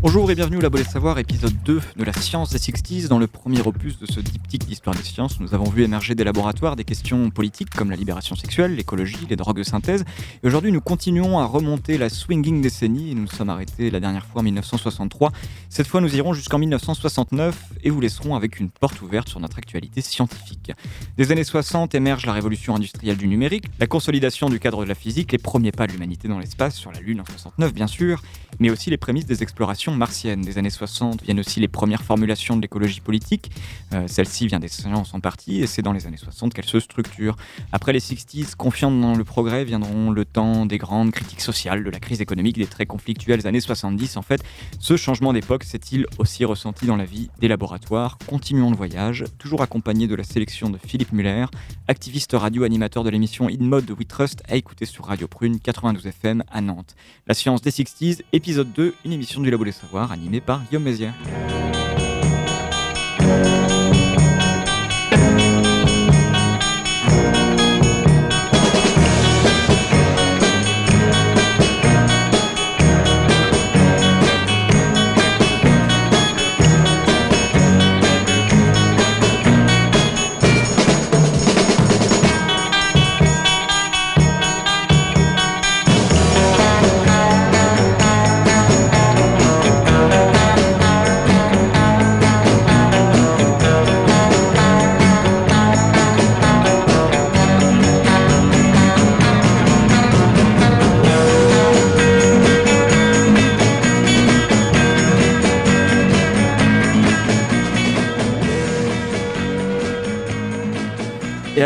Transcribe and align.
Bonjour 0.00 0.30
et 0.30 0.36
bienvenue 0.36 0.58
au 0.58 0.60
Labo 0.60 0.78
des 0.78 0.84
Savoirs, 0.84 1.18
épisode 1.18 1.60
2 1.64 1.80
de 1.96 2.04
la 2.04 2.12
science 2.12 2.50
des 2.50 2.58
60s. 2.58 3.08
Dans 3.08 3.18
le 3.18 3.26
premier 3.26 3.60
opus 3.62 3.98
de 3.98 4.06
ce 4.06 4.20
diptyque 4.20 4.64
d'histoire 4.64 4.94
des 4.94 5.02
sciences, 5.02 5.40
nous 5.40 5.54
avons 5.54 5.68
vu 5.68 5.82
émerger 5.82 6.14
des 6.14 6.22
laboratoires 6.22 6.76
des 6.76 6.84
questions 6.84 7.30
politiques 7.30 7.70
comme 7.70 7.90
la 7.90 7.96
libération 7.96 8.36
sexuelle, 8.36 8.76
l'écologie, 8.76 9.26
les 9.28 9.34
drogues 9.34 9.56
de 9.56 9.64
synthèse. 9.64 10.04
Et 10.44 10.46
aujourd'hui, 10.46 10.70
nous 10.70 10.80
continuons 10.80 11.40
à 11.40 11.46
remonter 11.46 11.98
la 11.98 12.10
swinging 12.10 12.62
décennie 12.62 13.12
nous 13.16 13.22
nous 13.22 13.26
sommes 13.26 13.50
arrêtés 13.50 13.90
la 13.90 13.98
dernière 13.98 14.24
fois 14.24 14.42
en 14.42 14.44
1963. 14.44 15.32
Cette 15.68 15.88
fois, 15.88 16.00
nous 16.00 16.14
irons 16.14 16.32
jusqu'en 16.32 16.58
1969 16.58 17.60
et 17.82 17.90
vous 17.90 18.00
laisserons 18.00 18.36
avec 18.36 18.60
une 18.60 18.70
porte 18.70 19.02
ouverte 19.02 19.28
sur 19.28 19.40
notre 19.40 19.58
actualité 19.58 20.00
scientifique. 20.00 20.70
Des 21.16 21.32
années 21.32 21.42
60 21.42 21.96
émerge 21.96 22.24
la 22.24 22.34
révolution 22.34 22.76
industrielle 22.76 23.16
du 23.16 23.26
numérique, 23.26 23.64
la 23.80 23.88
consolidation 23.88 24.48
du 24.48 24.60
cadre 24.60 24.84
de 24.84 24.88
la 24.88 24.94
physique, 24.94 25.32
les 25.32 25.38
premiers 25.38 25.72
pas 25.72 25.88
de 25.88 25.92
l'humanité 25.92 26.28
dans 26.28 26.38
l'espace, 26.38 26.76
sur 26.76 26.92
la 26.92 27.00
Lune 27.00 27.20
en 27.20 27.24
69 27.24 27.74
bien 27.74 27.88
sûr, 27.88 28.22
mais 28.60 28.70
aussi 28.70 28.90
les 28.90 28.96
prémices 28.96 29.26
des 29.26 29.42
explorations 29.42 29.87
martiennes. 29.96 30.42
Des 30.42 30.58
années 30.58 30.70
60 30.70 31.22
viennent 31.22 31.40
aussi 31.40 31.60
les 31.60 31.68
premières 31.68 32.02
formulations 32.02 32.56
de 32.56 32.62
l'écologie 32.62 33.00
politique. 33.00 33.50
Euh, 33.94 34.06
celle-ci 34.06 34.46
vient 34.46 34.58
des 34.58 34.68
sciences 34.68 35.14
en 35.14 35.20
partie, 35.20 35.60
et 35.60 35.66
c'est 35.66 35.82
dans 35.82 35.92
les 35.92 36.06
années 36.06 36.16
60 36.16 36.52
qu'elle 36.52 36.64
se 36.64 36.80
structure. 36.80 37.36
Après 37.72 37.92
les 37.92 38.00
60s, 38.00 38.54
confiantes 38.56 39.00
dans 39.00 39.14
le 39.14 39.24
progrès, 39.24 39.64
viendront 39.64 40.10
le 40.10 40.24
temps 40.24 40.66
des 40.66 40.78
grandes 40.78 41.12
critiques 41.12 41.40
sociales, 41.40 41.84
de 41.84 41.90
la 41.90 42.00
crise 42.00 42.20
économique, 42.20 42.58
des 42.58 42.66
très 42.66 42.86
conflictuelles 42.86 43.46
années 43.46 43.60
70. 43.60 44.16
En 44.16 44.22
fait, 44.22 44.42
ce 44.80 44.96
changement 44.96 45.32
d'époque 45.32 45.64
s'est-il 45.64 46.06
aussi 46.18 46.44
ressenti 46.44 46.86
dans 46.86 46.96
la 46.96 47.04
vie 47.04 47.30
des 47.40 47.48
laboratoires? 47.48 48.18
Continuons 48.26 48.70
le 48.70 48.76
voyage, 48.76 49.24
toujours 49.38 49.62
accompagné 49.62 50.06
de 50.06 50.14
la 50.14 50.24
sélection 50.24 50.70
de 50.70 50.78
Philippe 50.78 51.12
Muller, 51.12 51.46
activiste 51.86 52.32
radio 52.34 52.64
animateur 52.64 53.04
de 53.04 53.10
l'émission 53.10 53.48
In 53.48 53.64
Mode 53.64 53.86
de 53.86 53.92
We 53.92 54.06
Trust, 54.06 54.42
à 54.48 54.56
écouter 54.56 54.84
sur 54.84 55.04
Radio 55.04 55.28
Prune 55.28 55.60
92 55.60 56.06
FM 56.06 56.44
à 56.50 56.60
Nantes. 56.60 56.96
La 57.26 57.34
science 57.34 57.62
des 57.62 57.70
60s, 57.70 58.22
épisode 58.32 58.72
2, 58.72 58.94
une 59.04 59.12
émission 59.12 59.40
du 59.40 59.50
Labo 59.50 59.64
Savoirs 59.80 60.10
animée 60.10 60.40
par 60.40 60.62
Guillaume. 60.64 60.88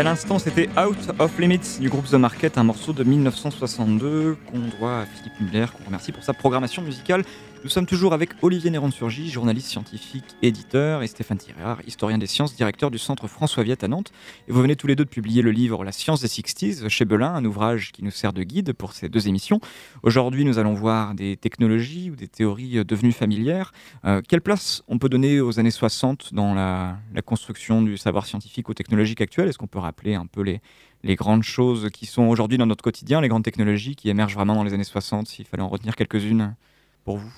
Et 0.03 0.05
à 0.05 0.17
c'était 0.39 0.69
Out 0.79 0.97
of 1.19 1.37
Limits 1.37 1.79
du 1.79 1.89
groupe 1.89 2.05
The 2.05 2.13
Market, 2.13 2.57
un 2.57 2.63
morceau 2.63 2.91
de 2.91 3.03
1962 3.03 4.37
qu'on 4.49 4.59
doit 4.79 5.01
à 5.01 5.05
Philippe 5.05 5.39
Muller, 5.39 5.65
qu'on 5.75 5.85
remercie 5.85 6.11
pour 6.11 6.23
sa 6.23 6.33
programmation 6.33 6.81
musicale. 6.81 7.23
Nous 7.63 7.69
sommes 7.69 7.85
toujours 7.85 8.11
avec 8.11 8.31
Olivier 8.41 8.71
Néron-Surgy, 8.71 9.29
journaliste 9.29 9.69
scientifique, 9.69 10.25
éditeur, 10.41 11.01
et 11.01 11.07
Stéphane 11.07 11.37
Tirard, 11.37 11.79
historien 11.87 12.17
des 12.17 12.27
sciences, 12.27 12.57
directeur 12.57 12.91
du 12.91 12.97
Centre 12.97 13.29
François 13.29 13.63
Viette 13.63 13.85
à 13.85 13.87
Nantes. 13.87 14.11
Et 14.49 14.51
vous 14.51 14.61
venez 14.61 14.75
tous 14.75 14.85
les 14.85 14.97
deux 14.97 15.05
de 15.05 15.09
publier 15.09 15.41
le 15.41 15.51
livre 15.51 15.85
La 15.85 15.93
science 15.93 16.19
des 16.19 16.27
60s 16.27 16.89
chez 16.89 17.05
Belin, 17.05 17.33
un 17.33 17.45
ouvrage 17.45 17.93
qui 17.93 18.03
nous 18.03 18.11
sert 18.11 18.33
de 18.33 18.43
guide 18.43 18.73
pour 18.73 18.91
ces 18.91 19.07
deux 19.07 19.29
émissions. 19.29 19.61
Aujourd'hui, 20.01 20.43
nous 20.43 20.59
allons 20.59 20.73
voir 20.73 21.15
des 21.15 21.37
technologies 21.37 22.11
ou 22.11 22.17
des 22.17 22.27
théories 22.27 22.83
devenues 22.83 23.13
familières. 23.13 23.71
Euh, 24.03 24.21
quelle 24.27 24.41
place 24.41 24.83
on 24.89 24.97
peut 24.97 25.07
donner 25.07 25.39
aux 25.39 25.57
années 25.57 25.71
60 25.71 26.33
dans 26.33 26.53
la, 26.53 26.97
la 27.13 27.21
construction 27.21 27.81
du 27.81 27.95
savoir 27.95 28.25
scientifique 28.25 28.67
ou 28.67 28.73
technologique 28.73 29.21
actuel? 29.21 29.47
Est-ce 29.47 29.57
qu'on 29.57 29.67
peut 29.67 29.79
rappeler 29.79 30.15
un 30.15 30.22
peu 30.25 30.41
les, 30.41 30.61
les 31.03 31.15
grandes 31.15 31.43
choses 31.43 31.89
qui 31.91 32.05
sont 32.05 32.23
aujourd'hui 32.23 32.57
dans 32.57 32.65
notre 32.65 32.83
quotidien, 32.83 33.21
les 33.21 33.27
grandes 33.27 33.43
technologies 33.43 33.95
qui 33.95 34.09
émergent 34.09 34.35
vraiment 34.35 34.55
dans 34.55 34.63
les 34.63 34.73
années 34.73 34.83
60, 34.83 35.27
s'il 35.27 35.45
fallait 35.45 35.63
en 35.63 35.69
retenir 35.69 35.95
quelques-unes 35.95 36.55
pour 37.03 37.17
vous 37.17 37.31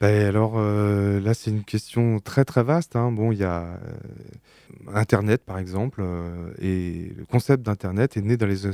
ben 0.00 0.26
alors 0.26 0.54
euh, 0.56 1.20
là, 1.20 1.34
c'est 1.34 1.50
une 1.50 1.62
question 1.62 2.20
très 2.20 2.46
très 2.46 2.62
vaste. 2.62 2.96
hein. 2.96 3.12
Bon, 3.12 3.32
il 3.32 3.38
y 3.38 3.44
a 3.44 3.64
euh, 3.64 3.76
Internet 4.94 5.42
par 5.44 5.58
exemple, 5.58 6.00
euh, 6.02 6.54
et 6.58 7.12
le 7.18 7.26
concept 7.26 7.62
d'Internet 7.62 8.16
est 8.16 8.22
né 8.22 8.38
dans 8.38 8.46
les, 8.46 8.64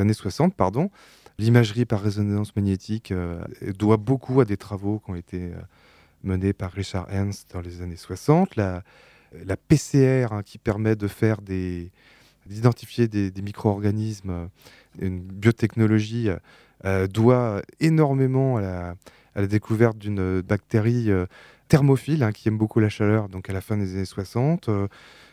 années 0.00 0.12
60, 0.12 0.56
pardon. 0.56 0.90
L'imagerie 1.38 1.84
par 1.84 2.00
résonance 2.00 2.56
magnétique 2.56 3.12
doit 3.78 3.98
beaucoup 3.98 4.40
à 4.40 4.44
des 4.44 4.56
travaux 4.56 5.00
qui 5.04 5.10
ont 5.10 5.14
été 5.14 5.50
menés 6.24 6.54
par 6.54 6.72
Richard 6.72 7.06
Ernst 7.12 7.50
dans 7.52 7.60
les 7.60 7.82
années 7.82 7.96
60. 7.96 8.56
La, 8.56 8.82
la 9.44 9.56
PCR 9.56 10.32
hein, 10.32 10.42
qui 10.44 10.58
permet 10.58 10.96
de 10.96 11.08
faire 11.08 11.38
d'identifier 12.46 13.08
des, 13.08 13.30
des 13.30 13.42
micro-organismes, 13.42 14.30
euh, 14.30 14.46
une 15.00 15.20
biotechnologie, 15.20 16.30
euh, 16.84 17.06
doit 17.06 17.62
énormément 17.80 18.58
à 18.58 18.94
la, 19.34 19.46
découverte 19.46 19.98
d'une 19.98 20.40
bactérie 20.40 21.10
euh, 21.10 21.26
thermophile 21.68 22.22
hein, 22.22 22.32
qui 22.32 22.48
aime 22.48 22.58
beaucoup 22.58 22.80
la 22.80 22.88
chaleur, 22.88 23.28
donc 23.28 23.50
à 23.50 23.52
la 23.52 23.60
fin 23.60 23.76
des 23.76 23.94
années 23.94 24.04
60. 24.04 24.68
euh, 24.68 24.88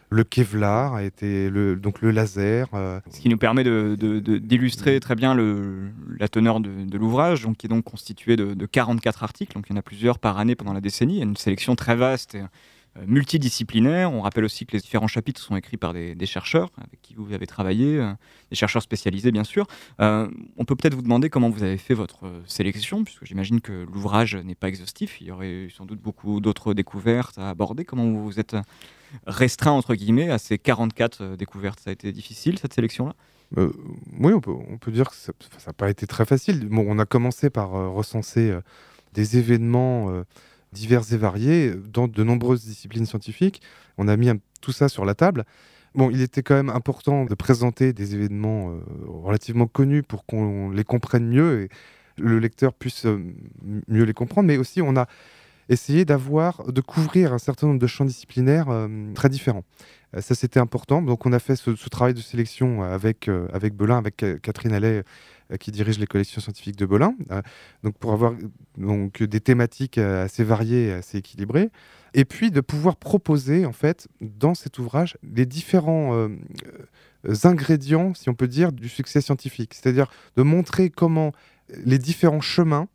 le 0.09 0.24
Kevlar 0.24 0.94
a 0.94 1.03
été 1.03 1.50
le, 1.50 1.75
donc 1.75 2.02
le 2.02 2.12
laser. 2.12 2.68
euh, 2.75 3.00
Ce 3.09 3.20
qui 3.20 3.30
nous 3.30 3.38
permet 3.38 3.64
d'illustrer 3.64 5.00
très 5.00 5.16
bien 5.16 5.35
la 5.35 6.28
teneur 6.28 6.59
de, 6.59 6.97
l'ouvrage, 6.97 7.47
qui 7.58 7.66
est 7.66 7.70
donc 7.70 7.84
constitué 7.84 8.35
de, 8.35 8.53
de 8.53 8.66
44 8.68 9.24
articles, 9.24 9.53
donc 9.53 9.66
il 9.70 9.74
y 9.74 9.75
en 9.75 9.80
a 9.80 9.81
plusieurs 9.81 10.20
par 10.20 10.38
année 10.38 10.56
pendant 10.56 10.74
la 10.74 10.81
décennie, 10.81 11.16
il 11.16 11.20
y 11.20 11.22
a 11.22 11.25
une 11.25 11.35
sélection 11.35 11.75
très 11.75 11.96
vaste 11.96 12.35
euh, 12.35 12.46
multidisciplinaire. 13.06 14.12
On 14.12 14.22
rappelle 14.22 14.44
aussi 14.44 14.66
que 14.66 14.74
les 14.74 14.80
différents 14.80 15.08
chapitres 15.08 15.42
sont 15.42 15.56
écrits 15.56 15.78
par 15.78 15.94
des, 15.94 16.26
chercheurs 16.26 16.70
avec 16.78 17.02
qui 17.02 17.16
vous 17.16 17.34
avez 17.34 17.48
travaillé, 17.48 17.98
euh, 17.98 18.12
des 18.50 18.56
chercheurs 18.56 18.81
spécialisés 18.81 19.31
bien 19.31 19.44
sûr. 19.44 19.66
Euh, 20.00 20.30
on 20.58 20.66
peut 20.66 20.76
peut-être 20.76 20.94
vous 20.94 21.02
demander 21.02 21.30
comment 21.30 21.50
vous 21.50 21.64
avez 21.64 21.78
fait 21.78 21.94
votre 21.94 22.26
euh, 22.26 22.42
sélection, 22.46 23.03
puisque 23.03 23.26
j'imagine 23.26 23.62
que 23.62 23.86
l'ouvrage 23.92 24.36
n'est 24.36 24.56
pas 24.56 24.68
exhaustif, 24.68 25.20
il 25.22 25.28
y 25.28 25.32
aurait 25.32 25.68
sans 25.76 25.86
doute 25.86 26.00
beaucoup 26.00 26.40
d'autres 26.40 26.74
découvertes 26.74 27.38
à 27.38 27.50
aborder. 27.50 27.86
Comment 27.86 28.06
vous 28.06 28.24
vous 28.24 28.40
êtes 28.40 28.56
restreint 29.28 29.72
entre 29.72 29.96
guillemets 29.96 30.30
à 30.30 30.38
ces 30.38 30.58
44 30.58 31.22
euh, 31.22 31.36
découvertes? 31.36 31.80
Ça 31.80 31.90
a 31.90 31.94
été 31.94 32.12
difficile 32.12 32.58
cette 32.59 32.74
sélection-là? 32.74 33.16
Euh, 33.58 33.72
oui, 34.20 34.34
on 34.34 34.42
peut, 34.42 34.52
on 34.52 34.78
peut 34.78 34.92
dire 34.92 35.09
que 35.09 35.16
ça 35.16 35.32
n'a 35.68 35.74
pas 35.74 35.90
été 35.90 36.08
très 36.08 36.26
facile. 36.26 36.68
Bon, 36.70 36.86
on 36.88 37.00
a 37.00 37.06
commencé 37.06 37.50
par 37.50 37.76
euh, 37.76 37.90
recenser 37.90 38.50
euh, 38.50 38.62
des 39.14 39.38
événements 39.38 40.09
euh, 40.09 40.24
divers 40.73 41.13
et 41.13 41.17
variés 41.17 41.73
dans 41.91 42.07
de 42.07 42.23
nombreuses 42.23 42.66
disciplines 42.66 43.06
scientifiques. 43.06 43.61
On 43.97 44.07
a 44.07 44.17
mis 44.17 44.29
tout 44.61 44.72
ça 44.72 44.89
sur 44.89 45.06
la 45.06 45.16
table. 45.16 45.45
Bon, 45.95 46.09
il 46.09 46.22
était 46.22 46.41
quand 46.41 46.56
même 46.56 46.69
important 46.69 47.25
de 47.25 47.35
présenter 47.35 47.93
des 47.93 48.16
événements 48.16 48.72
euh, 48.72 48.79
relativement 49.08 49.67
connus 49.67 50.02
pour 50.02 50.25
qu'on 50.25 50.72
les 50.72 50.84
comprenne 50.84 51.28
mieux 51.28 51.61
et 51.61 51.70
le 52.17 52.40
lecteur 52.40 52.73
puisse 52.73 53.05
euh, 53.05 53.20
mieux 53.87 54.03
les 54.03 54.14
comprendre. 54.14 54.47
Mais 54.47 54.58
aussi, 54.58 54.81
on 54.81 54.96
a 54.97 55.05
essayé 55.70 56.03
d'avoir, 56.03 56.72
de 56.72 56.81
couvrir 56.81 57.31
un 57.31 57.37
certain 57.37 57.67
nombre 57.67 57.79
de 57.79 57.87
champs 57.87 58.05
disciplinaires 58.05 58.69
euh, 58.69 58.87
très 59.14 59.29
différents. 59.29 59.64
Ça, 60.19 60.35
c'était 60.35 60.59
important. 60.59 61.02
Donc, 61.02 61.26
on 61.26 61.34
a 61.34 61.40
fait 61.40 61.55
ce, 61.55 61.72
travail 61.90 62.14
de 62.14 62.22
sélection 62.22 62.84
avec, 62.84 63.28
avec 63.52 63.73
Belin, 63.73 63.97
avec 63.97 64.23
Catherine 64.43 64.72
Allais, 64.72 65.03
qui 65.58 65.72
dirige 65.72 66.00
les 66.00 66.08
collections 66.08 66.41
scientifiques 66.41 66.76
de 66.76 66.85
Belin. 66.85 67.16
Euh, 67.32 67.41
donc, 67.84 67.97
pour 67.97 68.14
avoir 68.14 68.34
donc, 68.78 69.22
des 69.22 69.40
thématiques 69.40 69.97
euh, 69.97 70.26
assez 70.26 70.44
variées 70.44 70.94
assez 70.94 71.17
équilibrées. 71.17 71.70
Et 72.14 72.26
puis, 72.26 72.52
de 72.52 72.61
pouvoir 72.61 72.96
proposer, 72.96 73.66
en 73.66 73.72
fait, 73.72 74.08
dans 74.22 74.53
cet 74.53 74.79
ouvrage, 74.79 75.17
les 75.23 75.46
différents 75.46 76.14
euh, 76.16 76.29
euh, 77.28 77.35
ingrédients, 77.44 78.14
si 78.14 78.29
on 78.29 78.35
peut 78.35 78.47
dire, 78.47 78.72
du 78.72 78.90
succès 78.90 79.22
scientifique. 79.22 79.73
C'est-à-dire 79.73 80.11
de 80.35 80.44
montrer 80.44 80.90
comment 80.90 81.32
les 81.85 81.97
différents 81.97 82.41
chemins 82.41 82.88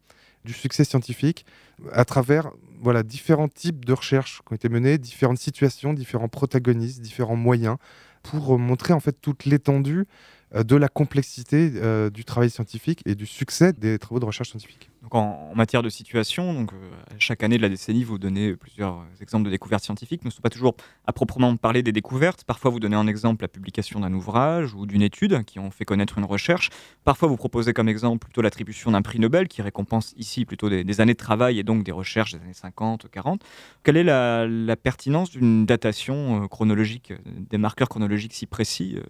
du 0.45 0.53
succès 0.53 0.85
scientifique 0.85 1.45
à 1.93 2.05
travers 2.05 2.51
voilà, 2.81 3.03
différents 3.03 3.49
types 3.49 3.85
de 3.85 3.93
recherches 3.93 4.41
qui 4.47 4.53
ont 4.53 4.57
été 4.57 4.69
menées, 4.69 4.99
différentes 4.99 5.39
situations, 5.39 5.93
différents 5.93 6.29
protagonistes, 6.29 7.01
différents 7.01 7.37
moyens 7.37 7.77
pour 8.23 8.59
montrer 8.59 8.93
en 8.93 9.01
fait 9.01 9.21
toute 9.21 9.45
l'étendue 9.45 10.01
euh, 10.01 10.05
de 10.55 10.77
la 10.77 10.89
complexité 10.89 11.73
euh, 11.77 12.09
du 12.09 12.25
travail 12.25 12.49
scientifique 12.49 13.03
et 13.05 13.15
du 13.15 13.27
succès 13.27 13.75
des 13.75 13.99
travaux 13.99 14.19
de 14.19 14.25
recherche 14.25 14.49
scientifique. 14.49 14.91
Donc 15.03 15.15
en, 15.15 15.55
matière 15.55 15.83
de 15.83 15.91
situation, 15.91 16.55
donc, 16.55 16.73
euh, 16.73 16.77
chaque 17.19 17.43
année 17.43 17.59
de 17.59 17.63
la 17.63 17.69
décennie, 17.69 18.03
vous 18.03 18.19
donnez 18.19 18.57
plusieurs 18.57 19.05
exemples 19.21 19.45
de 19.45 19.51
découvertes 19.51 19.85
scientifiques. 19.85 20.25
Ne 20.25 20.31
sont 20.31 20.41
pas 20.41 20.49
toujours 20.49 20.75
à 21.07 21.13
proprement 21.13 21.55
parler 21.57 21.83
des 21.83 21.93
découvertes. 21.93 22.45
Parfois, 22.45 22.71
vous 22.71 22.81
donnez 22.81 22.97
en 22.97 23.07
exemple 23.07 23.43
la 23.43 23.49
publication 23.49 24.01
d'un 24.01 24.13
ouvrage 24.15 24.75
ou 24.75 24.87
d'une 24.87 25.03
étude 25.03 25.45
qui 25.45 25.59
ont 25.59 25.71
fait 25.71 25.85
connaître 25.85 26.17
une 26.17 26.25
recherche. 26.25 26.71
Parfois, 27.05 27.29
vous 27.29 27.37
proposez 27.37 27.75
comme 27.75 27.89
exemple 27.89 28.25
plutôt 28.27 28.41
l'attribution 28.41 28.91
d'un 28.91 29.03
prix 29.03 29.19
Nobel 29.19 29.49
qui 29.49 29.61
récompense 29.61 30.15
ici 30.17 30.47
plutôt 30.47 30.71
des, 30.71 31.01
années 31.01 31.13
de 31.13 31.19
travail 31.19 31.59
et 31.59 31.63
donc 31.63 31.85
des 31.85 31.93
recherches 31.93 32.33
des 32.33 32.41
années 32.41 32.55
50, 32.55 33.11
40. 33.11 33.43
Quelle 33.83 33.99
est 33.99 34.05
la, 34.05 34.77
pertinence 34.77 35.31
d'une 35.31 35.67
datation 35.67 36.47
chronologique, 36.49 37.13
des 37.27 37.59
marqueurs 37.59 37.89
chronologiques 37.89 38.33
si 38.33 38.47
précis 38.47 38.97
euh, 38.97 39.03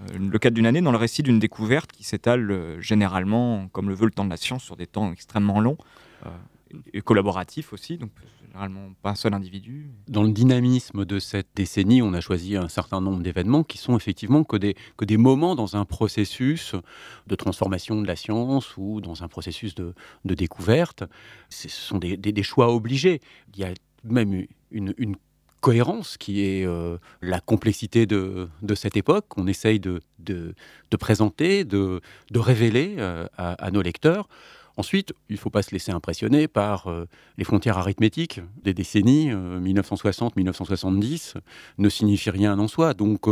le 0.00 0.38
cadre 0.38 0.54
d'une 0.54 0.66
année 0.66 0.82
dans 0.82 0.92
le 0.92 0.98
récit 0.98 1.22
d'une 1.22 1.38
découverte 1.38 1.92
qui 1.92 2.04
s'étale 2.04 2.50
euh, 2.50 2.80
généralement, 2.80 3.68
comme 3.68 3.88
le 3.88 3.94
veut 3.94 4.06
le 4.06 4.10
temps 4.10 4.24
de 4.24 4.30
la 4.30 4.36
science, 4.36 4.62
sur 4.62 4.76
des 4.76 4.86
temps 4.86 5.10
extrêmement 5.12 5.60
longs 5.60 5.78
euh, 6.26 6.30
et 6.92 7.00
collaboratifs 7.00 7.72
aussi, 7.72 7.96
donc 7.96 8.10
généralement 8.42 8.90
pas 9.02 9.10
un 9.10 9.14
seul 9.14 9.32
individu. 9.34 9.90
Dans 10.08 10.22
le 10.22 10.32
dynamisme 10.32 11.04
de 11.04 11.18
cette 11.18 11.48
décennie, 11.54 12.02
on 12.02 12.12
a 12.12 12.20
choisi 12.20 12.56
un 12.56 12.68
certain 12.68 13.00
nombre 13.00 13.22
d'événements 13.22 13.62
qui 13.62 13.78
sont 13.78 13.96
effectivement 13.96 14.44
que 14.44 14.56
des, 14.56 14.76
que 14.96 15.04
des 15.04 15.16
moments 15.16 15.54
dans 15.54 15.76
un 15.76 15.84
processus 15.84 16.74
de 17.26 17.34
transformation 17.34 18.00
de 18.00 18.06
la 18.06 18.16
science 18.16 18.76
ou 18.76 19.00
dans 19.00 19.22
un 19.22 19.28
processus 19.28 19.74
de, 19.74 19.94
de 20.24 20.34
découverte. 20.34 21.04
Ce 21.48 21.68
sont 21.68 21.98
des, 21.98 22.16
des, 22.16 22.42
choix 22.42 22.74
obligés. 22.74 23.20
Il 23.54 23.60
y 23.60 23.64
a 23.64 23.72
même 24.04 24.46
une, 24.70 24.94
une 24.98 25.16
cohérence 25.66 26.16
qui 26.16 26.46
est 26.46 26.64
euh, 26.64 26.96
la 27.22 27.40
complexité 27.40 28.06
de, 28.06 28.48
cette 28.76 28.96
époque 28.96 29.24
qu'on 29.28 29.48
essaye 29.48 29.80
de, 29.80 30.00
présenter, 31.00 31.64
de, 31.64 32.00
révéler 32.36 32.94
euh, 32.98 33.26
à, 33.36 33.70
nos 33.72 33.82
lecteurs. 33.82 34.28
Ensuite, 34.76 35.12
il 35.28 35.34
ne 35.34 35.38
faut 35.38 35.50
pas 35.50 35.62
se 35.62 35.70
laisser 35.70 35.92
impressionner 35.92 36.48
par 36.48 36.88
euh, 36.88 37.04
les 37.38 37.44
frontières 37.44 37.78
arithmétiques 37.78 38.40
des 38.62 38.74
décennies 38.74 39.30
1960-1970 39.30 41.34
ne 41.78 41.88
signifie 41.88 42.30
rien 42.30 42.58
en 42.58 42.66
soi. 42.68 42.92
Donc, 42.94 43.26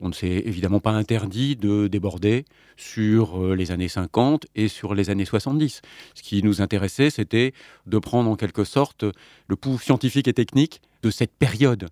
on 0.00 0.08
ne 0.08 0.12
s'est 0.12 0.42
évidemment 0.44 0.80
pas 0.80 0.92
interdit 0.92 1.56
de 1.56 1.88
déborder 1.88 2.44
sur 2.76 3.54
les 3.54 3.72
années 3.72 3.88
50 3.88 4.46
et 4.54 4.68
sur 4.68 4.94
les 4.94 5.10
années 5.10 5.24
70. 5.24 5.80
Ce 6.14 6.22
qui 6.22 6.42
nous 6.42 6.62
intéressait, 6.62 7.10
c'était 7.10 7.52
de 7.86 7.98
prendre 7.98 8.30
en 8.30 8.36
quelque 8.36 8.64
sorte 8.64 9.04
le 9.48 9.56
pouls 9.56 9.78
scientifique 9.78 10.28
et 10.28 10.34
technique 10.34 10.82
de 11.02 11.10
cette 11.10 11.32
période 11.32 11.88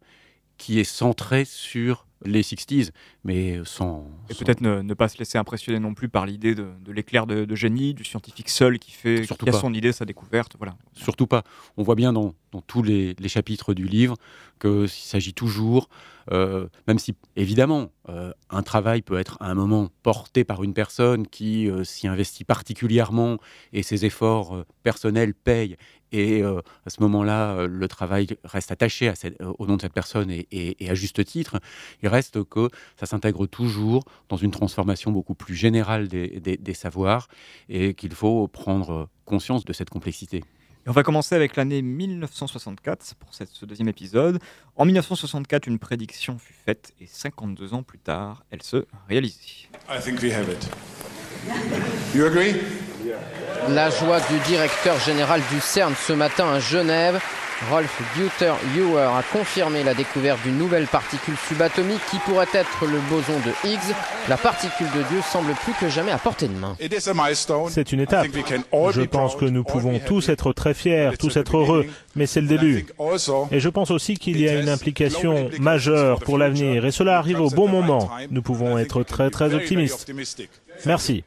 qui 0.58 0.78
est 0.78 0.84
centrée 0.84 1.44
sur 1.44 2.06
les 2.24 2.42
60s, 2.42 2.90
mais 3.24 3.60
sans... 3.64 4.06
Et 4.30 4.34
peut-être 4.34 4.60
ne, 4.60 4.94
pas 4.94 5.08
se 5.08 5.18
laisser 5.18 5.38
impressionner 5.38 5.78
non 5.78 5.94
plus 5.94 6.08
par 6.08 6.26
l'idée 6.26 6.54
de, 6.54 6.66
l'éclair 6.88 7.26
de, 7.26 7.54
génie, 7.54 7.94
du 7.94 8.04
scientifique 8.04 8.48
seul 8.48 8.78
qui 8.78 8.92
fait 8.92 9.26
qui 9.26 9.48
a 9.48 9.52
son 9.52 9.72
idée, 9.74 9.92
sa 9.92 10.04
découverte. 10.04 10.56
Voilà. 10.58 10.76
Surtout 10.94 11.26
pas. 11.26 11.44
On 11.76 11.82
voit 11.82 11.94
bien 11.94 12.12
dans, 12.12 12.34
tous 12.66 12.82
les, 12.82 13.14
chapitres 13.26 13.74
du 13.74 13.86
livre 13.86 14.16
qu'il 14.60 14.88
s'agit 14.88 15.34
toujours, 15.34 15.88
euh, 16.32 16.68
même 16.86 16.98
si 16.98 17.14
évidemment 17.36 17.90
euh, 18.08 18.32
un 18.50 18.62
travail 18.62 19.02
peut 19.02 19.18
être 19.18 19.36
à 19.40 19.50
un 19.50 19.54
moment 19.54 19.88
porté 20.02 20.44
par 20.44 20.62
une 20.62 20.74
personne 20.74 21.26
qui 21.26 21.70
euh, 21.70 21.84
s'y 21.84 22.08
investit 22.08 22.44
particulièrement 22.44 23.38
et 23.72 23.82
ses 23.82 24.04
efforts 24.04 24.64
personnels 24.82 25.34
payent 25.34 25.76
et 26.12 26.44
à 26.44 26.90
ce 26.90 27.02
moment-là, 27.02 27.66
le 27.66 27.88
travail 27.88 28.28
reste 28.44 28.70
attaché 28.70 29.12
au 29.58 29.66
nom 29.66 29.74
de 29.74 29.82
cette 29.82 29.92
personne 29.92 30.30
et, 30.30 30.76
à 30.88 30.94
juste 30.94 31.24
titre. 31.24 31.58
Il 32.04 32.08
reste 32.08 32.44
que 32.44 32.68
ça 32.96 33.06
s'intègre 33.06 33.46
toujours 33.46 34.04
dans 34.28 34.36
une 34.36 34.52
transformation 34.52 35.10
beaucoup 35.10 35.34
plus 35.34 35.56
générale 35.56 36.06
des 36.06 36.74
savoirs 36.74 37.26
et 37.68 37.94
qu'il 37.94 38.14
faut 38.14 38.46
prendre 38.46 39.08
conscience 39.24 39.64
de 39.64 39.72
cette 39.72 39.90
complexité 39.90 40.44
on 40.86 40.92
va 40.92 41.02
commencer 41.02 41.34
avec 41.34 41.56
l'année 41.56 41.82
1964 41.82 43.14
pour 43.18 43.32
cette, 43.34 43.48
ce 43.50 43.64
deuxième 43.64 43.88
épisode. 43.88 44.38
En 44.76 44.84
1964, 44.84 45.66
une 45.66 45.78
prédiction 45.78 46.38
fut 46.38 46.54
faite 46.64 46.92
et 47.00 47.06
52 47.06 47.74
ans 47.74 47.82
plus 47.82 47.98
tard, 47.98 48.44
elle 48.50 48.62
se 48.62 48.84
réalisait. 49.08 49.68
I 49.88 50.00
think 50.00 50.22
we 50.22 50.32
have 50.32 50.48
it. 50.50 50.68
You 52.14 52.26
agree? 52.26 52.56
La 53.68 53.90
joie 53.90 54.20
du 54.20 54.38
directeur 54.46 54.98
général 55.00 55.40
du 55.50 55.60
CERN 55.60 55.94
ce 55.94 56.12
matin 56.12 56.52
à 56.52 56.60
Genève 56.60 57.20
Rolf 57.70 58.02
Güter-Ewer 58.16 59.08
a 59.16 59.22
confirmé 59.32 59.84
la 59.84 59.94
découverte 59.94 60.42
d'une 60.42 60.58
nouvelle 60.58 60.86
particule 60.86 61.36
subatomique 61.48 62.00
qui 62.10 62.18
pourrait 62.18 62.48
être 62.52 62.84
le 62.84 62.98
boson 63.08 63.38
de 63.44 63.68
Higgs. 63.68 63.94
La 64.28 64.36
particule 64.36 64.88
de 64.94 65.02
Dieu 65.08 65.20
semble 65.22 65.52
plus 65.54 65.72
que 65.74 65.88
jamais 65.88 66.10
à 66.10 66.18
portée 66.18 66.48
de 66.48 66.54
main. 66.54 66.76
C'est 67.68 67.92
une 67.92 68.00
étape. 68.00 68.26
Je 68.92 69.02
pense 69.02 69.36
que 69.36 69.44
nous 69.44 69.64
pouvons 69.64 69.98
tous 69.98 70.28
être 70.28 70.52
très 70.52 70.74
fiers, 70.74 71.10
tous 71.18 71.36
être 71.36 71.56
heureux, 71.56 71.86
mais 72.16 72.26
c'est 72.26 72.40
le 72.40 72.48
début. 72.48 72.86
Et 73.50 73.60
je 73.60 73.68
pense 73.68 73.90
aussi 73.90 74.16
qu'il 74.16 74.40
y 74.40 74.48
a 74.48 74.60
une 74.60 74.68
implication 74.68 75.50
majeure 75.58 76.20
pour 76.20 76.38
l'avenir, 76.38 76.84
et 76.84 76.90
cela 76.90 77.18
arrive 77.18 77.40
au 77.40 77.50
bon 77.50 77.68
moment. 77.68 78.10
Nous 78.30 78.42
pouvons 78.42 78.78
être 78.78 79.02
très 79.02 79.30
très 79.30 79.54
optimistes. 79.54 80.12
Merci. 80.86 81.24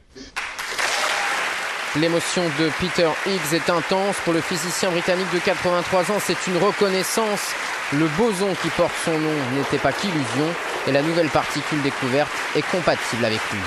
L'émotion 1.96 2.42
de 2.60 2.68
Peter 2.78 3.08
Higgs 3.26 3.54
est 3.54 3.70
intense. 3.70 4.16
Pour 4.22 4.34
le 4.34 4.40
physicien 4.40 4.90
britannique 4.90 5.32
de 5.32 5.38
83 5.38 6.12
ans, 6.12 6.18
c'est 6.20 6.46
une 6.46 6.58
reconnaissance. 6.58 7.54
Le 7.92 8.06
boson 8.18 8.54
qui 8.62 8.68
porte 8.68 8.92
son 9.04 9.18
nom 9.18 9.32
n'était 9.56 9.78
pas 9.78 9.92
qu'illusion 9.92 10.46
et 10.86 10.92
la 10.92 11.00
nouvelle 11.00 11.28
particule 11.28 11.80
découverte 11.82 12.30
est 12.54 12.66
compatible 12.70 13.24
avec 13.24 13.40
lui. 13.50 13.60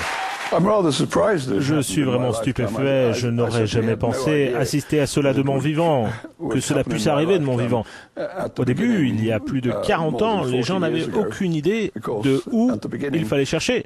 Je 1.58 1.80
suis 1.80 2.02
vraiment 2.02 2.32
stupéfait. 2.32 3.12
Je 3.12 3.26
n'aurais 3.26 3.66
jamais 3.66 3.96
pensé 3.96 4.54
assister 4.56 5.00
à 5.00 5.06
cela 5.06 5.32
de 5.32 5.42
mon 5.42 5.58
vivant, 5.58 6.08
que 6.50 6.60
cela 6.60 6.84
puisse 6.84 7.08
arriver 7.08 7.38
de 7.38 7.44
mon 7.44 7.56
vivant. 7.56 7.84
Au 8.58 8.64
début, 8.64 9.08
il 9.08 9.24
y 9.24 9.32
a 9.32 9.40
plus 9.40 9.60
de 9.60 9.72
40 9.84 10.22
ans, 10.22 10.44
les 10.44 10.62
gens 10.62 10.78
n'avaient 10.78 11.08
aucune 11.14 11.54
idée 11.54 11.92
de 12.22 12.40
où 12.52 12.70
il 13.12 13.24
fallait 13.24 13.46
chercher. 13.46 13.84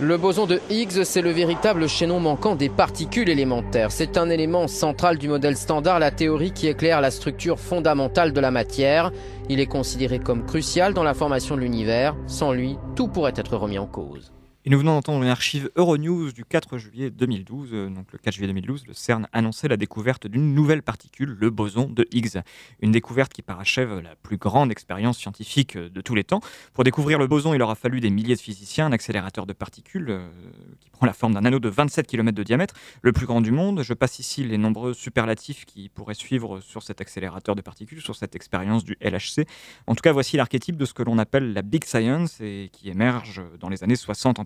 Le 0.00 0.16
boson 0.16 0.46
de 0.46 0.60
Higgs, 0.68 1.04
c'est 1.04 1.22
le 1.22 1.30
véritable 1.30 1.88
chaînon 1.88 2.18
manquant 2.18 2.56
des 2.56 2.68
particules 2.68 3.28
élémentaires. 3.28 3.92
C'est 3.92 4.16
un 4.16 4.30
élément 4.30 4.66
central 4.66 5.18
du 5.18 5.28
modèle 5.28 5.56
standard, 5.56 5.98
la 5.98 6.10
théorie 6.10 6.52
qui 6.52 6.66
éclaire 6.66 7.00
la 7.00 7.10
structure 7.10 7.60
fondamentale 7.60 8.32
de 8.32 8.40
la 8.40 8.50
matière. 8.50 9.12
Il 9.48 9.60
est 9.60 9.66
considéré 9.66 10.18
comme 10.18 10.44
crucial 10.44 10.94
dans 10.94 11.04
la 11.04 11.14
formation 11.14 11.56
de 11.56 11.60
l'univers. 11.60 12.16
Sans 12.26 12.52
lui, 12.52 12.78
tout 12.96 13.08
pourrait 13.08 13.34
être 13.36 13.56
remis 13.56 13.78
en 13.78 13.86
cause. 13.86 14.31
Et 14.64 14.70
nous 14.70 14.78
venons 14.78 14.92
d'entendre 14.92 15.24
une 15.24 15.28
archive 15.28 15.70
Euronews 15.74 16.30
du 16.30 16.44
4 16.44 16.78
juillet 16.78 17.10
2012. 17.10 17.70
Euh, 17.72 17.88
donc 17.88 18.12
le 18.12 18.18
4 18.18 18.32
juillet 18.32 18.46
2012, 18.46 18.86
le 18.86 18.94
CERN 18.94 19.26
annonçait 19.32 19.66
la 19.66 19.76
découverte 19.76 20.28
d'une 20.28 20.54
nouvelle 20.54 20.84
particule, 20.84 21.36
le 21.40 21.50
boson 21.50 21.88
de 21.88 22.06
Higgs. 22.12 22.42
Une 22.80 22.92
découverte 22.92 23.32
qui 23.32 23.42
parachève 23.42 23.98
la 23.98 24.14
plus 24.14 24.36
grande 24.36 24.70
expérience 24.70 25.18
scientifique 25.18 25.76
de 25.76 26.00
tous 26.00 26.14
les 26.14 26.22
temps. 26.22 26.40
Pour 26.74 26.84
découvrir 26.84 27.18
le 27.18 27.26
boson, 27.26 27.54
il 27.54 27.62
aura 27.62 27.74
fallu 27.74 27.98
des 27.98 28.10
milliers 28.10 28.36
de 28.36 28.40
physiciens, 28.40 28.86
un 28.86 28.92
accélérateur 28.92 29.46
de 29.46 29.52
particules 29.52 30.10
euh, 30.10 30.28
qui 30.78 30.90
la 31.06 31.12
forme 31.12 31.34
d'un 31.34 31.44
anneau 31.44 31.58
de 31.58 31.68
27 31.68 32.06
km 32.06 32.36
de 32.36 32.42
diamètre, 32.42 32.74
le 33.02 33.12
plus 33.12 33.26
grand 33.26 33.40
du 33.40 33.50
monde. 33.50 33.82
Je 33.82 33.94
passe 33.94 34.18
ici 34.18 34.44
les 34.44 34.58
nombreux 34.58 34.94
superlatifs 34.94 35.64
qui 35.64 35.88
pourraient 35.88 36.14
suivre 36.14 36.60
sur 36.60 36.82
cet 36.82 37.00
accélérateur 37.00 37.56
de 37.56 37.62
particules, 37.62 38.00
sur 38.00 38.16
cette 38.16 38.36
expérience 38.36 38.84
du 38.84 38.96
LHC. 39.00 39.46
En 39.86 39.94
tout 39.94 40.02
cas, 40.02 40.12
voici 40.12 40.36
l'archétype 40.36 40.76
de 40.76 40.84
ce 40.84 40.94
que 40.94 41.02
l'on 41.02 41.18
appelle 41.18 41.52
la 41.52 41.62
Big 41.62 41.84
Science 41.84 42.40
et 42.40 42.70
qui 42.72 42.88
émerge 42.88 43.42
dans 43.58 43.68
les 43.68 43.82
années 43.82 43.96
60 43.96 44.38
en 44.38 44.44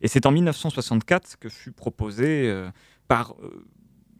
et 0.00 0.08
c'est 0.08 0.26
en 0.26 0.30
1964 0.30 1.36
que 1.38 1.48
fut 1.48 1.72
proposé 1.72 2.48
euh, 2.48 2.70
par 3.06 3.34
euh, 3.42 3.64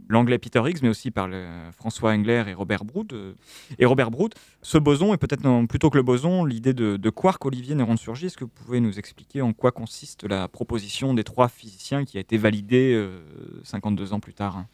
l'anglais 0.09 0.39
Peter 0.39 0.61
Higgs, 0.65 0.79
mais 0.83 0.89
aussi 0.89 1.11
par 1.11 1.29
François 1.77 2.13
Engler 2.13 2.45
et 2.49 2.55
Robert 2.55 2.85
Brood. 2.85 3.13
Euh, 3.13 3.33
et 3.79 3.87
Robert 3.87 4.11
Brood, 4.11 4.35
ce 4.63 4.79
boson, 4.79 5.15
et 5.15 5.17
peut-être 5.17 5.67
plutôt 5.67 5.91
que 5.91 5.97
le 5.97 6.03
boson, 6.03 6.45
l'idée 6.45 6.73
de, 6.73 7.11
quark. 7.11 7.45
Olivier 7.45 7.75
Néron-Surgy, 7.75 8.27
est-ce 8.27 8.37
que 8.37 8.45
vous 8.45 8.51
pouvez 8.51 8.81
nous 8.81 8.99
expliquer 8.99 9.43
en 9.43 9.53
quoi 9.53 9.73
consiste 9.73 10.25
la 10.25 10.49
proposition 10.49 11.15
des 11.15 11.25
trois 11.25 11.49
physiciens 11.49 12.05
qui 12.05 12.17
a 12.19 12.21
été 12.21 12.37
validée 12.37 13.09
52 13.65 14.13
ans 14.13 14.21
plus 14.21 14.35
tard 14.35 14.65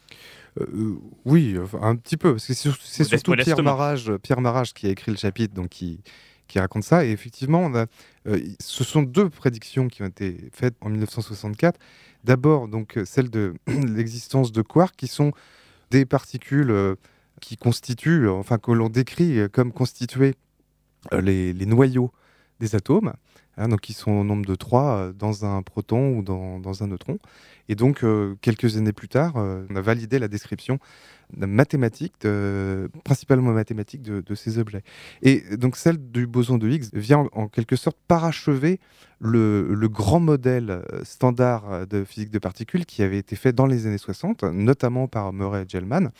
Oui, 1.23 1.55
un 1.81 1.95
petit 1.95 2.17
peu, 2.17 2.37
c'est 2.37 2.53
surtout 2.53 3.33
Pierre 3.33 3.63
Marage, 3.63 4.11
Pierre 4.23 4.41
Marage 4.41 4.73
qui 4.73 4.87
a 4.87 4.89
écrit 4.89 5.11
le 5.11 5.17
chapitre, 5.17 5.53
donc 5.53 5.69
qui 5.69 6.01
qui 6.47 6.59
raconte 6.59 6.83
ça. 6.83 7.05
Et 7.05 7.11
effectivement, 7.11 7.71
euh, 7.73 7.85
ce 8.59 8.83
sont 8.83 9.03
deux 9.03 9.29
prédictions 9.29 9.87
qui 9.87 10.03
ont 10.03 10.07
été 10.07 10.49
faites 10.51 10.75
en 10.81 10.89
1964. 10.89 11.79
D'abord, 12.23 12.67
donc 12.67 12.97
euh, 12.97 13.05
celle 13.05 13.29
de 13.29 13.55
l'existence 13.67 14.51
de 14.51 14.61
quarks, 14.61 14.95
qui 14.95 15.07
sont 15.07 15.31
des 15.91 16.05
particules 16.05 16.71
euh, 16.71 16.95
qui 17.41 17.57
constituent, 17.57 18.29
enfin 18.29 18.57
que 18.57 18.71
l'on 18.71 18.89
décrit 18.89 19.49
comme 19.51 19.71
constituer 19.71 20.35
les, 21.11 21.53
les, 21.53 21.65
noyaux 21.65 22.11
des 22.59 22.75
atomes, 22.75 23.13
hein, 23.57 23.69
donc 23.69 23.81
qui 23.81 23.93
sont 23.93 24.11
au 24.11 24.23
nombre 24.23 24.45
de 24.45 24.55
3 24.55 25.13
dans 25.13 25.45
un 25.45 25.61
proton 25.61 26.17
ou 26.17 26.23
dans, 26.23 26.83
un 26.83 26.87
neutron. 26.87 27.17
Et 27.67 27.75
donc, 27.75 28.05
quelques 28.41 28.77
années 28.77 28.93
plus 28.93 29.07
tard, 29.07 29.33
on 29.35 29.75
a 29.75 29.81
validé 29.81 30.19
la 30.19 30.27
description 30.27 30.79
mathématique, 31.35 32.13
principalement 33.03 33.51
mathématique, 33.51 34.01
de, 34.01 34.35
ces 34.35 34.59
objets. 34.59 34.83
Et 35.21 35.41
donc 35.57 35.77
celle 35.77 35.97
du 36.11 36.27
boson 36.27 36.57
de 36.57 36.69
Higgs 36.69 36.89
vient 36.93 37.27
en, 37.33 37.47
quelque 37.47 37.75
sorte 37.75 37.97
parachever 38.07 38.79
le, 39.19 39.87
grand 39.87 40.19
modèle 40.19 40.69
euh, 40.69 41.03
standard 41.03 41.87
de 41.87 42.03
physique 42.03 42.31
de 42.31 42.39
particules 42.39 42.85
qui 42.85 43.03
avait 43.03 43.17
été 43.17 43.35
fait 43.35 43.53
dans 43.53 43.65
les 43.65 43.87
années 43.87 43.97
60, 43.97 44.43
notamment 44.43 45.07
par 45.07 45.33
Murray 45.33 45.63
et 45.63 45.65
Gell-Mann. 45.69 46.11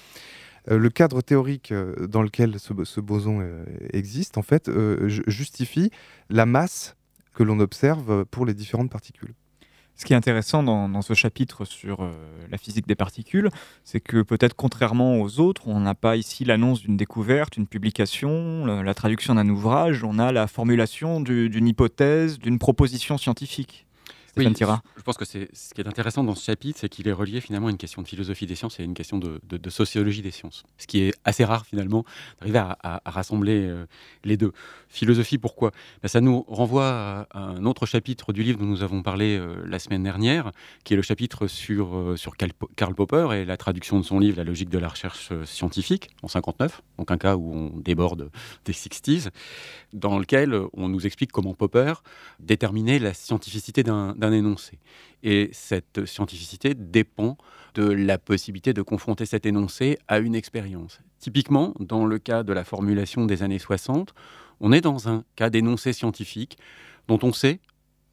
Euh, 0.72 0.78
le 0.78 0.90
cadre 0.90 1.22
théorique 1.22 1.72
euh, 1.72 2.08
dans 2.08 2.22
lequel 2.22 2.60
ce, 2.60 3.00
boson 3.02 3.48
existe, 3.92 4.38
en 4.38 4.42
fait, 4.42 4.70
justifie 5.28 5.92
la 6.30 6.46
masse 6.46 6.96
que 7.36 7.44
l'on 7.44 7.60
observe 7.60 8.26
pour 8.26 8.46
les 8.46 8.56
différentes 8.56 8.90
particules. 8.90 9.36
Ce 9.98 10.04
qui 10.04 10.12
est 10.12 10.16
intéressant 10.16 10.62
dans, 10.62 11.02
ce 11.02 11.14
chapitre 11.14 11.64
sur 11.64 12.02
euh, 12.02 12.12
la 12.52 12.58
physique 12.58 12.86
des 12.86 12.96
particules, 12.96 13.50
c'est 13.86 14.02
que 14.02 14.24
peut-être 14.24 14.54
contrairement 14.54 15.22
aux 15.22 15.40
autres, 15.40 15.70
on 15.70 15.80
n'a 15.80 15.96
pas 15.96 16.18
ici 16.18 16.44
l'annonce 16.44 16.82
d'une 16.82 16.98
découverte, 16.98 17.56
une 17.56 17.66
publication, 17.66 18.66
la, 18.66 18.94
traduction 18.94 19.36
d'un 19.36 19.48
ouvrage, 19.48 20.04
on 20.04 20.20
a 20.20 20.34
la 20.34 20.48
formulation 20.48 21.22
d'une 21.22 21.68
hypothèse, 21.68 22.40
d'une 22.40 22.60
proposition 22.60 23.18
scientifique 23.18 23.88
oui, 24.38 24.54
Je 24.98 25.02
pense 25.02 25.18
que 25.18 25.26
c'est 25.26 25.50
ce 25.54 25.74
qui 25.74 25.82
est 25.82 25.88
intéressant 25.88 26.24
dans 26.24 26.36
ce 26.36 26.44
chapitre, 26.44 26.80
c'est 26.80 26.90
qu'il 26.90 27.08
est 27.08 27.14
relié 27.14 27.42
finalement 27.42 27.68
à 27.68 27.72
une 27.72 27.78
question 27.78 28.02
de 28.02 28.08
philosophie 28.08 28.46
des 28.46 28.56
sciences 28.56 28.80
et 28.80 28.84
à 28.84 28.86
une 28.86 28.94
question 28.94 29.18
de, 29.18 29.70
sociologie 29.70 30.22
des 30.22 30.32
sciences. 30.32 30.64
Ce 30.78 30.88
qui 30.88 31.02
est 31.02 31.14
assez 31.24 31.44
rare 31.44 31.66
finalement 31.66 32.06
d'arriver 32.40 32.60
à, 32.60 33.02
rassembler 33.06 33.66
euh, 33.66 33.86
les 34.24 34.38
deux. 34.38 34.52
Philosophie, 34.90 35.38
pourquoi? 35.38 35.72
Ben, 36.02 36.08
Ça 36.08 36.22
nous 36.22 36.44
renvoie 36.48 37.28
à, 37.32 37.40
un 37.40 37.66
autre 37.66 37.86
chapitre 37.86 38.34
du 38.34 38.44
livre 38.44 38.60
dont 38.60 38.66
nous 38.66 38.84
avons 38.84 39.04
parlé 39.04 39.38
euh, 39.38 39.56
la 39.66 39.80
semaine 39.80 40.04
dernière, 40.04 40.52
qui 40.84 40.94
est 40.94 40.98
le 40.98 41.02
chapitre 41.02 41.48
sur, 41.48 41.96
euh, 41.96 42.16
sur 42.16 42.36
Karl 42.38 42.96
Popper 42.96 43.30
et 43.34 43.46
la 43.46 43.58
traduction 43.58 44.00
de 44.00 44.06
son 44.06 44.20
livre 44.20 44.38
La 44.38 44.44
logique 44.44 44.70
de 44.70 44.80
la 44.80 44.88
recherche 44.88 45.32
scientifique 45.46 46.10
en 46.24 46.28
59, 46.28 46.82
donc 46.98 47.12
un 47.12 47.18
cas 47.18 47.36
où 47.36 47.54
on 47.54 47.80
déborde 47.80 48.30
des 48.66 48.74
60s, 48.74 49.30
dans 49.94 50.20
lequel 50.20 50.60
on 50.74 50.90
nous 50.90 51.06
explique 51.06 51.32
comment 51.32 51.54
Popper 51.54 51.94
déterminait 52.40 53.00
la 53.00 53.14
scientificité 53.14 53.84
d'un 53.84 54.25
énoncé. 54.32 54.80
Et 55.24 55.50
cette 55.54 56.06
scientificité 56.06 56.74
dépend 56.74 57.38
de 57.74 57.84
la 57.84 58.18
possibilité 58.18 58.74
de 58.74 58.82
confronter 58.82 59.26
cet 59.26 59.46
énoncé 59.46 59.98
à 60.08 60.20
une 60.20 60.36
expérience. 60.36 61.00
Typiquement, 61.20 61.74
dans 61.80 62.06
le 62.06 62.20
cas 62.20 62.44
de 62.44 62.54
la 62.54 62.64
formulation 62.64 63.26
des 63.26 63.44
années 63.44 63.60
60, 63.60 64.14
on 64.60 64.72
est 64.72 64.82
dans 64.82 65.10
un 65.10 65.24
cas 65.36 65.50
d'énoncé 65.50 65.94
scientifique 65.94 66.58
dont 67.08 67.20
on 67.24 67.34
sait 67.34 67.60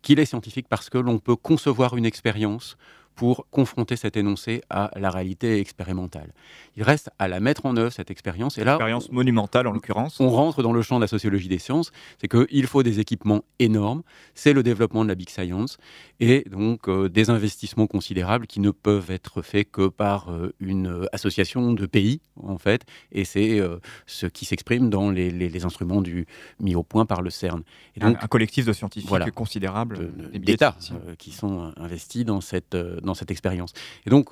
qu'il 0.02 0.18
est 0.18 0.26
scientifique 0.26 0.66
parce 0.68 0.90
que 0.90 0.98
l'on 0.98 1.18
peut 1.18 1.36
concevoir 1.36 1.96
une 1.96 2.06
expérience 2.06 2.76
pour 3.14 3.46
confronter 3.50 3.96
cet 3.96 4.16
énoncé 4.16 4.62
à 4.70 4.90
la 4.96 5.10
réalité 5.10 5.60
expérimentale. 5.60 6.32
Il 6.76 6.82
reste 6.82 7.10
à 7.18 7.28
la 7.28 7.40
mettre 7.40 7.66
en 7.66 7.76
œuvre, 7.76 7.92
cette 7.92 8.10
expérience. 8.10 8.58
Et 8.58 8.64
là, 8.64 8.74
expérience 8.74 9.10
monumentale 9.10 9.66
en 9.66 9.72
l'occurrence. 9.72 10.20
On 10.20 10.30
rentre 10.30 10.62
dans 10.62 10.72
le 10.72 10.82
champ 10.82 10.96
de 10.96 11.02
la 11.02 11.08
sociologie 11.08 11.48
des 11.48 11.58
sciences, 11.58 11.92
c'est 12.20 12.28
qu'il 12.28 12.66
faut 12.66 12.82
des 12.82 13.00
équipements 13.00 13.44
énormes, 13.58 14.02
c'est 14.34 14.52
le 14.52 14.62
développement 14.62 15.04
de 15.04 15.08
la 15.08 15.14
big 15.14 15.28
science, 15.28 15.78
et 16.20 16.44
donc 16.50 16.88
euh, 16.88 17.08
des 17.08 17.30
investissements 17.30 17.86
considérables 17.86 18.46
qui 18.46 18.60
ne 18.60 18.70
peuvent 18.70 19.10
être 19.10 19.42
faits 19.42 19.70
que 19.70 19.88
par 19.88 20.30
euh, 20.30 20.54
une 20.60 21.06
association 21.12 21.72
de 21.72 21.86
pays, 21.86 22.20
en 22.42 22.58
fait, 22.58 22.84
et 23.10 23.24
c'est 23.24 23.60
euh, 23.60 23.78
ce 24.06 24.26
qui 24.26 24.44
s'exprime 24.44 24.90
dans 24.90 25.10
les, 25.10 25.64
instruments 25.64 26.00
du, 26.00 26.26
mis 26.60 26.74
au 26.74 26.82
point 26.82 27.06
par 27.06 27.22
le 27.22 27.30
CERN. 27.30 27.62
Et 27.96 28.00
donc, 28.00 28.16
un, 28.22 28.26
collectif 28.26 28.64
de 28.64 28.72
scientifiques 28.72 29.08
voilà, 29.08 29.30
considérable, 29.30 30.10
d'États 30.32 30.76
qui 31.18 31.30
sont 31.30 31.72
investis 31.76 32.24
dans 32.24 32.40
cette 32.40 32.76
dans 33.02 33.14
cette 33.14 33.30
expérience. 33.30 33.72
Et 34.06 34.10
donc, 34.10 34.30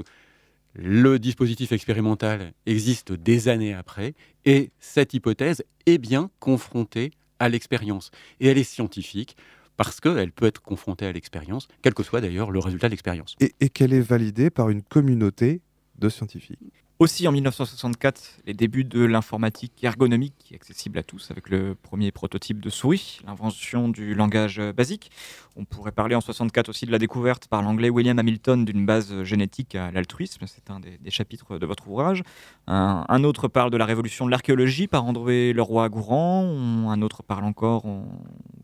le 0.74 1.18
dispositif 1.18 1.72
expérimental 1.72 2.52
existe 2.66 3.12
des 3.12 3.48
années 3.48 3.74
après, 3.74 4.14
et 4.44 4.70
cette 4.78 5.14
hypothèse 5.14 5.64
est 5.86 5.98
bien 5.98 6.30
confrontée 6.38 7.10
à 7.38 7.48
l'expérience. 7.48 8.10
Et 8.38 8.46
elle 8.46 8.58
est 8.58 8.64
scientifique 8.64 9.36
parce 9.76 10.00
qu'elle 10.00 10.30
peut 10.30 10.46
être 10.46 10.60
confrontée 10.60 11.06
à 11.06 11.12
l'expérience, 11.12 11.66
quel 11.82 11.94
que 11.94 12.02
soit 12.02 12.20
d'ailleurs 12.20 12.50
le 12.50 12.58
résultat 12.58 12.88
de 12.88 12.92
l'expérience. 12.92 13.34
et 13.40 13.68
qu'elle 13.70 13.94
est 13.94 14.00
validée 14.00 14.50
par 14.50 14.68
une 14.68 14.82
communauté 14.82 15.62
de 15.98 16.08
scientifiques. 16.08 16.79
Aussi 17.00 17.26
en 17.26 17.32
1964, 17.32 18.40
les 18.44 18.52
débuts 18.52 18.84
de 18.84 19.02
l'informatique 19.02 19.72
ergonomique 19.82 20.52
accessible 20.54 20.98
à 20.98 21.02
tous 21.02 21.30
avec 21.30 21.48
le 21.48 21.74
premier 21.74 22.12
prototype 22.12 22.60
de 22.60 22.68
souris, 22.68 23.20
l'invention 23.26 23.88
du 23.88 24.14
langage 24.14 24.60
basique. 24.76 25.10
On 25.56 25.64
pourrait 25.64 25.92
parler 25.92 26.14
en 26.14 26.20
64 26.20 26.68
aussi 26.68 26.84
de 26.84 26.92
la 26.92 26.98
découverte 26.98 27.48
par 27.48 27.62
l'anglais 27.62 27.88
William 27.88 28.18
Hamilton 28.18 28.66
d'une 28.66 28.84
base 28.84 29.22
génétique 29.22 29.76
à 29.76 29.90
l'altruisme, 29.90 30.44
c'est 30.46 30.70
un 30.70 30.78
des, 30.78 30.98
chapitres 31.10 31.56
de 31.56 31.64
votre 31.64 31.88
ouvrage. 31.88 32.22
Un, 32.66 33.24
autre 33.24 33.48
parle 33.48 33.70
de 33.70 33.78
la 33.78 33.86
révolution 33.86 34.26
de 34.26 34.30
l'archéologie 34.30 34.86
par 34.86 35.06
André 35.06 35.54
Leroy-Gourand, 35.54 36.90
un 36.90 37.00
autre 37.00 37.22
parle 37.22 37.44
encore, 37.44 37.86
on, 37.86 38.04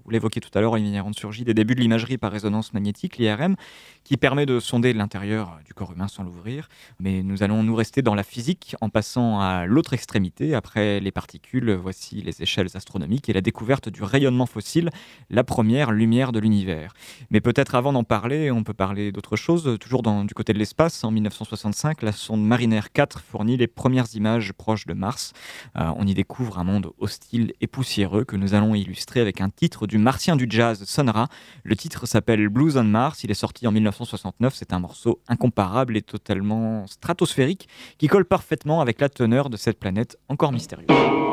vous 0.07 0.13
l'évoquiez 0.13 0.41
tout 0.41 0.57
à 0.57 0.61
l'heure, 0.61 0.73
Olivier 0.73 1.03
surgit 1.17 1.45
des 1.45 1.53
débuts 1.53 1.75
de 1.75 1.81
l'imagerie 1.81 2.17
par 2.17 2.31
résonance 2.31 2.73
magnétique, 2.73 3.19
l'IRM, 3.19 3.57
qui 4.05 4.17
permet 4.17 4.47
de 4.47 4.61
sonder 4.61 4.93
l'intérieur 4.93 5.59
du 5.65 5.75
corps 5.75 5.93
humain 5.93 6.07
sans 6.07 6.23
l'ouvrir. 6.23 6.69
Mais 7.01 7.25
nous 7.25 7.43
allons 7.43 7.65
nous 7.65 7.75
rester 7.75 8.03
dans 8.03 8.15
la 8.15 8.23
physique 8.23 8.77
en 8.81 8.89
passant 8.89 9.41
à 9.41 9.67
l'autre 9.67 9.95
extrémité. 9.95 10.55
Après 10.55 11.01
les 11.01 11.11
particules, 11.11 11.73
voici 11.73 12.23
les 12.23 12.41
échelles 12.41 12.69
astronomiques 12.75 13.29
et 13.29 13.33
la 13.33 13.41
découverte 13.41 13.89
du 13.89 14.05
rayonnement 14.05 14.47
fossile, 14.47 14.91
la 15.29 15.43
première 15.43 15.91
lumière 15.91 16.31
de 16.31 16.39
l'univers. 16.39 16.95
Mais 17.31 17.41
peut-être 17.41 17.75
avant 17.75 17.93
d'en 17.93 18.05
parler, 18.05 18.53
on 18.53 18.63
peut 18.63 18.75
parler 18.75 19.11
d'autre 19.11 19.35
chose. 19.35 19.77
Toujours 19.81 20.03
du 20.03 20.35
côté 20.35 20.53
de 20.53 20.59
l'espace, 20.59 21.03
en 21.03 21.11
1965, 21.11 22.03
la 22.03 22.13
sonde 22.13 22.45
Mariner 22.45 22.83
4 22.93 23.19
fournit 23.21 23.57
les 23.57 23.67
premières 23.67 24.15
images 24.15 24.53
proches 24.53 24.87
de 24.87 24.95
Mars. 24.95 25.33
Euh, 25.77 25.91
on 25.97 26.07
y 26.07 26.15
découvre 26.15 26.61
un 26.61 26.65
monde 26.65 26.93
hostile 26.99 27.55
et 27.61 27.67
poussiéreux 27.67 28.25
que 28.25 28.37
nous 28.37 28.55
allons 28.55 28.77
illustrer 28.77 29.19
avec 29.19 29.41
un 29.41 29.51
titre 29.51 29.89
du 29.89 29.96
martien 30.03 30.37
du 30.37 30.47
jazz 30.49 30.85
Sonra. 30.85 31.29
Le 31.65 31.77
titre 31.77 32.07
s'appelle 32.07 32.49
Blues 32.49 32.77
on 32.77 32.85
Mars. 32.85 33.25
Il 33.25 33.31
est 33.31 33.35
sorti 33.35 33.67
en 33.67 33.73
1969. 33.73 34.55
C'est 34.55 34.73
un 34.73 34.79
morceau 34.79 35.21
incomparable 35.29 35.97
et 35.97 36.03
totalement 36.03 36.87
stratosphérique 36.87 37.69
qui 37.99 38.09
colle 38.09 38.25
parfaitement 38.25 38.81
avec 38.81 39.01
la 39.01 39.09
teneur 39.09 39.51
de 39.51 39.57
cette 39.57 39.79
planète 39.79 40.19
encore 40.29 40.53
mystérieuse. 40.53 41.26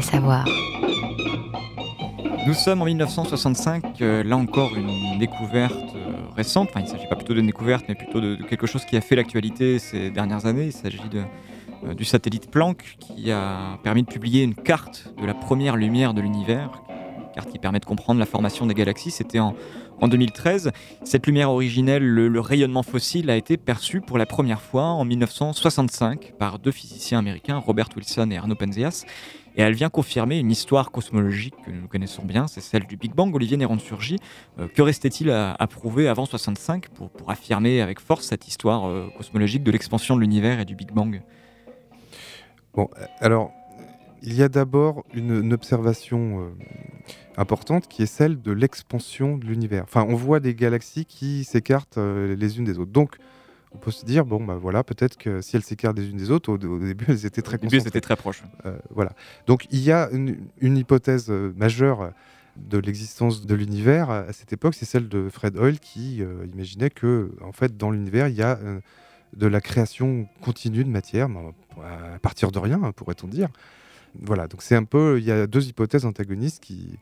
Des. 0.00 0.44
Nous 2.46 2.54
sommes 2.54 2.82
en 2.82 2.84
1965, 2.84 4.00
euh, 4.02 4.22
là 4.22 4.36
encore 4.36 4.76
une 4.76 5.18
découverte 5.18 5.94
euh, 5.94 6.12
récente, 6.36 6.68
enfin 6.70 6.80
il 6.80 6.84
ne 6.84 6.88
s'agit 6.88 7.06
pas 7.08 7.16
plutôt 7.16 7.34
d'une 7.34 7.46
découverte, 7.46 7.86
mais 7.88 7.94
plutôt 7.94 8.20
de, 8.20 8.36
quelque 8.36 8.66
chose 8.66 8.84
qui 8.84 8.96
a 8.96 9.00
fait 9.00 9.16
l'actualité 9.16 9.78
ces 9.78 10.10
dernières 10.10 10.46
années. 10.46 10.66
Il 10.66 10.72
s'agit 10.72 11.00
euh, 11.14 11.94
du 11.94 12.04
satellite 12.04 12.50
Planck 12.50 12.96
qui 12.98 13.32
a 13.32 13.78
permis 13.82 14.02
de 14.02 14.08
publier 14.08 14.42
une 14.42 14.54
carte 14.54 15.12
de 15.20 15.26
la 15.26 15.34
première 15.34 15.76
lumière 15.76 16.14
de 16.14 16.20
l'univers, 16.20 16.82
une 16.90 17.34
carte 17.34 17.50
qui 17.50 17.58
permet 17.58 17.80
de 17.80 17.86
comprendre 17.86 18.20
la 18.20 18.26
formation 18.26 18.66
des 18.66 18.74
galaxies. 18.74 19.10
C'était 19.10 19.40
en, 19.40 19.54
2013. 20.02 20.72
Cette 21.04 21.26
lumière 21.26 21.50
originelle, 21.50 22.04
le, 22.04 22.40
rayonnement 22.40 22.82
fossile, 22.82 23.30
a 23.30 23.36
été 23.36 23.56
perçu 23.56 24.00
pour 24.00 24.18
la 24.18 24.26
première 24.26 24.60
fois 24.60 24.84
en 24.84 25.04
1965 25.04 26.34
par 26.38 26.58
deux 26.58 26.70
physiciens 26.70 27.18
américains, 27.18 27.58
Robert 27.58 27.88
Wilson 27.96 28.30
et 28.30 28.36
Arno 28.36 28.54
Penzias. 28.54 29.04
Et 29.56 29.62
elle 29.62 29.72
vient 29.72 29.88
confirmer 29.88 30.38
une 30.38 30.50
histoire 30.50 30.90
cosmologique 30.90 31.54
que 31.64 31.70
nous 31.70 31.88
connaissons 31.88 32.22
bien, 32.24 32.46
c'est 32.46 32.60
celle 32.60 32.86
du 32.86 32.98
Big 32.98 33.14
Bang. 33.14 33.34
Olivier 33.34 33.56
Néron-Surgy, 33.56 34.18
euh, 34.58 34.68
que 34.68 34.82
restait-il 34.82 35.30
à, 35.30 35.56
prouver 35.66 36.08
avant 36.08 36.26
65 36.26 36.88
pour, 36.90 37.10
affirmer 37.26 37.80
avec 37.80 38.00
force 38.00 38.26
cette 38.26 38.46
histoire 38.46 38.86
euh, 38.86 39.08
cosmologique 39.16 39.62
de 39.62 39.70
l'expansion 39.70 40.14
de 40.14 40.20
l'univers 40.20 40.60
et 40.60 40.66
du 40.66 40.74
Big 40.74 40.92
Bang? 40.92 41.22
Bon, 42.74 42.90
alors, 43.20 43.50
il 44.26 44.34
y 44.34 44.42
a 44.42 44.48
d'abord 44.48 45.04
une, 45.14 45.52
observation 45.54 46.42
euh, 46.42 46.50
importante 47.38 47.88
qui 47.88 48.02
est 48.02 48.06
celle 48.06 48.42
de 48.42 48.52
l'expansion 48.52 49.38
de 49.38 49.46
l'univers. 49.46 49.84
Enfin, 49.84 50.04
on 50.06 50.14
voit 50.14 50.40
des 50.40 50.54
galaxies 50.54 51.06
qui 51.06 51.44
s'écartent 51.44 51.96
les 51.98 52.58
unes 52.58 52.64
des 52.64 52.78
autres. 52.78 52.92
Donc, 52.92 53.16
on 53.76 53.78
peut 53.78 53.90
se 53.90 54.04
dire, 54.04 54.24
bon, 54.24 54.42
bah 54.42 54.56
voilà, 54.56 54.82
peut-être 54.84 55.18
que 55.18 55.42
si 55.42 55.56
elles 55.56 55.62
s'écartent 55.62 55.98
les 55.98 56.08
unes 56.08 56.16
des 56.16 56.30
autres, 56.30 56.50
au, 56.50 56.56
début, 56.56 57.04
elles 57.08 57.26
étaient 57.26 57.42
très 57.42 57.56
Au 57.56 57.60
début, 57.60 57.80
c'était 57.80 58.00
très 58.00 58.16
proches. 58.16 58.42
Euh, 58.64 58.78
voilà. 58.90 59.12
Donc, 59.46 59.66
il 59.70 59.80
y 59.80 59.92
a 59.92 60.08
une, 60.12 60.76
hypothèse 60.76 61.26
euh, 61.28 61.52
majeure 61.56 62.12
de 62.56 62.78
l'existence 62.78 63.44
de 63.44 63.54
l'univers 63.54 64.08
à 64.08 64.32
cette 64.32 64.50
époque, 64.50 64.74
c'est 64.74 64.86
celle 64.86 65.08
de 65.08 65.28
Fred 65.28 65.58
Hoyle 65.58 65.78
qui 65.78 66.22
euh, 66.22 66.46
imaginait 66.54 66.88
que, 66.88 67.32
en 67.42 67.52
fait, 67.52 67.76
dans 67.76 67.90
l'univers, 67.90 68.28
il 68.28 68.34
y 68.34 68.42
a 68.42 68.58
de 69.36 69.46
la 69.46 69.60
création 69.60 70.26
continue 70.40 70.82
de 70.82 70.88
matière, 70.88 71.28
à 71.82 72.18
partir 72.18 72.50
de 72.50 72.58
rien, 72.58 72.80
pourrait-on 72.92 73.26
dire. 73.26 73.48
Voilà, 74.22 74.48
donc 74.48 74.62
c'est 74.62 74.76
un 74.76 74.84
peu, 74.84 75.18
il 75.18 75.24
y 75.24 75.30
a 75.30 75.46
deux 75.46 75.66
hypothèses 75.66 76.04
antagonistes 76.04 76.62
qui, 76.62 76.98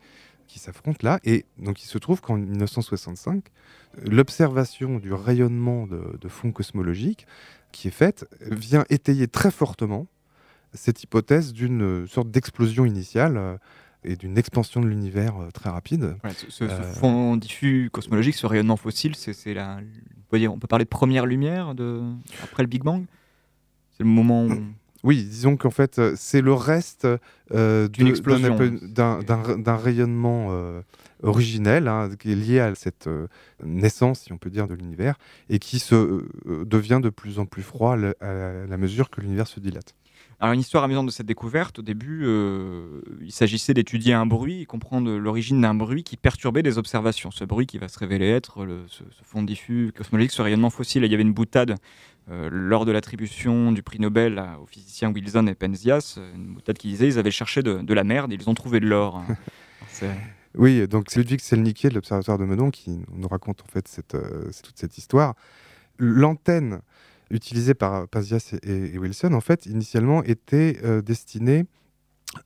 qui 0.46 0.58
s'affrontent 0.58 1.00
là, 1.02 1.18
et 1.24 1.44
donc 1.58 1.82
il 1.82 1.86
se 1.86 1.98
trouve 1.98 2.20
qu'en 2.20 2.36
1965, 2.36 3.44
l'observation 4.02 4.98
du 4.98 5.12
rayonnement 5.12 5.86
de, 5.86 6.28
fond 6.28 6.52
cosmologique 6.52 7.26
qui 7.72 7.88
est 7.88 7.92
faite 7.92 8.26
vient 8.40 8.84
étayer 8.90 9.28
très 9.28 9.50
fortement 9.50 10.06
cette 10.72 11.02
hypothèse 11.02 11.52
d'une 11.52 12.06
sorte 12.06 12.30
d'explosion 12.30 12.84
initiale 12.84 13.36
euh, 13.36 13.56
et 14.02 14.16
d'une 14.16 14.36
expansion 14.36 14.80
de 14.80 14.88
l'univers 14.88 15.36
euh, 15.36 15.50
très 15.50 15.70
rapide. 15.70 16.16
ce, 16.48 16.64
euh, 16.64 16.82
fond 16.94 17.36
diffus 17.36 17.90
cosmologique, 17.92 18.34
ce 18.34 18.46
rayonnement 18.46 18.76
fossile, 18.76 19.14
c'est 19.14 19.54
la, 19.54 19.78
on 20.32 20.58
peut 20.58 20.66
parler 20.66 20.84
de 20.84 20.88
première 20.88 21.26
lumière 21.26 21.74
de, 21.74 22.02
après 22.42 22.64
le 22.64 22.68
Big 22.68 22.82
Bang? 22.82 23.04
C'est 23.96 24.02
le 24.02 24.08
moment. 24.08 24.46
Où... 24.46 24.62
Oui, 25.04 25.22
disons 25.22 25.56
qu'en 25.56 25.70
fait, 25.70 26.00
c'est 26.16 26.40
le 26.40 26.52
reste 26.54 27.06
d'un 27.52 27.76
rayonnement 29.76 30.82
originel, 31.24 31.88
hein, 31.88 32.10
qui 32.18 32.32
est 32.32 32.36
lié 32.36 32.60
à 32.60 32.74
cette 32.74 33.06
euh, 33.06 33.26
naissance, 33.64 34.20
si 34.20 34.32
on 34.32 34.38
peut 34.38 34.50
dire, 34.50 34.68
de 34.68 34.74
l'univers, 34.74 35.16
et 35.48 35.58
qui 35.58 35.78
se, 35.78 35.94
euh, 35.94 36.64
devient 36.64 37.00
de 37.02 37.10
plus 37.10 37.38
en 37.38 37.46
plus 37.46 37.62
froid 37.62 37.96
à 38.20 38.66
la 38.66 38.76
mesure 38.76 39.10
que 39.10 39.20
l'univers 39.20 39.46
se 39.46 39.60
dilate. 39.60 39.94
Alors 40.40 40.52
une 40.52 40.60
histoire 40.60 40.84
amusante 40.84 41.06
de 41.06 41.10
cette 41.10 41.26
découverte, 41.26 41.78
au 41.78 41.82
début, 41.82 42.22
euh, 42.24 43.00
il 43.22 43.32
s'agissait 43.32 43.74
d'étudier 43.74 44.12
un 44.12 44.26
bruit 44.26 44.62
et 44.62 44.66
comprendre 44.66 45.10
l'origine 45.10 45.60
d'un 45.60 45.74
bruit 45.74 46.02
qui 46.02 46.16
perturbait 46.16 46.62
des 46.62 46.78
observations. 46.78 47.30
Ce 47.30 47.44
bruit 47.44 47.66
qui 47.66 47.78
va 47.78 47.88
se 47.88 47.98
révéler 47.98 48.28
être 48.28 48.64
le, 48.64 48.84
ce, 48.88 49.02
fond 49.22 49.42
diffus 49.42 49.92
cosmologique, 49.96 50.32
ce 50.32 50.42
rayonnement 50.42 50.70
fossile. 50.70 51.04
il 51.04 51.10
y 51.10 51.14
avait 51.14 51.22
une 51.22 51.34
boutade 51.34 51.76
lors 52.50 52.86
de 52.86 52.92
l'attribution 52.92 53.70
du 53.70 53.82
prix 53.82 53.98
Nobel 54.00 54.42
aux 54.62 54.64
physiciens 54.64 55.12
Wilson 55.12 55.46
et 55.46 55.54
Penzias, 55.54 56.18
une 56.34 56.54
boutade 56.54 56.78
qui 56.78 56.88
disait 56.88 57.06
ils 57.06 57.18
avaient 57.18 57.30
cherché 57.30 57.62
de, 57.62 57.82
de 57.82 57.94
la 57.94 58.02
merde, 58.02 58.32
ils 58.32 58.48
ont 58.48 58.54
trouvé 58.54 58.80
de 58.80 58.86
l'or. 58.86 59.22
Oui, 60.56 60.86
donc 60.86 61.06
c'est 61.08 61.18
Ludwig 61.18 61.40
Selnicki 61.40 61.88
de 61.88 61.94
l'Observatoire 61.94 62.38
de 62.38 62.44
Meudon 62.44 62.70
qui 62.70 63.00
nous 63.12 63.26
raconte 63.26 63.62
en 63.62 63.66
fait 63.66 63.88
cette, 63.88 64.14
euh, 64.14 64.50
toute 64.62 64.78
cette 64.78 64.98
histoire. 64.98 65.34
L'antenne 65.98 66.80
utilisée 67.30 67.74
par 67.74 68.08
Pazias 68.08 68.54
et, 68.62 68.98
Wilson, 68.98 69.32
en 69.32 69.40
fait, 69.40 69.66
initialement 69.66 70.22
était 70.24 70.78
euh, 70.84 71.02
destinée 71.02 71.66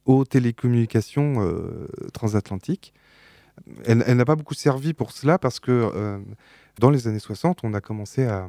aux 0.04 0.24
télécommunications 0.24 1.36
euh, 1.38 1.88
transatlantiques. 2.12 2.92
Elle, 3.84 3.98
n'a 3.98 4.24
pas 4.24 4.36
beaucoup 4.36 4.54
servi 4.54 4.94
pour 4.94 5.10
cela 5.10 5.38
parce 5.38 5.58
que 5.58 6.20
dans 6.78 6.90
les 6.90 7.08
années 7.08 7.18
60, 7.18 7.64
on 7.64 7.74
a 7.74 7.80
commencé 7.80 8.24
à, 8.24 8.48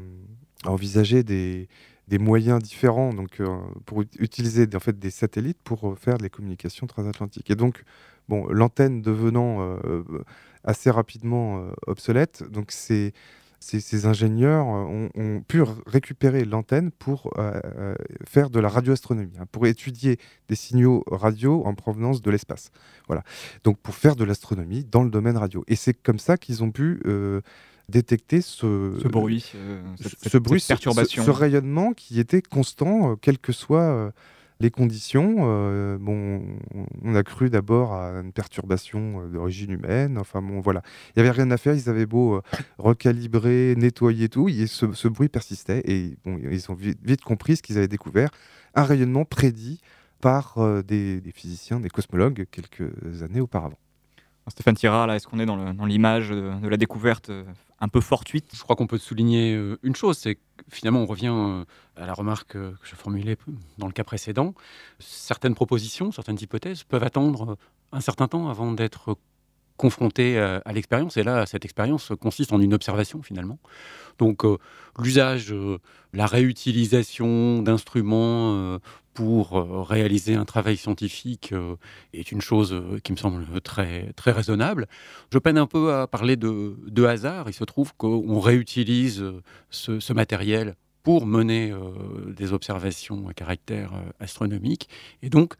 envisager 0.65 1.23
des, 1.23 1.67
des, 2.07 2.19
moyens 2.19 2.61
différents 2.61 3.11
donc, 3.11 3.41
pour 3.87 4.03
utiliser 4.19 4.67
en 4.75 4.79
fait, 4.79 4.99
des 4.99 5.09
satellites 5.09 5.57
pour 5.63 5.97
faire 5.97 6.19
des 6.19 6.29
communications 6.29 6.85
transatlantiques. 6.85 7.49
Et 7.49 7.55
donc, 7.55 7.83
Bon, 8.29 8.45
l'antenne 8.47 9.01
devenant 9.01 9.57
euh, 9.83 10.03
assez 10.63 10.91
rapidement 10.91 11.63
euh, 11.63 11.71
obsolète, 11.87 12.43
donc 12.43 12.71
ces, 13.59 13.79
ces, 13.79 14.05
ingénieurs 14.05 14.67
euh, 14.67 15.09
ont, 15.15 15.41
pu 15.47 15.61
récupérer 15.85 16.45
l'antenne 16.45 16.91
pour 16.91 17.33
faire 18.27 18.49
de 18.49 18.59
la 18.59 18.69
radioastronomie, 18.69 19.37
hein, 19.39 19.45
pour 19.51 19.67
étudier 19.67 20.17
des 20.47 20.55
signaux 20.55 21.03
radio 21.07 21.63
en 21.65 21.73
provenance 21.73 22.21
de 22.21 22.31
l'espace. 22.31 22.71
Voilà. 23.07 23.23
Donc 23.63 23.77
pour 23.79 23.95
faire 23.95 24.15
de 24.15 24.23
l'astronomie 24.23 24.83
dans 24.83 25.03
le 25.03 25.09
domaine 25.09 25.37
radio. 25.37 25.63
Et 25.67 25.75
c'est 25.75 25.93
comme 25.93 26.19
ça 26.19 26.37
qu'ils 26.37 26.63
ont 26.63 26.71
pu 26.71 27.01
détecter 27.89 28.41
ce, 28.41 29.07
bruit, 29.07 29.51
ce, 29.99 30.37
bruit, 30.37 30.63
perturbation. 30.67 31.23
Ce, 31.23 31.31
rayonnement 31.31 31.93
qui 31.93 32.19
était 32.19 32.41
constant, 32.41 33.15
quel 33.15 33.39
que 33.39 33.51
soit 33.51 34.11
les 34.61 34.71
conditions, 34.71 35.37
euh, 35.39 35.97
bon, 35.97 36.41
on 37.01 37.15
a 37.15 37.23
cru 37.23 37.49
d'abord 37.49 37.93
à 37.93 38.09
une 38.19 38.33
perturbation 38.33 39.21
euh, 39.21 39.27
d'origine 39.27 39.71
humaine. 39.71 40.17
Enfin 40.17 40.41
bon, 40.41 40.59
voilà, 40.59 40.81
il 41.07 41.21
n'y 41.21 41.27
avait 41.27 41.37
rien 41.37 41.49
à 41.51 41.57
faire. 41.57 41.73
Ils 41.75 41.89
avaient 41.89 42.05
beau 42.05 42.35
euh, 42.35 42.41
recalibrer, 42.77 43.75
nettoyer 43.77 44.27
tout, 44.27 44.49
et 44.49 44.67
ce, 44.67 45.07
bruit 45.07 45.29
persistait. 45.29 45.81
Et 45.85 46.17
ils 46.25 46.71
ont 46.71 46.75
vite, 46.75 47.21
compris 47.21 47.55
ce 47.55 47.61
qu'ils 47.61 47.77
avaient 47.77 47.87
découvert 47.87 48.29
un 48.75 48.83
rayonnement 48.83 49.23
prédit 49.23 49.79
par 50.21 50.57
des, 50.83 51.21
physiciens, 51.33 51.79
des 51.79 51.89
cosmologues 51.89 52.45
quelques 52.51 53.23
années 53.23 53.39
auparavant. 53.39 53.79
Stéphane 54.49 54.75
Tirard, 54.75 55.11
est-ce 55.13 55.27
qu'on 55.27 55.39
est 55.39 55.45
dans 55.45 55.85
l'image 55.85 56.29
de, 56.29 56.67
la 56.67 56.77
découverte 56.77 57.31
un 57.81 57.87
peu 57.87 58.01
fortuite 58.01 58.49
Je 58.53 58.61
crois 58.61 58.75
qu'on 58.75 58.87
peut 58.87 58.97
souligner 58.97 59.53
une 59.83 59.95
chose, 59.95 60.17
c'est 60.17 60.37
finalement, 60.69 61.01
on 61.01 61.05
revient 61.05 61.33
euh, 61.33 61.65
à 61.95 62.05
la 62.05 62.13
remarque 62.13 62.53
que 62.53 62.73
je 62.83 62.95
formulais 62.95 63.37
dans 63.77 63.87
le 63.87 63.93
cas 63.93 64.03
précédent. 64.03 64.53
Certaines 64.99 65.55
propositions, 65.55 66.11
certaines 66.11 66.39
hypothèses 66.41 66.83
peuvent 66.83 67.03
attendre 67.03 67.57
un 67.91 68.01
certain 68.01 68.27
temps 68.27 68.49
avant 68.49 68.71
d'être 68.71 69.17
confrontées 69.79 70.37
à 70.37 70.73
l'expérience. 70.73 71.15
Et 71.17 71.23
là, 71.23 71.45
cette 71.45 71.63
expérience 71.63 72.11
consiste 72.19 72.51
en 72.51 72.59
une 72.59 72.73
observation 72.73 73.23
finalement. 73.23 73.59
Donc, 74.19 74.43
euh, 74.43 74.57
l'usage, 74.99 75.53
euh, 75.53 75.79
la 76.13 76.27
réutilisation 76.27 77.63
d'instruments 77.63 78.77
pour 79.13 79.87
réaliser 79.87 80.35
un 80.35 80.45
travail 80.45 80.77
scientifique 80.77 81.53
est 82.13 82.31
une 82.31 82.41
chose 82.41 82.81
qui 83.03 83.11
me 83.11 83.17
semble 83.17 83.61
très, 83.61 84.13
très 84.13 84.31
raisonnable. 84.31 84.87
Je 85.31 85.39
peine 85.39 85.57
un 85.57 85.67
peu 85.67 85.93
à 85.93 86.07
parler 86.07 86.35
de, 86.35 86.75
de 86.87 87.03
hasard. 87.05 87.45
Il 87.47 87.53
se 87.53 87.63
trouve 87.63 87.93
qu'on 87.95 88.39
réutilise 88.39 89.23
ce, 89.69 90.13
matériel 90.13 90.75
pour 91.03 91.25
mener 91.25 91.73
des 92.27 92.53
observations 92.53 93.27
à 93.27 93.33
caractère 93.33 93.91
astronomique. 94.19 94.89
Et 95.21 95.29
donc, 95.29 95.55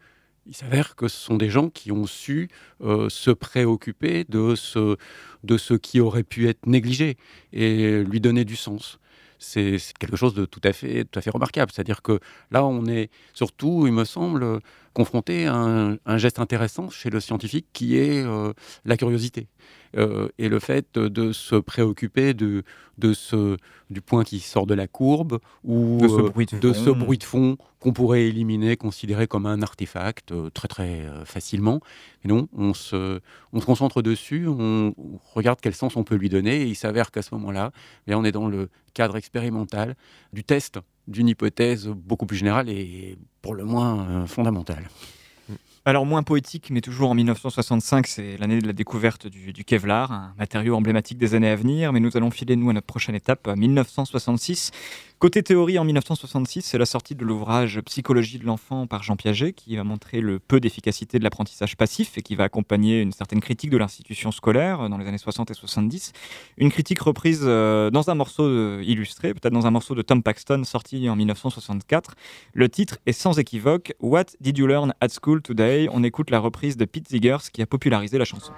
il 0.46 0.54
s'avère 0.54 0.96
que 0.96 1.08
ce 1.08 1.16
sont 1.16 1.36
des 1.36 1.50
gens 1.50 1.68
qui 1.68 1.92
ont 1.92 2.06
su 2.06 2.48
se 2.80 3.30
préoccuper 3.30 4.24
de 4.28 4.54
ce, 4.54 4.96
de 5.44 5.58
ce 5.58 5.74
qui 5.74 6.00
aurait 6.00 6.24
pu 6.24 6.48
être 6.48 6.66
négligé 6.66 7.16
et 7.52 8.02
lui 8.02 8.20
donner 8.20 8.44
du 8.44 8.56
sens 8.56 8.98
c'est 9.40 9.78
quelque 9.98 10.16
chose 10.16 10.34
de 10.34 10.44
tout 10.44 10.60
à 10.64 10.72
fait, 10.72 11.04
tout 11.04 11.18
à 11.18 11.22
fait 11.22 11.30
remarquable. 11.30 11.72
C'est-à-dire 11.74 12.02
que 12.02 12.20
là, 12.50 12.64
on 12.64 12.86
est 12.86 13.10
surtout, 13.32 13.86
il 13.86 13.92
me 13.92 14.04
semble, 14.04 14.60
confronté 14.92 15.46
à 15.46 15.54
un, 15.54 16.18
geste 16.18 16.38
intéressant 16.38 16.90
chez 16.90 17.10
le 17.10 17.20
scientifique 17.20 17.66
qui 17.72 17.96
est 17.96 18.24
euh, 18.24 18.52
la 18.84 18.96
curiosité. 18.96 19.48
Euh, 19.96 20.28
et 20.38 20.48
le 20.48 20.60
fait 20.60 20.98
de 20.98 21.32
se 21.32 21.56
préoccuper 21.56 22.32
de, 22.32 22.62
de 22.98 23.12
ce, 23.12 23.56
du 23.90 24.00
point 24.00 24.22
qui 24.22 24.38
sort 24.38 24.66
de 24.66 24.74
la 24.74 24.86
courbe 24.86 25.40
ou 25.64 25.98
de 26.00 26.06
ce 26.06 26.20
bruit 26.28 26.46
de, 26.46 26.72
ce 26.72 26.90
bruit 26.90 27.18
de 27.18 27.24
fond 27.24 27.56
qu'on 27.80 27.92
pourrait 27.92 28.22
éliminer, 28.22 28.76
considérer 28.76 29.26
comme 29.26 29.46
un 29.46 29.62
artefact 29.62 30.30
euh, 30.30 30.50
très 30.50 30.68
très 30.68 31.02
facilement. 31.24 31.80
Et 32.24 32.28
non, 32.28 32.48
on 32.56 32.72
se, 32.72 33.20
on 33.52 33.60
se 33.60 33.66
concentre 33.66 34.02
dessus, 34.02 34.46
on, 34.46 34.94
regarde 35.34 35.58
quel 35.60 35.74
sens 35.74 35.96
on 35.96 36.04
peut 36.04 36.16
lui 36.16 36.28
donner 36.28 36.62
et 36.62 36.66
il 36.66 36.76
s'avère 36.76 37.10
qu'à 37.10 37.22
ce 37.22 37.34
moment-là, 37.34 37.72
eh 38.06 38.14
on 38.14 38.24
est 38.24 38.32
dans 38.32 38.48
le 38.48 38.68
cadre 38.94 39.16
expérimental 39.16 39.96
du 40.32 40.44
test 40.44 40.78
d'une 41.08 41.28
hypothèse 41.28 41.88
beaucoup 41.88 42.26
plus 42.26 42.36
générale 42.36 42.68
et 42.68 43.16
pour 43.42 43.54
le 43.54 43.64
moins 43.64 44.26
fondamentale. 44.26 44.88
Alors 45.86 46.04
moins 46.04 46.22
poétique, 46.22 46.68
mais 46.70 46.82
toujours 46.82 47.10
en 47.10 47.14
1965, 47.14 48.06
c'est 48.06 48.36
l'année 48.36 48.60
de 48.60 48.66
la 48.66 48.74
découverte 48.74 49.26
du, 49.26 49.64
Kevlar, 49.64 50.12
un 50.12 50.34
matériau 50.38 50.74
emblématique 50.74 51.16
des 51.16 51.34
années 51.34 51.48
à 51.48 51.56
venir, 51.56 51.92
mais 51.92 52.00
nous 52.00 52.16
allons 52.18 52.30
filer, 52.30 52.54
nous, 52.54 52.68
à 52.68 52.74
notre 52.74 52.86
prochaine 52.86 53.14
étape, 53.14 53.48
1966. 53.48 54.72
Côté 55.20 55.42
théorie, 55.42 55.78
en 55.78 55.84
1966, 55.84 56.62
c'est 56.62 56.78
la 56.78 56.86
sortie 56.86 57.14
de 57.14 57.26
l'ouvrage 57.26 57.78
Psychologie 57.82 58.38
de 58.38 58.46
l'enfant 58.46 58.86
par 58.86 59.02
Jean 59.02 59.16
Piaget, 59.16 59.52
qui 59.52 59.76
va 59.76 59.84
montrer 59.84 60.22
le 60.22 60.38
peu 60.38 60.60
d'efficacité 60.60 61.18
de 61.18 61.24
l'apprentissage 61.24 61.76
passif 61.76 62.16
et 62.16 62.22
qui 62.22 62.36
va 62.36 62.44
accompagner 62.44 63.02
une 63.02 63.12
certaine 63.12 63.40
critique 63.40 63.68
de 63.68 63.76
l'institution 63.76 64.32
scolaire 64.32 64.88
dans 64.88 64.96
les 64.96 65.06
années 65.06 65.18
60 65.18 65.50
et 65.50 65.54
70. 65.54 66.12
Une 66.56 66.70
critique 66.70 67.00
reprise 67.02 67.42
euh, 67.42 67.90
dans 67.90 68.08
un 68.08 68.14
morceau 68.14 68.44
euh, 68.44 68.82
illustré, 68.82 69.34
peut-être 69.34 69.52
dans 69.52 69.66
un 69.66 69.70
morceau 69.70 69.94
de 69.94 70.00
Tom 70.00 70.22
Paxton 70.22 70.64
sorti 70.64 71.06
en 71.10 71.16
1964. 71.16 72.14
Le 72.54 72.70
titre 72.70 72.96
est 73.04 73.12
sans 73.12 73.38
équivoque 73.38 73.92
What 74.00 74.24
did 74.40 74.56
you 74.56 74.66
learn 74.66 74.94
at 75.02 75.10
school 75.10 75.42
today? 75.42 75.86
On 75.92 76.02
écoute 76.02 76.30
la 76.30 76.38
reprise 76.38 76.78
de 76.78 76.86
Pete 76.86 77.10
Ziggers 77.10 77.50
qui 77.52 77.60
a 77.60 77.66
popularisé 77.66 78.16
la 78.16 78.24
chanson. 78.24 78.52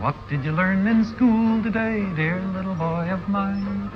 What 0.00 0.16
did 0.28 0.44
you 0.44 0.52
learn 0.52 0.86
in 0.86 1.04
school 1.04 1.62
today, 1.62 2.04
dear 2.16 2.40
little 2.54 2.74
boy 2.74 3.08
of 3.10 3.28
mine 3.28 3.90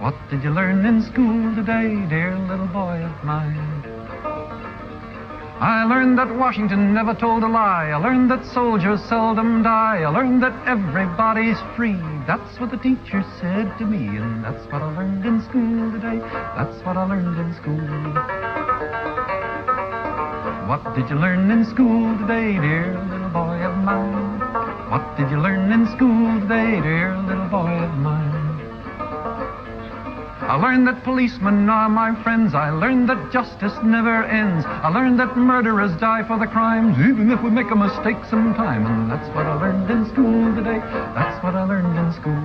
What 0.00 0.14
did 0.30 0.42
you 0.42 0.50
learn 0.50 0.84
in 0.86 1.02
school 1.02 1.54
today, 1.54 1.94
dear 2.08 2.36
little 2.48 2.66
boy 2.66 3.04
of 3.04 3.24
mine? 3.24 3.82
I 5.60 5.84
learned 5.84 6.18
that 6.18 6.34
Washington 6.34 6.92
never 6.92 7.14
told 7.14 7.44
a 7.44 7.48
lie. 7.48 7.90
I 7.90 7.96
learned 7.96 8.30
that 8.32 8.44
soldiers 8.46 9.00
seldom 9.04 9.62
die. 9.62 10.02
I 10.02 10.08
learned 10.08 10.42
that 10.42 10.66
everybody's 10.66 11.58
free. 11.76 12.00
That's 12.26 12.58
what 12.58 12.72
the 12.72 12.78
teacher 12.78 13.22
said 13.38 13.76
to 13.78 13.84
me, 13.84 14.18
and 14.18 14.42
that's 14.42 14.64
what 14.72 14.82
I 14.82 14.90
learned 14.96 15.24
in 15.24 15.40
school 15.42 15.92
today. 15.92 16.18
That's 16.56 16.84
what 16.84 16.96
I 16.96 17.04
learned 17.04 17.38
in 17.38 17.54
school. 17.54 17.78
What 20.66 20.96
did 20.96 21.08
you 21.10 21.16
learn 21.16 21.50
in 21.50 21.64
school 21.66 22.18
today, 22.18 22.58
dear 22.58 22.98
little 23.08 23.28
boy 23.28 23.62
of 23.62 23.76
mine? 23.84 24.31
What 24.92 25.16
did 25.16 25.30
you 25.30 25.40
learn 25.40 25.72
in 25.72 25.86
school 25.96 26.38
today, 26.42 26.78
dear 26.82 27.16
little 27.16 27.48
boy 27.48 27.72
of 27.80 27.96
mine? 27.96 28.28
I 30.44 30.60
learned 30.60 30.86
that 30.86 31.02
policemen 31.02 31.70
are 31.70 31.88
my 31.88 32.12
friends. 32.22 32.54
I 32.54 32.68
learned 32.68 33.08
that 33.08 33.32
justice 33.32 33.72
never 33.82 34.22
ends. 34.24 34.66
I 34.68 34.90
learned 34.90 35.18
that 35.18 35.34
murderers 35.34 35.98
die 35.98 36.28
for 36.28 36.38
the 36.38 36.46
crimes, 36.46 36.98
even 37.08 37.30
if 37.30 37.42
we 37.42 37.48
make 37.48 37.70
a 37.70 37.74
mistake 37.74 38.20
sometime. 38.28 38.84
And 38.84 39.10
that's 39.10 39.26
what 39.34 39.46
I 39.46 39.54
learned 39.54 39.90
in 39.90 40.04
school 40.12 40.54
today. 40.54 40.80
That's 41.16 41.42
what 41.42 41.54
I 41.54 41.64
learned 41.64 41.96
in 41.96 42.12
school. 42.12 42.42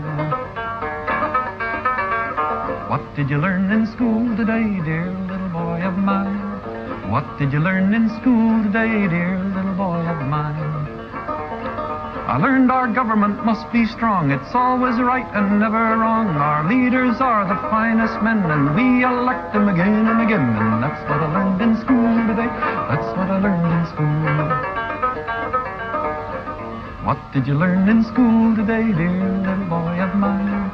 What 2.88 3.04
did 3.18 3.30
you 3.30 3.40
learn 3.40 3.70
in 3.74 3.86
school 3.92 4.24
today, 4.38 4.80
dear 4.88 5.12
little 5.28 5.50
boy 5.50 5.84
of 5.84 5.98
mine? 5.98 7.12
What 7.12 7.28
did 7.38 7.52
you 7.52 7.60
learn 7.60 7.94
in 7.94 8.08
school 8.22 8.64
today, 8.64 9.10
dear 9.12 9.38
little 9.52 9.76
boy 9.76 10.00
of 10.08 10.26
mine? 10.32 10.67
I 12.38 12.40
learned 12.40 12.70
our 12.70 12.86
government 12.86 13.44
must 13.44 13.66
be 13.74 13.88
strong. 13.88 14.30
It's 14.30 14.54
always 14.54 15.02
right 15.02 15.26
and 15.34 15.58
never 15.58 15.98
wrong. 15.98 16.28
Our 16.38 16.70
leaders 16.70 17.18
are 17.20 17.50
the 17.50 17.58
finest 17.74 18.14
men, 18.22 18.46
and 18.46 18.78
we 18.78 19.02
elect 19.02 19.54
them 19.54 19.68
again 19.68 20.06
and 20.06 20.22
again. 20.22 20.46
And 20.46 20.84
that's 20.84 21.02
what 21.10 21.18
I 21.18 21.34
learned 21.34 21.60
in 21.66 21.74
school 21.82 22.14
today. 22.30 22.46
That's 22.46 23.10
what 23.18 23.34
I 23.34 23.42
learned 23.42 23.74
in 23.74 23.86
school. 23.90 24.22
What 27.10 27.18
did 27.34 27.48
you 27.48 27.56
learn 27.58 27.90
in 27.90 28.04
school 28.04 28.56
today, 28.56 28.86
dear 28.94 29.18
little 29.42 29.66
boy 29.66 29.98
of 29.98 30.14
mine? 30.14 30.70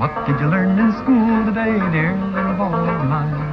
What 0.00 0.16
did 0.24 0.40
you 0.40 0.48
learn 0.48 0.78
in 0.80 0.96
school 1.04 1.44
today, 1.44 1.76
dear 1.92 2.16
little 2.32 2.56
boy 2.56 2.88
of 2.88 3.04
mine? 3.04 3.51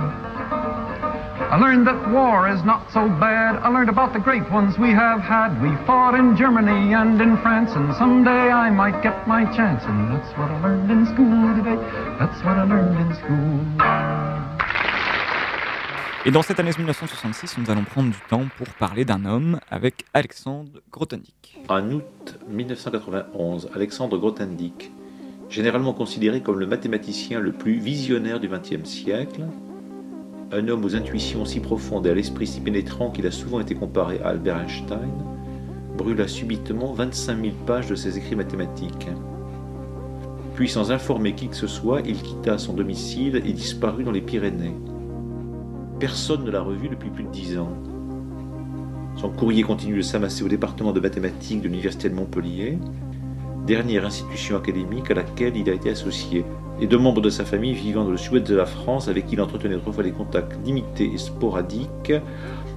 I 1.52 1.58
learned 1.58 1.88
that 1.88 2.12
war 2.12 2.48
is 2.48 2.64
not 2.64 2.92
so 2.94 3.10
bad. 3.10 3.56
I 3.64 3.70
learned 3.70 3.90
about 3.90 4.14
the 4.14 4.20
great 4.20 4.48
ones 4.52 4.78
we 4.78 4.92
have 4.92 5.20
had. 5.20 5.60
We 5.64 5.76
fought 5.88 6.14
in 6.14 6.38
Germany 6.38 6.94
and 6.94 7.20
in 7.20 7.38
France, 7.38 7.72
and 7.74 7.92
someday 7.96 8.52
I 8.52 8.70
might 8.70 9.02
get 9.02 9.26
my 9.26 9.46
chance. 9.46 9.84
And 9.86 10.12
that's 10.14 10.30
what 10.38 10.52
I 10.52 10.62
learned 10.62 10.92
in 10.92 11.08
school 11.08 11.56
today. 11.58 11.80
That's 12.20 12.38
what 12.46 12.56
I 12.56 12.66
learned 12.66 13.02
in 13.02 13.16
school. 13.16 13.66
Et 16.24 16.30
dans 16.30 16.44
cette 16.44 16.60
année 16.60 16.70
1966, 16.78 17.58
nous 17.58 17.72
allons 17.72 17.84
prendre 17.84 18.12
du 18.12 18.20
temps 18.30 18.46
pour 18.56 18.68
parler 18.78 19.04
d'un 19.04 19.26
homme 19.26 19.60
avec 19.72 20.06
Alexandre 20.14 20.70
Grothendieck. 20.92 21.58
En 21.68 21.90
août 21.90 22.38
1991, 22.48 23.72
Alexandre 23.74 24.20
Grothendieck, 24.20 24.92
généralement 25.50 25.94
considéré 25.94 26.42
comme 26.42 26.60
le 26.60 26.68
mathématicien 26.68 27.40
le 27.40 27.54
plus 27.54 27.80
visionnaire 27.80 28.40
du 28.40 28.48
XXe 28.48 28.88
siècle, 28.88 29.46
un 30.52 30.68
homme 30.68 30.84
aux 30.84 30.96
intuitions 30.96 31.46
si 31.46 31.60
profondes 31.60 32.08
et 32.08 32.10
à 32.10 32.14
l'esprit 32.14 32.48
si 32.48 32.60
pénétrant 32.60 33.12
qu'il 33.12 33.28
a 33.28 33.32
souvent 33.32 33.60
été 33.60 33.76
comparé 33.76 34.20
à 34.24 34.30
Albert 34.30 34.60
Einstein, 34.62 35.12
brûla 35.96 36.28
subitement 36.28 36.94
25 36.94 37.42
000 37.42 37.54
pages 37.68 37.88
de 37.88 37.96
ses 37.96 38.18
écrits 38.18 38.36
mathématiques. 38.36 39.10
Puis, 40.56 40.70
sans 40.70 40.92
informer 40.92 41.36
qui 41.36 41.48
que 41.48 41.56
ce 41.56 41.68
soit, 41.68 42.02
il 42.06 42.22
quitta 42.22 42.58
son 42.58 42.74
domicile 42.74 43.42
et 43.46 43.54
disparut 43.54 44.04
dans 44.04 44.12
les 44.12 44.22
Pyrénées. 44.22 44.76
Personne 46.00 46.44
ne 46.44 46.52
l'a 46.52 46.62
revu 46.62 46.90
depuis 46.90 47.10
plus 47.10 47.24
de 47.24 47.32
dix 47.32 47.58
ans. 47.58 47.78
Son 49.18 49.30
courrier 49.30 49.64
continue 49.64 49.98
de 49.98 50.02
s'amasser 50.02 50.44
au 50.44 50.48
département 50.48 50.94
de 50.94 51.00
mathématiques 51.00 51.62
de 51.62 51.68
l'Université 51.68 52.10
de 52.10 52.16
Montpellier, 52.16 52.80
dernière 53.66 54.06
institution 54.06 54.58
académique 54.58 55.12
à 55.12 55.16
laquelle 55.16 55.56
il 55.58 55.70
a 55.70 55.74
été 55.74 55.90
associé 55.90 56.46
et 56.82 56.88
deux 56.88 56.98
membres 56.98 57.22
de 57.22 57.30
sa 57.30 57.46
famille 57.46 57.74
vivant 57.74 58.06
dans 58.06 58.12
le 58.12 58.18
sud 58.18 58.44
de 58.44 58.56
la 58.56 58.66
France, 58.66 59.08
avec 59.08 59.28
qui 59.28 59.34
il 59.34 59.42
entretenait 59.42 59.76
autrefois 59.76 60.04
des 60.04 60.12
contacts 60.12 60.58
limités 60.66 61.12
et 61.14 61.18
sporadiques, 61.18 62.14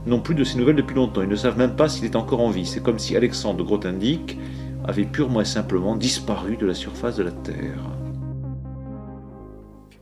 n'ont 0.06 0.20
plus 0.20 0.34
de 0.34 0.44
ses 0.44 0.58
nouvelles 0.58 0.76
depuis 0.76 0.96
longtemps. 0.96 1.22
Ils 1.22 1.28
ne 1.28 1.36
savent 1.36 1.58
même 1.58 1.76
pas 1.76 1.88
s'il 1.88 2.04
est 2.04 2.16
encore 2.16 2.40
en 2.40 2.50
vie. 2.50 2.66
C'est 2.66 2.82
comme 2.82 2.98
si 2.98 3.16
Alexandre 3.16 3.64
Grothendieck 3.64 4.36
avait 4.84 5.04
purement 5.04 5.40
et 5.40 5.44
simplement 5.44 5.96
disparu 5.96 6.56
de 6.56 6.66
la 6.66 6.74
surface 6.74 7.16
de 7.16 7.22
la 7.22 7.30
Terre. 7.30 7.78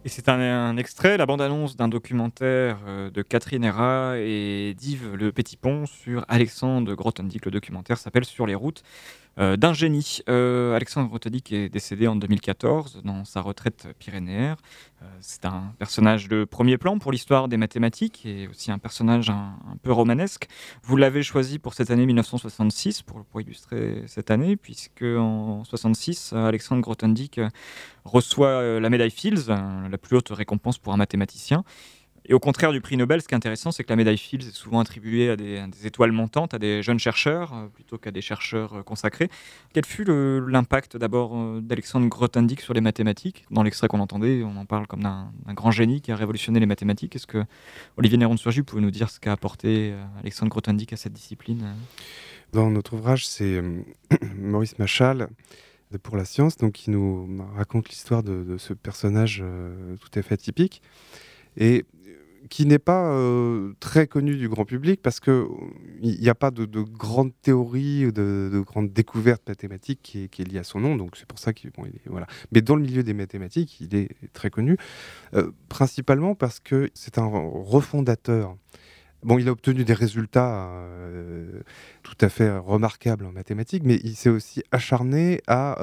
Et 0.03 0.09
c'est 0.09 0.31
un, 0.31 0.79
extrait, 0.79 1.19
la 1.19 1.27
bande-annonce 1.27 1.77
d'un 1.77 1.89
documentaire 1.89 2.79
euh, 2.87 3.11
de 3.11 3.21
Catherine 3.21 3.65
Herra 3.65 4.15
et 4.17 4.75
d'Yves 4.75 5.15
Le 5.15 5.31
Petit 5.31 5.59
Pont 5.59 5.85
sur 5.85 6.25
Alexandre 6.29 6.95
Grothendieck. 6.95 7.45
Le 7.45 7.51
documentaire 7.51 7.99
s'appelle 7.99 8.25
Sur 8.25 8.47
les 8.47 8.55
routes. 8.55 8.83
Euh, 9.41 9.57
d'un 9.57 9.73
génie. 9.73 10.21
Euh, 10.29 10.77
Alexandre 10.77 11.09
Grothendieck 11.09 11.51
est 11.53 11.71
décédé 11.71 12.07
en 12.07 12.17
2014 12.17 13.01
dans 13.05 13.25
sa 13.25 13.41
retraite 13.41 13.89
pyrénéenne. 13.99 14.57
Euh, 15.03 15.07
c'est 15.21 15.47
un 15.47 15.73
personnage 15.79 16.29
de 16.29 16.45
premier 16.45 16.77
plan 16.77 16.99
pour 16.99 17.11
l'histoire 17.11 17.49
des 17.49 17.57
mathématiques 17.57 18.27
et 18.27 18.49
aussi 18.49 18.71
un 18.71 18.79
personnage 18.79 19.31
un, 19.31 19.55
peu 19.83 19.93
romanesque. 19.93 20.47
Vous 20.83 20.99
l'avez 20.99 21.23
choisi 21.23 21.59
pour 21.59 21.73
cette 21.73 21.91
année 21.91 22.05
1966 22.05 23.03
pour, 23.03 23.25
illustrer 23.41 24.03
cette 24.07 24.31
année, 24.31 24.57
puisque 24.57 25.03
en 25.03 25.65
66, 25.65 26.35
Alexandre 26.35 26.83
Grothendieck 26.83 27.41
reçoit 28.05 28.81
la 28.81 28.91
médaille 28.91 29.11
Fields, 29.11 29.49
la 29.49 29.99
plus 29.99 30.19
haute 30.19 30.29
récompense 30.31 30.77
pour 30.77 30.93
un 30.93 30.99
mathématicien. 30.99 31.65
Et 32.27 32.35
au 32.35 32.39
contraire 32.39 32.73
du 32.73 32.81
prix 32.81 32.97
Nobel, 32.97 33.23
ce 33.23 33.29
qui 33.29 33.35
est 33.35 33.37
intéressant, 33.37 33.73
c'est 33.73 33.83
que 33.83 33.89
la 33.89 33.97
médaille 33.97 34.19
Fields 34.19 34.47
est 34.47 34.55
souvent 34.55 34.81
attribuée 34.81 35.31
à 35.31 35.37
des, 35.37 35.65
étoiles 35.85 36.13
montantes, 36.13 36.55
à 36.55 36.59
des 36.59 36.83
jeunes 36.83 36.99
chercheurs, 36.99 37.55
euh, 37.55 37.67
plutôt 37.69 37.99
qu'à 37.99 38.11
des 38.11 38.21
chercheurs 38.21 38.75
euh, 38.75 38.83
consacrés. 38.83 39.31
Quel 39.73 39.87
fut 39.87 40.05
l'impact 40.05 40.97
d'abord 40.97 41.33
euh, 41.35 41.61
d'Alexandre 41.61 42.07
Grothendieck 42.09 42.61
sur 42.61 42.75
les 42.75 42.81
mathématiques? 42.81 43.47
Dans 43.51 43.63
l'extrait 43.63 43.89
qu'on 43.89 44.01
entendait, 44.01 44.43
on 44.43 44.57
en 44.57 44.67
parle 44.67 44.87
comme 44.87 45.03
d'un 45.03 45.31
grand 45.49 45.71
génie 45.71 46.01
qui 46.03 46.13
a 46.13 46.17
révolutionné 46.17 46.61
les 46.61 46.67
mathématiques. 46.67 47.17
Est-ce 47.17 47.27
que 47.27 47.45
Olivier 47.97 48.19
Néron-Surgy, 48.19 48.63
pouvez 48.63 48.83
nous 48.83 48.91
dire 48.91 49.09
ce 49.11 49.19
qu'a 49.19 49.33
apporté 49.33 49.95
Alexandre 50.21 50.51
Grothendieck 50.51 50.93
à 50.93 50.97
cette 50.97 51.13
discipline 51.13 51.75
Dans 52.53 52.71
notre 52.71 52.95
ouvrage, 52.95 53.27
c'est 53.27 53.63
Maurice 54.37 54.79
Machal 54.79 55.29
de 55.91 55.99
Pour 55.99 56.17
la 56.17 56.25
science, 56.25 56.57
donc, 56.57 56.73
qui 56.73 56.91
nous 56.91 57.45
raconte 57.57 57.89
l'histoire 57.89 58.23
de, 58.23 58.57
ce 58.59 58.75
personnage 58.75 59.43
tout 60.01 60.19
à 60.19 60.23
fait 60.23 60.35
atypique. 60.35 60.83
Et 61.57 61.85
qui 62.51 62.67
n'est 62.67 62.81
pas 62.81 63.13
euh, 63.13 63.75
très 63.79 64.09
connu 64.09 64.37
du 64.37 64.49
grand 64.49 64.65
public 64.65 65.01
parce 65.01 65.21
qu'il 65.21 65.47
n'y 66.03 66.29
a 66.29 66.35
pas 66.35 66.51
de, 66.51 66.67
de 66.67 66.81
grande 66.81 67.31
théorie, 67.43 68.07
de, 68.07 68.51
de 68.53 68.61
grande 68.61 68.93
découverte 68.93 69.49
mathématique 69.49 70.01
qui 70.03 70.19
est, 70.25 70.41
est, 70.41 70.45
liée 70.45 70.59
à 70.59 70.65
son 70.65 70.81
nom. 70.81 70.97
Donc 70.97 71.17
c'est 71.17 71.27
pour 71.27 71.39
ça 71.39 71.53
qu'il 71.53 71.71
bon, 71.71 71.85
voilà. 72.07 72.27
Mais 72.51 72.61
dans 72.61 72.75
le 72.75 72.83
milieu 72.83 73.05
des 73.05 73.15
mathématiques, 73.15 73.81
il 73.81 73.95
est 73.95 74.11
très 74.33 74.51
connu, 74.51 74.77
euh, 75.35 75.53
principalement 75.69 76.35
parce 76.35 76.59
que 76.59 76.91
c'est 76.93 77.19
un 77.19 77.27
refondateur. 77.27 78.57
Bon, 79.23 79.39
il 79.39 79.49
a 79.49 79.53
obtenu 79.53 79.85
des 79.85 79.95
résultats 79.95 80.71
euh, 80.73 81.61
tout 82.03 82.17
à 82.21 82.29
fait 82.29 82.51
remarquables 82.59 83.27
en 83.27 83.33
mathématiques, 83.33 83.85
mais 83.85 84.01
il 84.03 84.17
s'est 84.17 84.31
aussi 84.31 84.65
acharné 84.73 85.41
à 85.47 85.79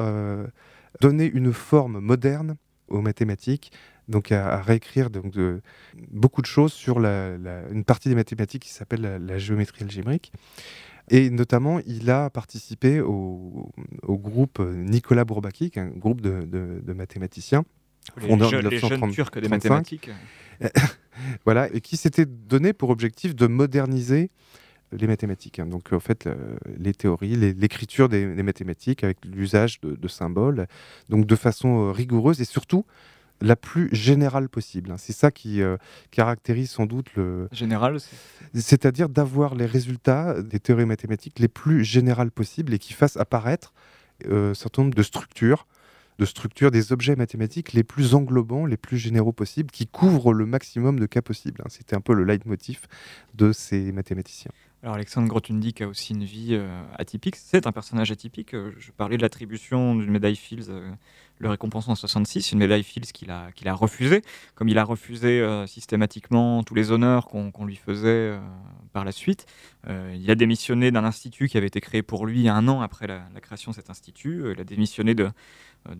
donner 1.00 1.32
une 1.34 1.54
forme 1.54 2.00
moderne 2.00 2.58
aux 2.90 3.02
mathématiques 3.02 3.72
donc 4.08 4.32
à, 4.32 4.62
réécrire 4.62 5.10
donc 5.10 5.32
de, 5.32 5.62
beaucoup 6.12 6.42
de 6.42 6.48
choses 6.48 6.74
sur 6.74 7.00
la, 7.00 7.36
une 7.72 7.84
partie 7.84 8.10
des 8.10 8.16
mathématiques 8.16 8.64
qui 8.64 8.74
s'appelle 8.74 9.22
la, 9.26 9.38
géométrie 9.38 9.84
algébrique. 9.84 10.32
Et 11.10 11.30
notamment, 11.30 11.80
il 11.86 12.10
a 12.10 12.30
participé 12.30 13.00
au, 13.00 13.72
groupe 14.04 14.60
Nicolas 14.60 15.24
Bourbaki, 15.24 15.72
un 15.78 15.88
groupe 15.88 16.22
de, 16.22 16.42
de, 16.46 16.94
mathématiciens, 16.94 17.64
fondé 18.18 18.46
en 18.46 18.50
les 18.50 18.78
jeunes 18.78 19.12
turcs 19.12 19.40
des 19.40 19.48
mathématiques. 19.48 20.10
voilà, 21.46 21.72
et 21.74 21.82
qui 21.82 21.98
s'était 21.98 22.26
donné 22.26 22.74
pour 22.74 22.90
objectif 22.90 23.36
de 23.36 23.48
moderniser 23.48 24.32
les 24.92 25.08
mathématiques. 25.08 25.60
Hein. 25.60 25.66
Donc 25.66 25.94
en 25.94 26.00
fait, 26.00 26.30
les 26.78 26.94
théories, 26.94 27.36
l'écriture 27.36 28.10
des, 28.10 28.26
mathématiques 28.26 29.04
avec 29.04 29.24
l'usage 29.26 29.80
de, 29.82 30.08
symboles, 30.08 30.68
donc 31.10 31.26
de 31.26 31.36
façon 31.36 31.92
rigoureuse 31.92 32.42
et 32.42 32.46
surtout 32.46 32.86
la 33.42 33.56
plus 33.56 33.90
générale 33.92 34.50
possible. 34.50 34.92
Hein. 34.92 34.98
C'est 34.98 35.14
ça 35.14 35.32
qui 35.32 35.62
caractérise 36.12 36.72
sans 36.72 36.86
doute 36.86 37.16
le... 37.16 37.48
Général 37.52 37.98
C'est-à-dire 38.54 39.10
d'avoir 39.10 39.56
les 39.56 39.66
résultats 39.66 40.42
des 40.42 40.60
théories 40.60 40.86
mathématiques 40.86 41.40
les 41.40 41.48
plus 41.48 41.84
générales 41.84 42.32
possibles 42.32 42.74
et 42.74 42.80
qui 42.80 42.94
fassent 42.94 43.18
apparaître 43.18 43.74
un 44.30 44.54
certain 44.54 44.84
nombre 44.84 44.96
de 44.96 45.04
structures 45.04 45.68
de 46.20 46.26
structure 46.26 46.72
des 46.72 46.92
objets 46.92 47.16
mathématiques 47.16 47.74
les 47.74 47.84
plus 47.84 48.16
englobants, 48.16 48.66
les 48.66 48.78
plus 48.78 48.98
généraux 48.98 49.34
possibles, 49.34 49.72
qui 49.72 49.88
couvrent 49.88 50.34
le 50.34 50.46
maximum 50.46 51.00
de 51.00 51.06
cas 51.06 51.22
possibles. 51.22 51.62
Hein. 51.64 51.70
C'était 51.70 51.96
un 51.96 52.02
peu 52.02 52.14
le 52.14 52.24
leitmotiv 52.24 52.88
de 53.36 53.52
ces 53.52 53.92
mathématiciens. 53.92 54.52
Alors 54.84 54.96
Alexandre 54.96 55.28
Grothendieck 55.28 55.82
a 55.82 55.88
aussi 55.88 56.14
une 56.14 56.24
vie 56.24 56.54
euh, 56.54 56.84
atypique. 56.98 57.36
C'est 57.36 57.66
un 57.66 57.72
personnage 57.72 58.12
atypique. 58.12 58.54
Euh, 58.54 58.72
je 58.78 58.92
parlais 58.92 59.18
de 59.18 59.22
l'attribution 59.22 59.96
d'une 59.96 60.12
médaille 60.12 60.36
Fields, 60.36 60.70
euh, 60.70 60.92
le 61.40 61.50
récompensant 61.50 61.92
en 61.92 61.96
66, 61.96 62.52
une 62.52 62.60
médaille 62.60 62.84
Fields 62.84 63.12
qu'il 63.14 63.30
a, 63.30 63.74
refusée, 63.74 64.22
comme 64.56 64.70
il 64.70 64.78
a 64.78 64.84
refusé 64.84 65.46
systématiquement 65.68 66.64
tous 66.64 66.76
les 66.76 66.92
honneurs 66.92 67.28
qu'on, 67.28 67.66
lui 67.66 67.76
faisait 67.76 68.38
par 68.94 69.06
la 69.06 69.12
suite. 69.12 69.46
il 69.88 70.32
a 70.32 70.36
démissionné 70.36 70.90
d'un 70.92 71.04
institut 71.04 71.48
qui 71.48 71.58
avait 71.58 71.68
été 71.68 71.80
créé 71.80 72.02
pour 72.02 72.26
lui 72.26 72.50
un 72.50 72.68
an 72.68 72.82
après 72.82 73.08
la, 73.08 73.22
création 73.42 73.72
de 73.72 73.76
cet 73.76 73.90
institut. 73.90 74.52
il 74.52 74.60
a 74.60 74.64
démissionné 74.64 75.14
de, 75.14 75.30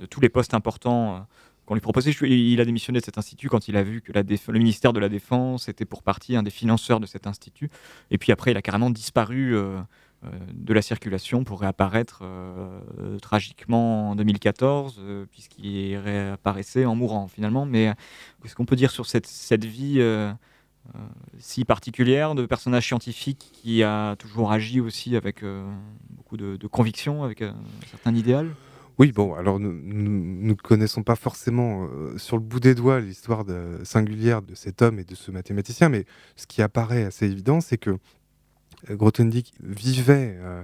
tous 0.10 0.22
les 0.22 0.30
postes 0.30 0.54
importants 0.54 1.28
qu'on 1.68 1.76
lui 1.76 1.82
proposait. 1.82 2.12
Il 2.12 2.60
a 2.62 2.66
démissionné 2.66 3.00
de 3.00 3.06
cet 3.06 3.18
institut 3.18 3.50
quand 3.50 3.68
il 3.68 3.76
a 3.76 3.84
vu 3.84 4.02
que 4.02 4.14
le 4.14 4.58
ministère 4.58 4.94
de 4.94 5.00
la 5.00 5.10
Défense 5.10 5.68
était 5.68 5.86
pour 5.86 6.02
partie 6.02 6.36
un 6.36 6.42
des 6.42 6.50
financeurs 6.50 7.00
de 7.00 7.06
cet 7.06 7.28
institut. 7.28 7.70
Et 8.10 8.18
puis 8.18 8.32
après, 8.32 8.52
il 8.52 8.58
a 8.58 8.62
carrément 8.62 8.90
disparu 8.90 9.54
euh, 9.54 9.60
euh, 9.60 9.82
de 10.24 10.74
la 10.74 10.82
circulation 10.82 11.44
pour 11.44 11.62
réapparaître 11.62 12.22
euh, 12.24 12.80
tragiquement 13.22 14.12
en 14.12 14.16
2014, 14.16 15.02
puisqu'il 15.32 15.96
réapparaissait 15.98 16.86
en 16.86 16.96
mourant 16.96 17.28
finalement. 17.28 17.66
Mais 17.66 17.94
qu'est-ce 18.42 18.56
qu'on 18.56 18.66
peut 18.66 18.76
dire 18.76 18.92
sur 18.92 19.06
cette, 19.06 19.28
vie 19.66 20.02
si 21.38 21.66
particulière 21.66 22.34
de 22.34 22.46
personnage 22.46 22.88
scientifique 22.88 23.52
qui 23.54 23.84
a 23.84 24.16
toujours 24.16 24.52
agi 24.52 24.80
aussi 24.80 25.16
avec 25.16 25.44
beaucoup 26.10 26.38
de, 26.38 26.68
conviction, 26.68 27.24
avec 27.24 27.42
un 27.42 27.56
certain 27.92 28.16
idéal? 28.16 28.50
Oui, 29.00 29.12
bon, 29.12 29.36
alors 29.36 29.60
nous 29.60 29.72
ne 29.72 30.54
connaissons 30.54 31.04
pas 31.04 31.16
forcément 31.16 31.86
euh, 31.86 32.18
sur 32.18 32.36
le 32.36 32.42
bout 32.42 32.60
des 32.60 32.74
doigts 32.74 33.00
l'histoire 33.00 33.46
singulière 33.84 34.42
de 34.42 34.56
cet 34.56 34.82
homme 34.82 34.98
et 34.98 35.04
de 35.04 35.14
ce 35.14 35.30
mathématicien, 35.30 35.90
mais 35.90 36.06
ce 36.36 36.48
qui 36.48 36.64
apparaît 36.64 37.04
assez 37.04 37.28
évident, 37.28 37.62
c'est 37.62 37.78
que 37.78 37.92
euh, 37.92 37.98
Grothendieck 38.90 39.54
vivait 39.62 40.38
euh, 40.40 40.64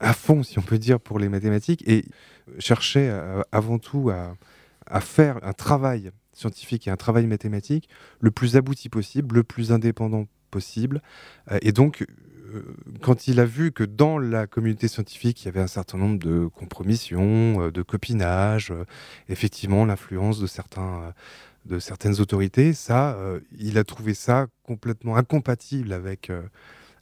à 0.00 0.12
fond, 0.12 0.42
si 0.42 0.58
on 0.58 0.62
peut 0.62 0.78
dire, 0.78 1.00
pour 1.00 1.18
les 1.18 1.28
mathématiques 1.28 1.86
et 1.88 2.04
cherchait 2.58 3.10
avant 3.52 3.78
tout 3.78 4.10
à, 4.10 4.36
à, 4.86 5.00
faire 5.00 5.38
un 5.42 5.52
travail 5.52 6.10
scientifique 6.32 6.88
et 6.88 6.90
un 6.90 6.96
travail 6.96 7.26
mathématique 7.26 7.88
le 8.20 8.30
plus 8.30 8.56
abouti 8.56 8.88
possible, 8.88 9.36
le 9.36 9.42
plus 9.42 9.72
indépendant 9.72 10.26
possible. 10.50 11.02
et 11.60 11.72
donc, 11.72 12.06
euh, 12.54 12.62
quand 13.02 13.28
il 13.28 13.40
a 13.40 13.44
vu 13.44 13.72
que 13.72 13.84
dans 13.84 14.18
la 14.18 14.46
communauté 14.46 14.88
scientifique, 14.88 15.42
il 15.42 15.46
y 15.46 15.48
avait 15.48 15.60
un 15.60 15.66
certain 15.66 15.98
nombre 15.98 16.18
de 16.18 16.46
compromissions, 16.46 17.62
euh, 17.62 17.70
de 17.70 17.82
copinage, 17.82 18.70
euh, 18.70 18.84
effectivement 19.28 19.84
l'influence 19.84 20.40
de 20.40 20.48
de 21.66 21.78
certaines 21.78 22.20
autorités, 22.20 22.72
ça, 22.72 23.18
il 23.58 23.76
a 23.76 23.84
trouvé 23.84 24.14
ça 24.14 24.46
complètement 24.62 25.16
incompatible 25.16 25.92
avec 25.92 26.32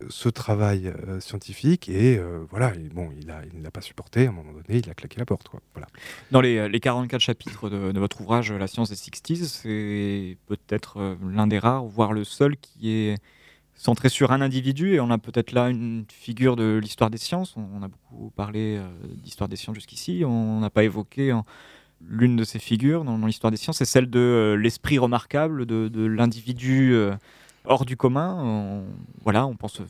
ce 0.08 0.28
travail 0.28 0.92
scientifique 1.20 1.88
et 1.88 2.20
voilà, 2.50 2.72
bon, 2.92 3.10
il 3.18 3.26
ne 3.26 3.62
l'a 3.62 3.70
pas 3.70 3.80
supporté. 3.80 4.26
À 4.26 4.30
un 4.30 4.32
moment 4.32 4.52
donné, 4.52 4.80
il 4.80 4.90
a 4.90 4.94
claqué 4.94 5.18
la 5.18 5.24
porte. 5.24 5.48
Quoi. 5.48 5.60
Voilà. 5.74 5.86
Dans 6.30 6.40
les, 6.40 6.68
les 6.68 6.80
44 6.80 7.20
chapitres 7.20 7.70
de, 7.70 7.98
votre 7.98 8.20
ouvrage 8.20 8.52
La 8.52 8.66
science 8.66 8.90
des 8.90 8.96
60s, 8.96 9.44
c'est 9.44 10.36
peut-être 10.46 11.16
l'un 11.22 11.46
des 11.46 11.58
rares, 11.58 11.84
voire 11.84 12.12
le 12.12 12.24
seul, 12.24 12.56
qui 12.56 12.90
est 12.90 13.16
centré 13.76 14.08
sur 14.08 14.32
un 14.32 14.40
individu 14.40 14.94
et 14.94 15.00
on 15.00 15.10
a 15.10 15.18
peut-être 15.18 15.52
là 15.52 15.68
une 15.68 16.06
figure 16.10 16.56
de 16.56 16.78
l'histoire 16.82 17.10
des 17.10 17.18
sciences. 17.18 17.54
On, 17.56 17.82
a 17.82 17.88
beaucoup 17.88 18.30
parlé 18.30 18.78
euh, 18.78 18.88
d'histoire 19.22 19.48
des 19.48 19.56
sciences 19.56 19.76
jusqu'ici. 19.76 20.22
On 20.24 20.60
n'a 20.60 20.70
pas 20.70 20.82
évoqué 20.82 21.38
l'une 22.00 22.36
de 22.36 22.44
ces 22.44 22.58
figures 22.58 23.04
dans, 23.04 23.18
l'histoire 23.26 23.50
des 23.50 23.56
sciences, 23.56 23.78
c'est 23.78 23.84
celle 23.84 24.10
de 24.10 24.18
euh, 24.18 24.56
l'esprit 24.56 24.98
remarquable 24.98 25.66
de, 25.66 26.06
l'individu 26.06 26.92
euh, 26.94 27.14
hors 27.66 27.84
du 27.84 27.96
commun. 27.96 28.84
voilà, 29.22 29.46
on 29.46 29.56
pense 29.56 29.80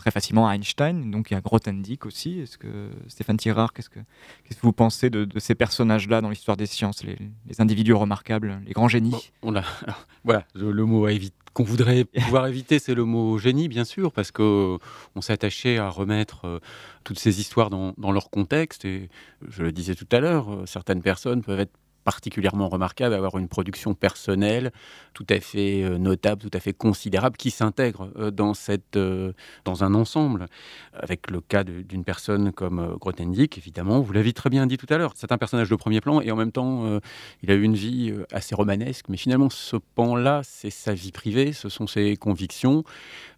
très 0.00 0.10
facilement 0.10 0.48
à 0.48 0.54
Einstein, 0.54 1.10
donc 1.10 1.30
il 1.30 1.34
y 1.34 1.36
a 1.36 1.42
Grothendieck 1.42 2.06
aussi. 2.06 2.40
Est-ce 2.40 2.56
que 2.56 2.88
Stéphane 3.06 3.36
Tirard, 3.36 3.74
qu'est-ce 3.74 3.90
que, 3.90 4.00
qu'est-ce 4.44 4.56
que 4.56 4.62
vous 4.62 4.72
pensez 4.72 5.10
de, 5.10 5.28
ces 5.38 5.54
personnages-là 5.54 6.22
dans 6.22 6.30
l'histoire 6.30 6.56
des 6.56 6.64
sciences, 6.64 7.04
les, 7.04 7.18
individus 7.58 7.92
remarquables, 7.92 8.62
les 8.66 8.72
grands 8.72 8.88
génies? 8.88 9.30
On 9.42 9.54
a, 9.56 9.62
Voilà, 10.24 10.46
le 10.54 10.84
mot 10.86 11.06
qu'on 11.52 11.64
voudrait 11.64 12.04
pouvoir 12.24 12.46
éviter, 12.46 12.78
c'est 12.78 12.94
le 12.94 13.04
mot 13.04 13.36
génie, 13.36 13.68
bien 13.68 13.84
sûr, 13.84 14.10
parce 14.10 14.30
qu'on 14.30 14.78
s'est 15.20 15.34
attaché 15.34 15.78
à 15.78 15.90
remettre 15.90 16.46
euh, 16.46 16.60
toutes 17.04 17.18
ces 17.18 17.38
histoires 17.40 17.68
dans, 17.68 17.92
dans, 17.98 18.12
leur 18.12 18.30
contexte. 18.30 18.86
Et 18.86 19.10
je 19.46 19.62
le 19.62 19.72
disais 19.72 19.94
tout 19.94 20.08
à 20.12 20.20
l'heure, 20.20 20.50
euh, 20.50 20.66
certaines 20.66 21.02
personnes 21.02 21.42
peuvent 21.42 21.60
être 21.60 21.76
particulièrement 22.04 22.68
remarquable, 22.68 23.14
avoir 23.14 23.38
une 23.38 23.48
production 23.48 23.94
personnelle 23.94 24.72
tout 25.12 25.26
à 25.28 25.40
fait 25.40 25.82
euh, 25.82 25.98
notable, 25.98 26.40
tout 26.40 26.50
à 26.52 26.60
fait 26.60 26.72
considérable, 26.72 27.36
qui 27.36 27.50
s'intègre 27.50 28.10
euh, 28.16 28.30
dans, 28.30 28.54
cette, 28.54 28.96
euh, 28.96 29.32
dans 29.64 29.84
un 29.84 29.94
ensemble. 29.94 30.46
Avec 30.92 31.30
le 31.30 31.40
cas 31.40 31.64
d'une 31.64 32.04
personne 32.04 32.52
comme 32.52 32.96
Grothendieck, 33.00 33.58
évidemment, 33.58 34.00
vous 34.00 34.12
l'avez 34.12 34.32
très 34.32 34.50
bien 34.50 34.66
dit 34.66 34.76
tout 34.76 34.86
à 34.90 34.98
l'heure, 34.98 35.12
c'est 35.16 35.32
un 35.32 35.38
personnage 35.38 35.68
de 35.68 35.76
premier 35.76 36.00
plan 36.00 36.20
et 36.20 36.30
en 36.30 36.36
même 36.36 36.52
temps, 36.52 37.00
il 37.42 37.50
a 37.50 37.54
eu 37.54 37.62
une 37.62 37.74
vie 37.74 38.12
assez 38.32 38.54
romanesque, 38.54 39.06
mais 39.08 39.16
finalement, 39.16 39.50
ce 39.50 39.76
pan-là, 39.76 40.42
c'est 40.44 40.70
sa 40.70 40.94
vie 40.94 41.12
privée, 41.12 41.52
ce 41.52 41.68
sont 41.68 41.86
ses 41.86 42.16
convictions, 42.16 42.84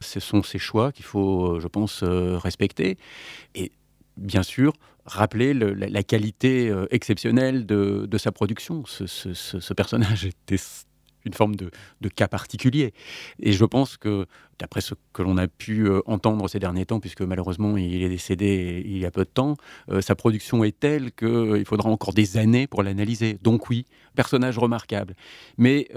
ce 0.01 0.21
sont 0.21 0.43
ses 0.43 0.59
choix 0.59 0.93
qu'il 0.93 1.05
faut, 1.05 1.61
je 1.61 1.69
pense, 1.69 2.03
respecter. 2.03 2.97
Et 3.55 3.73
bien 4.17 4.43
sûr, 4.43 4.73
rappeler 5.05 5.55
la, 5.55 6.03
qualité 6.03 6.69
euh, 6.69 6.87
exceptionnelle 6.91 7.67
de, 7.67 8.19
sa 8.19 8.33
production. 8.33 8.85
Ce, 8.87 9.73
personnage 9.73 10.27
était 10.27 10.63
une 11.25 11.35
forme 11.35 11.55
de, 11.57 11.71
cas 12.15 12.29
particulier. 12.29 12.93
Et 13.41 13.53
je 13.53 13.65
pense 13.65 13.97
que, 13.97 14.27
d'après 14.59 14.81
ce 14.81 14.95
que 15.13 15.23
l'on 15.23 15.37
a 15.37 15.49
pu 15.49 15.87
euh, 15.87 16.01
entendre 16.07 16.49
ces 16.49 16.59
derniers 16.59 16.87
temps, 16.87 17.01
puisque 17.01 17.23
malheureusement 17.23 17.77
il 17.77 18.03
est 18.03 18.09
décédé 18.09 18.83
il 18.85 18.99
y 18.99 19.07
a 19.07 19.11
peu 19.11 19.25
de 19.25 19.31
temps, 19.31 19.57
euh, 19.91 20.01
sa 20.01 20.15
production 20.15 20.65
est 20.65 20.79
telle 20.79 21.13
qu'il 21.13 21.65
faudra 21.67 21.91
encore 21.91 22.13
des 22.13 22.37
années 22.37 22.67
pour 22.67 22.83
l'analyser. 22.83 23.39
Donc 23.43 23.71
oui, 23.71 23.87
personnage 24.15 24.59
remarquable. 24.59 25.15
Mais 25.59 25.89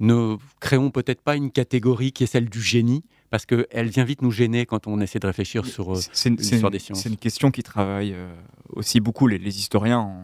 ne 0.00 0.36
créons 0.60 0.90
peut-être 0.90 1.22
pas 1.22 1.36
une 1.36 1.52
catégorie 1.52 2.12
qui 2.12 2.24
est 2.24 2.26
celle 2.26 2.48
du 2.48 2.60
génie, 2.60 3.04
parce 3.34 3.46
qu'elle 3.46 3.88
vient 3.88 4.04
vite 4.04 4.22
nous 4.22 4.30
gêner 4.30 4.64
quand 4.64 4.86
on 4.86 5.00
essaie 5.00 5.18
de 5.18 5.26
réfléchir 5.26 5.66
sur 5.66 5.92
euh, 5.92 6.00
l'histoire 6.26 6.70
des 6.70 6.78
sciences. 6.78 7.00
C'est 7.02 7.08
une 7.08 7.16
question 7.16 7.50
qui 7.50 7.64
travaille 7.64 8.12
euh, 8.14 8.32
aussi 8.68 9.00
beaucoup 9.00 9.26
les, 9.26 9.38
historiens 9.58 9.98
en 9.98 10.22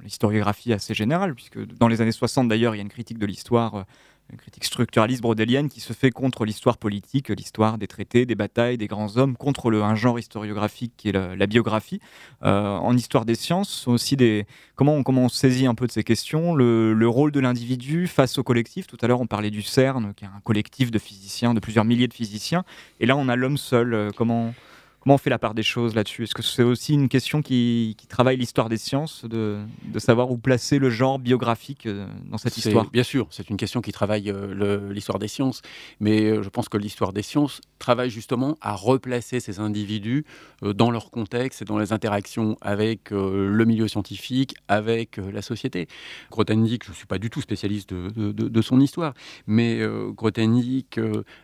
l'historiographie 0.00 0.72
assez 0.72 0.94
générale, 0.94 1.34
puisque 1.34 1.58
dans 1.58 1.88
les 1.88 2.00
années 2.00 2.12
60 2.12 2.46
d'ailleurs, 2.46 2.76
il 2.76 2.78
y 2.78 2.80
a 2.80 2.82
une 2.82 2.88
critique 2.88 3.18
de 3.18 3.26
l'histoire 3.26 3.74
euh, 3.74 3.82
une 4.30 4.38
critique 4.38 4.64
structuraliste 4.64 5.20
brodélienne 5.20 5.68
qui 5.68 5.80
se 5.80 5.92
fait 5.92 6.10
contre 6.10 6.44
l'histoire 6.44 6.78
politique, 6.78 7.28
l'histoire 7.28 7.78
des 7.78 7.86
traités, 7.86 8.24
des 8.24 8.34
batailles, 8.34 8.78
des 8.78 8.86
grands 8.86 9.16
hommes, 9.16 9.36
contre 9.36 9.70
le, 9.70 9.82
un 9.82 9.94
genre 9.94 10.18
historiographique 10.18 10.92
qui 10.96 11.10
est 11.10 11.12
la, 11.12 11.46
biographie. 11.46 12.00
Euh, 12.42 12.76
en 12.76 12.96
histoire 12.96 13.24
des 13.24 13.34
sciences, 13.34 13.86
aussi 13.86 14.16
des 14.16 14.46
comment 14.74 14.94
on, 14.94 15.02
comment 15.02 15.24
on 15.24 15.28
saisit 15.28 15.66
un 15.66 15.74
peu 15.74 15.86
de 15.86 15.92
ces 15.92 16.04
questions, 16.04 16.54
le, 16.54 16.94
le 16.94 17.08
rôle 17.08 17.30
de 17.30 17.40
l'individu 17.40 18.06
face 18.06 18.38
au 18.38 18.42
collectif. 18.42 18.86
Tout 18.86 18.98
à 19.02 19.06
l'heure, 19.06 19.20
on 19.20 19.26
parlait 19.26 19.50
du 19.50 19.62
CERN, 19.62 20.14
qui 20.14 20.24
est 20.24 20.28
un 20.28 20.40
collectif 20.44 20.90
de 20.90 20.98
physiciens, 20.98 21.52
de 21.52 21.60
plusieurs 21.60 21.84
milliers 21.84 22.08
de 22.08 22.14
physiciens, 22.14 22.64
et 23.00 23.06
là, 23.06 23.16
on 23.16 23.28
a 23.28 23.36
l'homme 23.36 23.58
seul. 23.58 23.94
Euh, 23.94 24.10
comment 24.16 24.54
Comment 25.02 25.16
on 25.16 25.18
fait 25.18 25.30
la 25.30 25.40
part 25.40 25.54
des 25.54 25.64
choses 25.64 25.96
là-dessus? 25.96 26.22
Est-ce 26.22 26.34
que 26.34 26.42
c'est 26.42 26.62
aussi 26.62 26.94
une 26.94 27.08
question 27.08 27.42
qui, 27.42 27.96
travaille 28.08 28.36
l'histoire 28.36 28.68
des 28.68 28.76
sciences, 28.76 29.24
de, 29.24 29.58
savoir 29.96 30.30
où 30.30 30.38
placer 30.38 30.78
le 30.78 30.90
genre 30.90 31.18
biographique 31.18 31.86
euh, 31.86 32.06
dans 32.30 32.38
cette 32.38 32.56
histoire? 32.56 32.88
Bien 32.88 33.02
sûr, 33.02 33.26
c'est 33.30 33.50
une 33.50 33.56
question 33.56 33.80
qui 33.80 33.90
travaille 33.90 34.30
euh, 34.30 34.92
l'histoire 34.92 35.18
des 35.18 35.26
sciences, 35.26 35.62
mais 35.98 36.22
euh, 36.22 36.42
je 36.42 36.48
pense 36.48 36.68
que 36.68 36.76
l'histoire 36.76 37.12
des 37.12 37.22
sciences 37.22 37.60
travaille 37.80 38.10
justement 38.10 38.56
à 38.60 38.74
replacer 38.74 39.40
ces 39.40 39.58
individus 39.58 40.24
dans 40.62 40.92
leur 40.92 41.10
contexte 41.10 41.62
et 41.62 41.64
dans 41.64 41.78
les 41.78 41.92
interactions 41.92 42.56
avec 42.60 43.10
le 43.10 43.64
milieu 43.64 43.88
scientifique, 43.88 44.54
avec 44.68 45.16
la 45.16 45.42
société. 45.42 45.88
Grothendieck, 46.30 46.84
je 46.84 46.90
ne 46.90 46.94
suis 46.94 47.06
pas 47.06 47.18
du 47.18 47.28
tout 47.28 47.40
spécialiste 47.40 47.92
de, 47.92 48.30
de 48.30 48.62
son 48.62 48.78
histoire, 48.80 49.14
mais 49.48 49.80
Grothendieck 50.14 51.00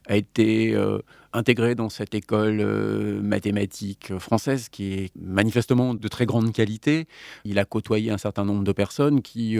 a 0.06 0.16
été 0.16 0.76
intégré 1.32 1.74
dans 1.74 1.88
cette 1.88 2.14
école 2.14 2.62
mathématique 3.22 4.16
française 4.18 4.68
qui 4.68 4.94
est 4.94 5.12
manifestement 5.16 5.94
de 5.94 6.08
très 6.08 6.26
grande 6.26 6.52
qualité. 6.52 7.06
Il 7.44 7.58
a 7.58 7.64
côtoyé 7.64 8.10
un 8.10 8.18
certain 8.18 8.44
nombre 8.44 8.64
de 8.64 8.72
personnes 8.72 9.22
qui 9.22 9.58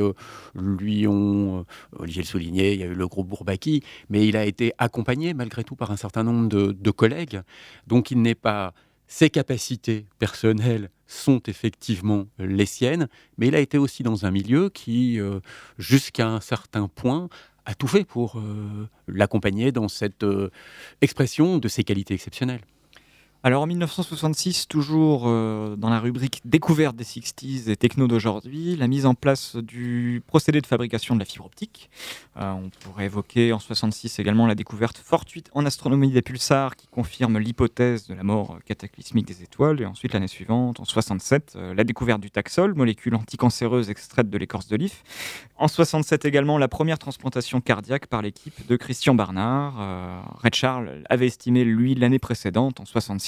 lui 0.55 1.07
ont, 1.07 1.65
Olivier 1.99 2.23
le 2.23 2.27
soulignait, 2.27 2.75
il 2.75 2.81
y 2.81 2.83
a 2.83 2.87
eu 2.87 2.95
le 2.95 3.09
groupe 3.09 3.29
Bourbaki, 3.29 3.83
mais 4.09 4.27
il 4.27 4.37
a 4.37 4.45
été 4.45 4.73
accompagné 4.79 5.35
malgré 5.35 5.65
tout 5.65 5.77
par 5.77 5.91
un 5.91 5.97
certain 5.97 6.25
nombre 6.25 6.49
de, 6.49 6.91
collègues. 6.91 7.43
Donc 7.87 8.11
il 8.11 8.23
n'est 8.23 8.35
pas 8.35 8.75
ses 9.07 9.31
capacités 9.31 10.07
personnelles 10.19 10.91
sont 11.07 11.41
effectivement 11.47 12.27
les 12.39 12.67
siennes, 12.67 13.09
mais 13.39 13.49
il 13.49 13.55
a 13.55 13.61
été 13.61 13.79
aussi 13.79 14.03
dans 14.03 14.27
un 14.27 14.31
milieu 14.31 14.69
qui, 14.69 15.19
euh, 15.19 15.41
jusqu'à 15.79 16.29
un 16.29 16.41
certain 16.41 16.89
point, 16.89 17.31
a 17.69 17.75
tout 17.75 17.87
fait 17.87 18.05
pour 18.05 18.39
euh, 18.39 18.89
l'accompagner 19.09 19.73
dans 19.73 19.89
cette 19.89 20.25
euh, 20.25 20.51
expression 21.03 21.59
de 21.59 21.69
ses 21.69 21.85
qualités 21.85 22.15
exceptionnelles. 22.15 22.63
Alors 23.45 23.63
en 23.63 23.67
1966, 23.69 24.67
toujours 24.67 25.23
euh, 25.27 25.77
dans 25.77 25.91
la 25.91 26.01
rubrique 26.01 26.41
découverte 26.45 26.97
des 26.97 27.05
60s 27.05 27.71
et 27.71 27.77
techno 27.77 28.09
d'aujourd'hui, 28.09 28.75
la 28.75 28.89
mise 28.89 29.07
en 29.07 29.15
place 29.15 29.55
du 29.55 30.25
procédé 30.27 30.61
de 30.61 30.67
fabrication 30.67 31.15
de 31.15 31.21
la 31.21 31.25
fibre 31.25 31.47
optique. 31.47 31.89
Euh, 32.37 32.51
on 32.51 32.69
pourrait 32.81 33.05
évoquer 33.05 33.53
en 33.53 33.61
66 33.61 34.19
également 34.19 34.49
la 34.49 34.57
découverte 34.57 34.99
fortuite 34.99 35.51
en 35.55 35.65
astronomie 35.67 36.11
des 36.11 36.21
pulsars 36.21 36.75
qui 36.75 36.89
confirme 36.89 37.39
l'hypothèse 37.39 38.09
de 38.09 38.15
la 38.15 38.25
mort 38.25 38.59
cataclysmique 38.67 39.29
des 39.29 39.45
étoiles. 39.45 39.83
Et 39.83 39.87
ensuite 39.87 40.15
l'année 40.15 40.27
suivante, 40.27 40.81
en 40.81 40.85
67, 40.85 41.53
euh, 41.55 41.75
la 41.75 41.85
découverte 41.85 42.21
du 42.21 42.33
taxol, 42.33 42.75
molécule 42.75 43.15
anticancéreuse 43.15 43.89
extraite 43.89 44.31
de 44.31 44.37
l'écorce 44.37 44.67
de 44.67 44.75
l'if. 44.75 45.05
En 45.59 45.69
67 45.69 46.25
également, 46.25 46.59
la 46.59 46.67
première 46.67 46.99
transplantation 46.99 47.61
cardiaque 47.61 48.09
par 48.09 48.21
l'équipe 48.21 48.67
de 48.67 48.75
Christian 48.75 49.15
Barnard. 49.15 50.35
Red 50.43 50.55
Charles 50.57 51.05
avait 51.09 51.27
estimé 51.27 51.63
lui 51.63 51.95
l'année 51.95 52.19
précédente, 52.19 52.81
en 52.81 52.85
66, 52.85 53.28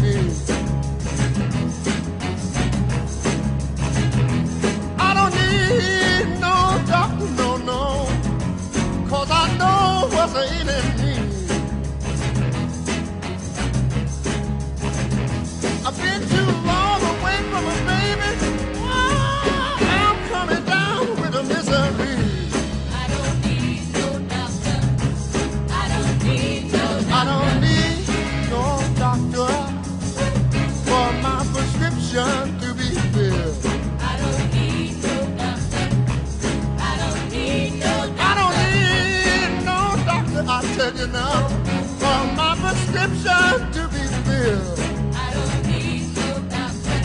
prescription 43.07 43.71
to 43.71 43.87
be 43.89 44.03
filled. 44.25 44.79
I 45.15 45.33
don't 45.33 45.67
need 45.67 46.15
no 46.15 46.29
doctor. 46.49 46.99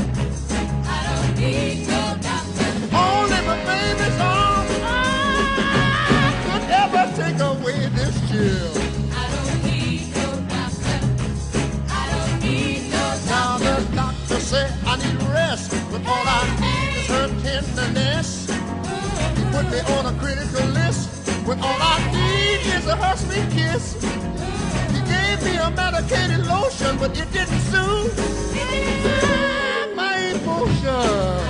I 0.85 0.99
don't 1.09 1.33
need 1.39 1.89
no 1.89 2.03
doctor. 2.21 2.71
Only 2.93 3.41
my 3.47 3.57
baby's 3.65 4.19
arms 4.21 4.71
could 6.45 6.65
ever 6.83 7.05
take 7.17 7.41
away 7.41 7.89
this 7.97 8.17
chill. 8.29 8.73
I 9.13 9.25
don't 9.33 9.65
need 9.65 10.15
no 10.15 10.29
doctor. 10.53 10.99
I 11.89 12.05
don't 12.13 12.43
need 12.43 12.83
no 12.91 12.97
doctor. 12.99 13.31
Now 13.31 13.59
the 13.59 13.75
doctor 13.95 14.39
I 14.87 14.97
need 14.97 15.23
rest, 15.33 15.71
but 15.91 16.03
all 16.07 16.27
I 16.27 16.43
need 16.61 16.91
is 17.01 17.07
her 17.09 17.29
tenderness. 17.43 18.47
Put 19.53 19.67
me 19.71 19.81
on 19.97 20.07
a 20.07 20.19
critical 20.19 20.67
list, 20.69 21.09
when 21.47 21.59
all 21.61 21.81
I 21.81 21.99
need 22.13 22.61
is 22.75 22.87
a 22.87 23.17
sweet 23.17 23.51
kiss. 23.51 24.16
Me 25.47 25.57
a 25.59 25.71
medicated 25.71 26.45
lotion, 26.49 26.97
but 26.99 27.17
it 27.17 27.31
didn't 27.31 27.61
soothe 27.71 28.19
my 29.95 30.17
emotion. 30.35 31.46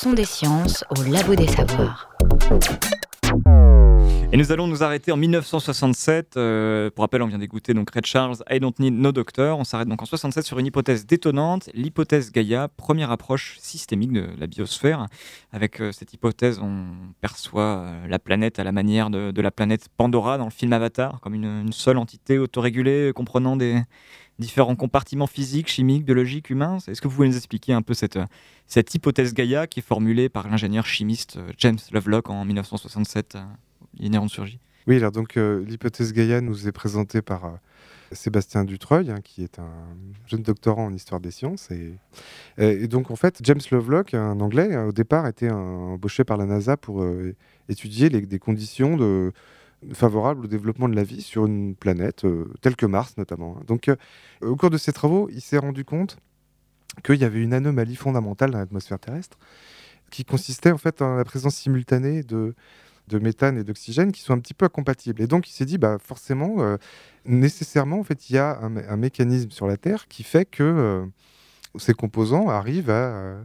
Son 0.00 0.12
des 0.12 0.24
sciences 0.24 0.84
au 0.96 1.02
labo 1.10 1.34
des 1.34 1.48
savoirs. 1.48 2.08
Et 4.30 4.36
nous 4.36 4.52
allons 4.52 4.68
nous 4.68 4.84
arrêter 4.84 5.10
en 5.10 5.16
1967. 5.16 6.36
Euh, 6.36 6.88
pour 6.90 7.02
rappel, 7.02 7.20
on 7.20 7.26
vient 7.26 7.38
d'écouter 7.38 7.74
donc 7.74 7.90
Red 7.90 8.06
Charles, 8.06 8.36
I 8.48 8.60
Don't 8.60 8.74
Need 8.78 8.94
No 8.94 9.10
Doctor. 9.10 9.58
On 9.58 9.64
s'arrête 9.64 9.88
donc 9.88 10.00
en 10.00 10.04
67 10.04 10.44
sur 10.44 10.60
une 10.60 10.66
hypothèse 10.66 11.04
détonnante, 11.04 11.68
l'hypothèse 11.74 12.30
Gaia, 12.30 12.68
première 12.68 13.10
approche 13.10 13.56
systémique 13.58 14.12
de 14.12 14.28
la 14.38 14.46
biosphère. 14.46 15.08
Avec 15.50 15.80
euh, 15.80 15.90
cette 15.90 16.12
hypothèse, 16.12 16.60
on 16.62 16.84
perçoit 17.20 17.78
euh, 17.78 18.06
la 18.06 18.20
planète 18.20 18.60
à 18.60 18.64
la 18.64 18.70
manière 18.70 19.10
de, 19.10 19.32
de 19.32 19.42
la 19.42 19.50
planète 19.50 19.88
Pandora 19.96 20.38
dans 20.38 20.44
le 20.44 20.52
film 20.52 20.72
Avatar, 20.72 21.18
comme 21.22 21.34
une, 21.34 21.44
une 21.44 21.72
seule 21.72 21.98
entité 21.98 22.38
autorégulée 22.38 23.10
comprenant 23.16 23.56
des 23.56 23.82
différents 24.38 24.76
compartiments 24.76 25.26
physiques, 25.26 25.68
chimiques, 25.68 26.04
biologiques, 26.04 26.50
humains. 26.50 26.78
Est-ce 26.86 27.00
que 27.00 27.08
vous 27.08 27.14
pouvez 27.14 27.28
nous 27.28 27.36
expliquer 27.36 27.72
un 27.72 27.82
peu 27.82 27.94
cette, 27.94 28.18
cette 28.66 28.94
hypothèse 28.94 29.34
Gaia 29.34 29.66
qui 29.66 29.80
est 29.80 29.82
formulée 29.82 30.28
par 30.28 30.48
l'ingénieur 30.48 30.86
chimiste 30.86 31.38
James 31.58 31.78
Lovelock 31.92 32.30
en 32.30 32.44
1967 32.44 33.36
inhérente 33.98 34.30
surgit. 34.30 34.58
Oui, 34.86 34.96
alors 34.96 35.12
donc 35.12 35.36
euh, 35.36 35.64
l'hypothèse 35.66 36.12
Gaïa 36.12 36.40
nous 36.40 36.66
est 36.66 36.72
présentée 36.72 37.20
par 37.20 37.44
euh, 37.44 37.50
Sébastien 38.12 38.64
Dutreuil, 38.64 39.10
hein, 39.10 39.20
qui 39.22 39.42
est 39.42 39.58
un 39.58 39.70
jeune 40.26 40.42
doctorant 40.42 40.86
en 40.86 40.94
histoire 40.94 41.20
des 41.20 41.30
sciences. 41.30 41.68
Et, 42.56 42.88
donc 42.88 43.10
en 43.10 43.16
fait, 43.16 43.38
James 43.42 43.60
Lovelock, 43.70 44.14
un 44.14 44.40
Anglais, 44.40 44.76
au 44.78 44.92
départ 44.92 45.26
était 45.26 45.50
embauché 45.50 46.24
par 46.24 46.38
la 46.38 46.46
NASA 46.46 46.78
pour 46.78 47.02
euh, 47.02 47.34
étudier 47.68 48.08
les, 48.08 48.22
des 48.22 48.38
conditions 48.38 48.96
de, 48.96 49.32
favorables 49.92 50.44
au 50.44 50.48
développement 50.48 50.88
de 50.88 50.96
la 50.96 51.04
vie 51.04 51.22
sur 51.22 51.46
une 51.46 51.74
planète 51.74 52.26
telle 52.60 52.76
que 52.76 52.86
Mars 52.86 53.16
notamment. 53.16 53.60
Donc 53.66 53.90
au 54.40 54.56
cours 54.56 54.70
de 54.70 54.78
ses 54.78 54.92
travaux, 54.92 55.28
il 55.30 55.40
s'est 55.40 55.58
rendu 55.58 55.84
compte 55.84 56.18
qu'il 57.04 57.16
y 57.16 57.24
avait 57.24 57.40
une 57.40 57.52
anomalie 57.54 57.96
fondamentale 57.96 58.50
dans 58.50 58.58
l'atmosphère 58.58 58.98
terrestre 58.98 59.38
qui 60.10 60.24
consistait 60.24 60.72
en 60.72 60.78
fait 60.78 61.00
en 61.02 61.16
la 61.16 61.24
présence 61.24 61.54
simultanée 61.54 62.22
de 62.22 62.54
de 63.08 63.18
méthane 63.18 63.58
et 63.58 63.64
d'oxygène 63.64 64.12
qui 64.12 64.20
sont 64.20 64.34
un 64.34 64.38
petit 64.38 64.54
peu 64.54 64.66
incompatibles. 64.66 65.22
Et 65.22 65.26
donc 65.26 65.48
il 65.48 65.52
s'est 65.52 65.64
dit, 65.64 65.78
bah, 65.78 65.98
forcément, 66.00 66.56
euh, 66.60 66.76
nécessairement, 67.24 67.98
en 67.98 68.04
fait, 68.04 68.30
il 68.30 68.34
y 68.36 68.38
a 68.38 68.58
un, 68.60 68.96
mécanisme 68.96 69.50
sur 69.50 69.66
la 69.66 69.76
Terre 69.76 70.06
qui 70.08 70.22
fait 70.22 70.44
que 70.44 70.62
euh, 70.62 71.06
ces 71.78 71.94
composants 71.94 72.48
arrivent 72.48 72.90
à, 72.90 73.38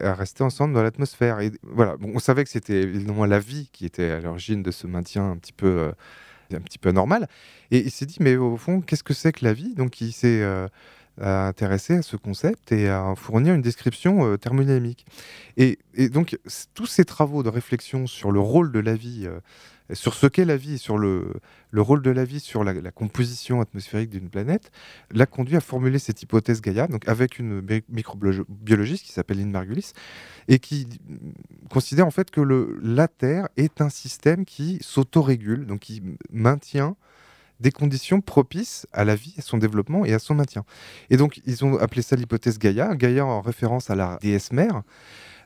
à 0.00 0.14
rester 0.14 0.42
ensemble 0.42 0.74
dans 0.74 0.82
l'atmosphère. 0.82 1.40
Et 1.40 1.52
voilà, 1.62 1.96
bon, 1.96 2.12
on 2.14 2.18
savait 2.18 2.44
que 2.44 2.50
c'était 2.50 2.82
évidemment 2.82 3.26
la 3.26 3.38
vie 3.38 3.68
qui 3.72 3.84
était 3.86 4.10
à 4.10 4.20
l'origine 4.20 4.62
de 4.62 4.70
ce 4.70 4.86
maintien 4.86 5.30
un 5.30 5.36
petit 5.36 5.52
peu, 5.52 5.66
euh, 5.66 5.92
un 6.52 6.60
petit 6.60 6.78
peu 6.78 6.90
anormal. 6.90 7.28
Et 7.70 7.78
il 7.78 7.90
s'est 7.90 8.06
dit, 8.06 8.18
mais 8.20 8.36
au 8.36 8.56
fond, 8.56 8.80
qu'est-ce 8.80 9.04
que 9.04 9.14
c'est 9.14 9.32
que 9.32 9.44
la 9.44 9.52
vie? 9.52 9.74
Donc 9.74 10.00
il 10.00 10.12
s'est 10.12 10.42
euh, 10.42 10.68
intéressé 11.20 11.96
à 11.96 12.02
ce 12.02 12.16
concept 12.16 12.72
et 12.72 12.88
à 12.88 13.14
fournir 13.16 13.54
une 13.54 13.62
description 13.62 14.26
euh, 14.26 14.36
thermodynamique. 14.36 15.06
Et, 15.56 15.78
et 15.94 16.08
donc 16.08 16.38
tous 16.74 16.86
ces 16.86 17.04
travaux 17.04 17.42
de 17.42 17.48
réflexion 17.48 18.06
sur 18.06 18.32
le 18.32 18.40
rôle 18.40 18.72
de 18.72 18.80
la 18.80 18.94
vie, 18.94 19.26
euh, 19.26 19.38
sur 19.92 20.14
ce 20.14 20.26
qu'est 20.26 20.44
la 20.46 20.56
vie, 20.56 20.78
sur 20.78 20.96
le, 20.96 21.34
le 21.70 21.82
rôle 21.82 22.00
de 22.00 22.10
la 22.10 22.24
vie 22.24 22.40
sur 22.40 22.64
la, 22.64 22.74
composition 22.90 23.60
atmosphérique 23.60 24.10
d'une 24.10 24.30
planète, 24.30 24.70
l'a 25.10 25.26
conduit 25.26 25.56
à 25.56 25.60
formuler 25.60 25.98
cette 25.98 26.22
hypothèse 26.22 26.62
Gaïa, 26.62 26.86
donc 26.86 27.06
avec 27.06 27.38
une 27.38 27.60
bi- 27.60 27.84
microbiologiste 27.90 29.04
qui 29.04 29.12
s'appelle 29.12 29.38
Lynn 29.38 29.50
Margulis, 29.50 29.92
et 30.48 30.58
qui 30.58 30.88
considère 31.68 32.06
en 32.06 32.10
fait 32.10 32.30
que 32.30 32.40
la 32.82 33.08
Terre 33.08 33.48
est 33.56 33.80
un 33.80 33.90
système 33.90 34.44
qui 34.44 34.78
s'autorégule, 34.80 35.66
donc 35.66 35.80
qui 35.80 36.02
maintient 36.30 36.96
des 37.60 37.70
conditions 37.70 38.20
propices 38.20 38.86
à 38.92 39.04
la 39.04 39.14
vie, 39.14 39.34
à 39.38 39.42
son 39.42 39.58
développement 39.58 40.04
et 40.04 40.12
à 40.12 40.18
son 40.18 40.34
maintien. 40.34 40.64
Et 41.10 41.16
donc, 41.16 41.40
ils 41.46 41.64
ont 41.64 41.76
appelé 41.78 42.02
ça 42.02 42.16
l'hypothèse 42.16 42.58
Gaïa, 42.58 42.94
Gaïa 42.96 43.24
en 43.24 43.40
référence 43.42 43.90
à 43.90 43.94
la 43.94 44.18
déesse 44.20 44.52
mère. 44.52 44.82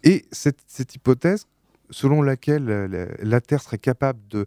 Et 0.04 0.24
cette 0.32 0.94
hypothèse, 0.94 1.46
selon 1.90 2.22
laquelle 2.22 2.68
euh, 2.68 2.88
la, 2.88 3.06
la 3.24 3.40
Terre 3.40 3.62
serait 3.62 3.78
capable 3.78 4.20
de, 4.28 4.46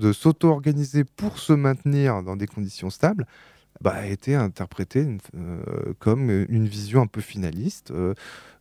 de 0.00 0.12
s'auto-organiser 0.12 1.04
pour 1.04 1.38
se 1.38 1.52
maintenir 1.52 2.22
dans 2.22 2.36
des 2.36 2.46
conditions 2.46 2.90
stables, 2.90 3.26
bah, 3.80 3.94
a 3.94 4.06
été 4.06 4.34
interprétée 4.34 5.06
euh, 5.36 5.92
comme 5.98 6.30
une 6.48 6.66
vision 6.66 7.02
un 7.02 7.06
peu 7.06 7.20
finaliste, 7.20 7.90
euh, 7.90 8.14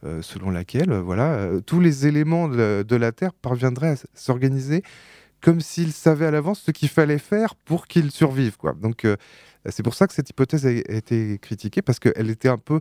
euh, 0.03 0.21
selon 0.21 0.49
laquelle 0.49 0.91
voilà, 0.93 1.49
tous 1.65 1.79
les 1.79 2.07
éléments 2.07 2.47
de 2.47 2.57
la, 2.57 2.83
de 2.83 2.95
la 2.95 3.11
Terre 3.11 3.33
parviendraient 3.33 3.91
à 3.91 3.95
s'organiser 4.15 4.83
comme 5.39 5.59
s'ils 5.61 5.91
savaient 5.91 6.25
à 6.25 6.31
l'avance 6.31 6.61
ce 6.61 6.71
qu'il 6.71 6.89
fallait 6.89 7.17
faire 7.17 7.55
pour 7.55 7.87
qu'ils 7.87 8.11
survivent. 8.11 8.57
Quoi. 8.57 8.73
Donc 8.73 9.05
c'est 9.65 9.83
pour 9.83 9.93
ça 9.93 10.07
que 10.07 10.13
cette 10.13 10.29
hypothèse 10.29 10.65
a, 10.65 10.71
été 10.71 11.37
critiquée, 11.37 11.81
parce 11.81 11.99
qu'elle 11.99 12.29
était 12.29 12.47
un 12.47 12.57
peu 12.57 12.79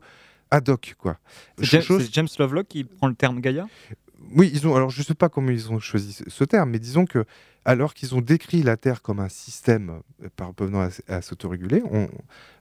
ad 0.53 0.69
hoc. 0.69 0.95
Quoi. 0.97 1.19
C'est 1.59 1.65
Ja- 1.65 1.81
Chose- 1.81 2.05
c'est 2.05 2.15
James 2.15 2.29
Lovelock 2.39 2.69
qui 2.69 2.85
prend 2.85 3.09
le 3.09 3.15
terme 3.15 3.41
Gaïa? 3.41 3.67
Oui, 4.35 4.51
ils 4.53 4.67
ont. 4.67 4.75
Alors, 4.77 4.91
je 4.91 5.01
ne 5.01 5.05
sais 5.05 5.15
pas 5.15 5.29
comment 5.29 5.51
ils 5.51 5.71
ont 5.73 5.79
choisi 5.79 6.13
ce- 6.27 6.45
terme, 6.45 6.71
mais 6.71 6.79
disons 6.79 7.07
que, 7.07 7.25
alors 7.65 7.95
qu'ils 7.95 8.15
ont 8.15 8.21
décrit 8.21 8.63
la 8.63 8.77
Terre 8.77 9.03
comme 9.03 9.21
un 9.21 9.29
système 9.29 10.03
euh, 10.23 10.29
parvenant 10.37 10.89
à, 11.09 11.23
s'autoréguler, 11.23 11.83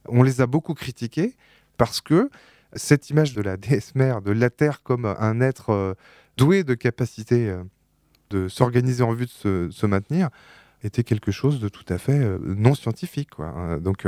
on, 0.08 0.24
les 0.24 0.42
a 0.42 0.48
beaucoup 0.48 0.74
critiqués 0.74 1.36
parce 1.78 2.02
que 2.02 2.30
cette 2.74 3.10
image 3.10 3.34
de 3.34 3.42
la 3.42 3.58
déesse 3.58 3.96
mère, 3.96 4.22
de 4.22 4.32
la 4.32 4.50
Terre 4.50 4.84
comme 4.84 5.06
un 5.06 5.42
être 5.42 5.72
euh, 5.72 5.94
doué 6.38 6.64
de 6.64 6.74
capacité 6.74 7.50
euh, 7.50 7.64
de 8.30 8.48
s'organiser 8.48 9.04
en 9.04 9.14
vue 9.14 9.26
de 9.26 9.70
se, 9.72 9.86
maintenir, 9.86 10.30
était 10.84 11.04
quelque 11.04 11.32
chose 11.32 11.60
de 11.60 11.70
tout 11.70 11.86
à 11.90 11.98
fait 11.98 12.20
non 12.40 12.74
scientifique. 12.74 13.32
Hein. 13.40 13.78
Donc, 13.78 14.08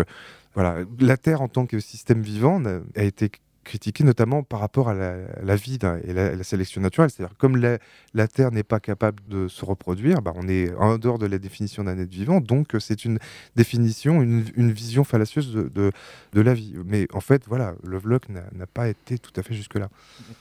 voilà, 0.55 0.77
la 0.99 1.17
Terre 1.17 1.41
en 1.41 1.47
tant 1.47 1.65
que 1.65 1.79
système 1.79 2.21
vivant 2.21 2.63
a 2.95 3.03
été 3.03 3.29
critiquée 3.63 4.03
notamment 4.03 4.43
par 4.43 4.59
rapport 4.59 4.89
à 4.89 4.93
la, 4.93 5.15
la 5.41 5.55
vie 5.55 5.77
d'un- 5.77 5.99
et 6.03 6.13
la, 6.13 6.35
la 6.35 6.43
sélection 6.43 6.81
naturelle. 6.81 7.09
C'est-à-dire 7.09 7.35
comme 7.37 7.57
la, 7.57 7.77
la 8.13 8.27
Terre 8.27 8.51
n'est 8.51 8.63
pas 8.63 8.79
capable 8.79 9.23
de 9.27 9.47
se 9.47 9.63
reproduire, 9.65 10.21
bah, 10.21 10.33
on 10.35 10.47
est 10.47 10.73
en 10.75 10.97
dehors 10.97 11.17
de 11.19 11.25
la 11.25 11.37
définition 11.37 11.83
d'un 11.83 11.97
être 11.97 12.09
vivant, 12.11 12.41
donc 12.41 12.75
euh, 12.75 12.79
c'est 12.79 13.05
une 13.05 13.19
définition, 13.55 14.21
une, 14.21 14.45
une 14.55 14.71
vision 14.71 15.03
fallacieuse 15.03 15.53
de, 15.53 15.69
de, 15.69 15.91
de 16.33 16.41
la 16.41 16.53
vie. 16.53 16.73
Mais 16.85 17.07
en 17.13 17.21
fait, 17.21 17.43
voilà, 17.47 17.73
Lovelock 17.83 18.29
n'a 18.29 18.43
n'a 18.53 18.67
pas 18.67 18.87
été 18.89 19.17
tout 19.17 19.31
à 19.35 19.43
fait 19.43 19.53
jusque-là. 19.53 19.89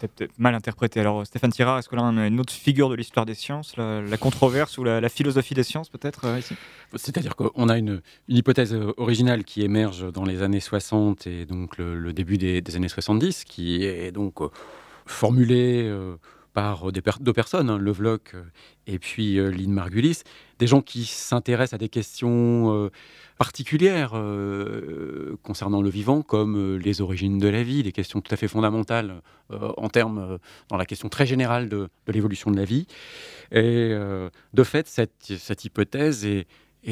Peut-être 0.00 0.32
mal 0.38 0.54
interprété. 0.54 1.00
Alors, 1.00 1.26
Stéphane 1.26 1.50
Tirard, 1.52 1.78
est-ce 1.78 1.88
que 1.88 1.96
là, 1.96 2.02
on 2.04 2.16
a 2.18 2.26
une 2.26 2.40
autre 2.40 2.52
figure 2.52 2.88
de 2.88 2.94
l'histoire 2.94 3.26
des 3.26 3.34
sciences, 3.34 3.76
la, 3.76 4.00
la 4.02 4.16
controverse 4.16 4.76
ou 4.78 4.84
la, 4.84 5.00
la 5.00 5.08
philosophie 5.08 5.54
des 5.54 5.62
sciences, 5.62 5.88
peut-être, 5.88 6.24
euh, 6.26 6.38
ici? 6.38 6.54
C'est-à-dire 6.94 7.36
qu'on 7.36 7.68
a 7.68 7.78
une, 7.78 8.02
une 8.28 8.36
hypothèse 8.36 8.74
euh, 8.74 8.92
originale 8.98 9.44
qui 9.44 9.62
émerge 9.62 10.12
dans 10.12 10.24
les 10.24 10.42
années 10.42 10.60
60 10.60 11.26
et 11.26 11.46
donc 11.46 11.78
le, 11.78 11.98
le 11.98 12.12
début 12.12 12.36
des, 12.38 12.60
des 12.60 12.76
années 12.76 12.88
70, 13.12 13.44
qui 13.44 13.84
est 13.84 14.12
donc 14.12 14.40
euh, 14.40 14.48
formulée 15.06 15.84
euh, 15.84 16.16
par 16.52 16.90
per- 16.92 17.12
deux 17.20 17.32
personnes, 17.32 17.70
hein, 17.70 17.78
euh, 17.80 18.18
et 18.86 18.98
puis 18.98 19.38
euh, 19.38 19.50
Lynn 19.50 19.72
Margulis, 19.72 20.22
des 20.58 20.66
gens 20.66 20.82
qui 20.82 21.04
s'intéressent 21.04 21.74
à 21.74 21.78
des 21.78 21.88
questions 21.88 22.74
euh, 22.74 22.90
particulières 23.38 24.12
euh, 24.14 25.36
concernant 25.42 25.82
le 25.82 25.88
vivant, 25.88 26.22
comme 26.22 26.56
euh, 26.56 26.76
les 26.76 27.00
origines 27.00 27.38
de 27.38 27.48
la 27.48 27.62
vie, 27.62 27.82
des 27.82 27.92
questions 27.92 28.20
tout 28.20 28.32
à 28.32 28.36
fait 28.36 28.48
fondamentales 28.48 29.22
euh, 29.50 29.72
en 29.76 29.88
termes, 29.88 30.18
euh, 30.18 30.38
dans 30.68 30.76
la 30.76 30.84
question 30.86 31.08
très 31.08 31.26
générale 31.26 31.68
de, 31.68 31.88
l'évolution 32.08 32.50
de 32.50 32.56
la 32.56 32.64
vie. 32.64 32.86
Et 33.50 33.90
euh, 33.92 34.28
de 34.52 34.62
fait, 34.64 34.88
cette, 34.88 35.64
hypothèse 35.64 36.24
est, 36.26 36.46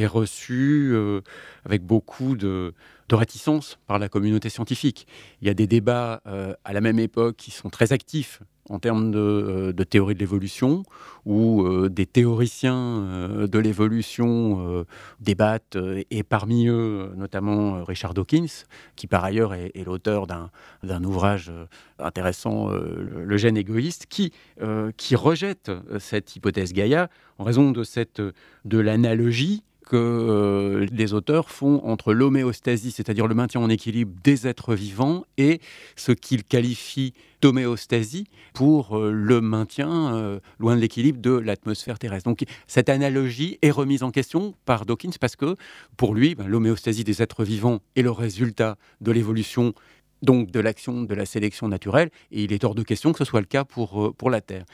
reçue 0.06 0.92
euh, 0.94 1.20
avec 1.64 1.82
beaucoup 1.82 2.36
de, 2.36 2.72
de 3.10 3.16
réticence 3.16 3.78
par 3.86 3.98
la 3.98 4.08
communauté 4.08 4.48
scientifique. 4.48 5.06
Il 5.42 5.48
y 5.48 5.50
a 5.50 5.54
des 5.54 5.66
débats 5.66 6.22
euh, 6.26 6.54
à 6.64 6.72
la 6.72 6.80
même 6.80 6.98
époque 6.98 7.36
qui 7.36 7.50
sont 7.50 7.68
très 7.68 7.92
actifs 7.92 8.40
en 8.68 8.78
termes 8.78 9.10
de, 9.10 9.18
euh, 9.18 9.84
théorie 9.84 10.14
de 10.14 10.20
l'évolution, 10.20 10.84
où 11.26 11.64
euh, 11.64 11.88
des 11.88 12.06
théoriciens 12.06 13.28
de 13.50 13.58
l'évolution 13.58 14.86
débattent, 15.18 15.76
et 16.10 16.22
parmi 16.22 16.68
eux, 16.68 17.10
notamment 17.16 17.84
Richard 17.84 18.14
Dawkins, 18.14 18.64
qui 18.94 19.08
par 19.08 19.24
ailleurs 19.24 19.54
est, 19.54 19.84
l'auteur 19.84 20.28
d'un 20.28 21.04
ouvrage 21.04 21.50
intéressant, 21.98 22.68
le, 22.68 23.36
gène 23.36 23.56
égoïste, 23.56 24.06
qui, 24.08 24.32
rejette 25.16 25.72
cette 25.98 26.36
hypothèse 26.36 26.72
Gaïa 26.72 27.10
en 27.38 27.44
raison 27.44 27.72
de 27.72 28.78
l'analogie 28.78 29.64
que 29.90 29.96
euh, 29.96 30.86
les 30.92 31.14
auteurs 31.14 31.50
font 31.50 31.80
entre 31.84 32.12
l'homéostasie, 32.12 32.92
c'est-à-dire 32.92 33.26
le 33.26 33.34
maintien 33.34 33.60
en 33.60 33.68
équilibre 33.68 34.12
des 34.22 34.46
êtres 34.46 34.76
vivants, 34.76 35.24
et 35.36 35.60
ce 35.96 36.12
qu'ils 36.12 36.44
qualifient 36.44 37.12
d'homéostasie 37.42 38.28
pour 38.54 38.96
euh, 38.96 39.10
le 39.10 39.40
maintien 39.40 40.14
euh, 40.14 40.38
loin 40.60 40.76
de 40.76 40.80
l'équilibre 40.80 41.20
de 41.20 41.32
l'atmosphère 41.32 41.98
terrestre. 41.98 42.30
Donc 42.30 42.44
cette 42.68 42.88
analogie 42.88 43.58
est 43.62 43.72
remise 43.72 44.04
en 44.04 44.12
question 44.12 44.54
par 44.64 44.86
Dawkins 44.86 45.18
parce 45.20 45.34
que 45.34 45.56
pour 45.96 46.14
lui, 46.14 46.36
ben, 46.36 46.46
l'homéostasie 46.46 47.02
des 47.02 47.20
êtres 47.20 47.42
vivants 47.42 47.80
est 47.96 48.02
le 48.02 48.12
résultat 48.12 48.76
de 49.00 49.10
l'évolution 49.10 49.74
donc 50.22 50.52
de 50.52 50.60
l'action 50.60 51.02
de 51.02 51.14
la 51.16 51.26
sélection 51.26 51.66
naturelle, 51.66 52.10
et 52.30 52.44
il 52.44 52.52
est 52.52 52.62
hors 52.62 52.76
de 52.76 52.84
question 52.84 53.10
que 53.10 53.18
ce 53.18 53.24
soit 53.24 53.40
le 53.40 53.46
cas 53.46 53.64
pour, 53.64 54.14
pour 54.14 54.30
la 54.30 54.40
Terre. 54.40 54.66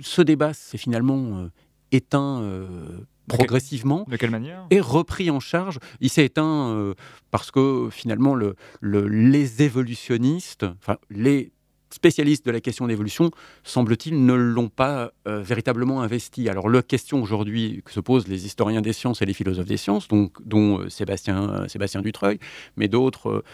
Ce 0.00 0.20
débat 0.20 0.52
s'est 0.52 0.76
finalement 0.76 1.48
éteint 1.92 2.42
progressivement 3.28 4.04
De 4.08 4.16
quelle 4.16 4.30
manière 4.30 4.66
et 4.70 4.80
repris 4.80 5.30
en 5.30 5.40
charge. 5.40 5.78
Il 6.00 6.10
s'est 6.10 6.24
éteint 6.26 6.68
euh, 6.70 6.94
parce 7.30 7.50
que 7.50 7.88
finalement 7.90 8.34
le, 8.34 8.54
le- 8.80 9.08
les 9.08 9.62
évolutionnistes, 9.62 10.64
enfin 10.80 10.98
les 11.10 11.52
spécialistes 11.90 12.44
de 12.46 12.50
la 12.50 12.60
question 12.60 12.86
d'évolution, 12.86 13.30
semble-t-il, 13.62 14.24
ne 14.24 14.34
l'ont 14.34 14.68
pas 14.68 15.12
euh, 15.28 15.40
véritablement 15.40 16.02
investi. 16.02 16.48
Alors 16.48 16.68
la 16.68 16.82
question 16.82 17.22
aujourd'hui 17.22 17.82
que 17.84 17.92
se 17.92 18.00
posent 18.00 18.28
les 18.28 18.46
historiens 18.46 18.80
des 18.80 18.92
sciences 18.92 19.22
et 19.22 19.26
les 19.26 19.32
philosophes 19.32 19.66
des 19.66 19.76
sciences, 19.76 20.08
donc, 20.08 20.32
dont 20.44 20.80
euh, 20.80 20.88
Sébastien, 20.88 21.50
euh, 21.50 21.68
Sébastien 21.68 22.02
Dutreuil, 22.02 22.38
mais 22.76 22.88
d'autres 22.88 23.44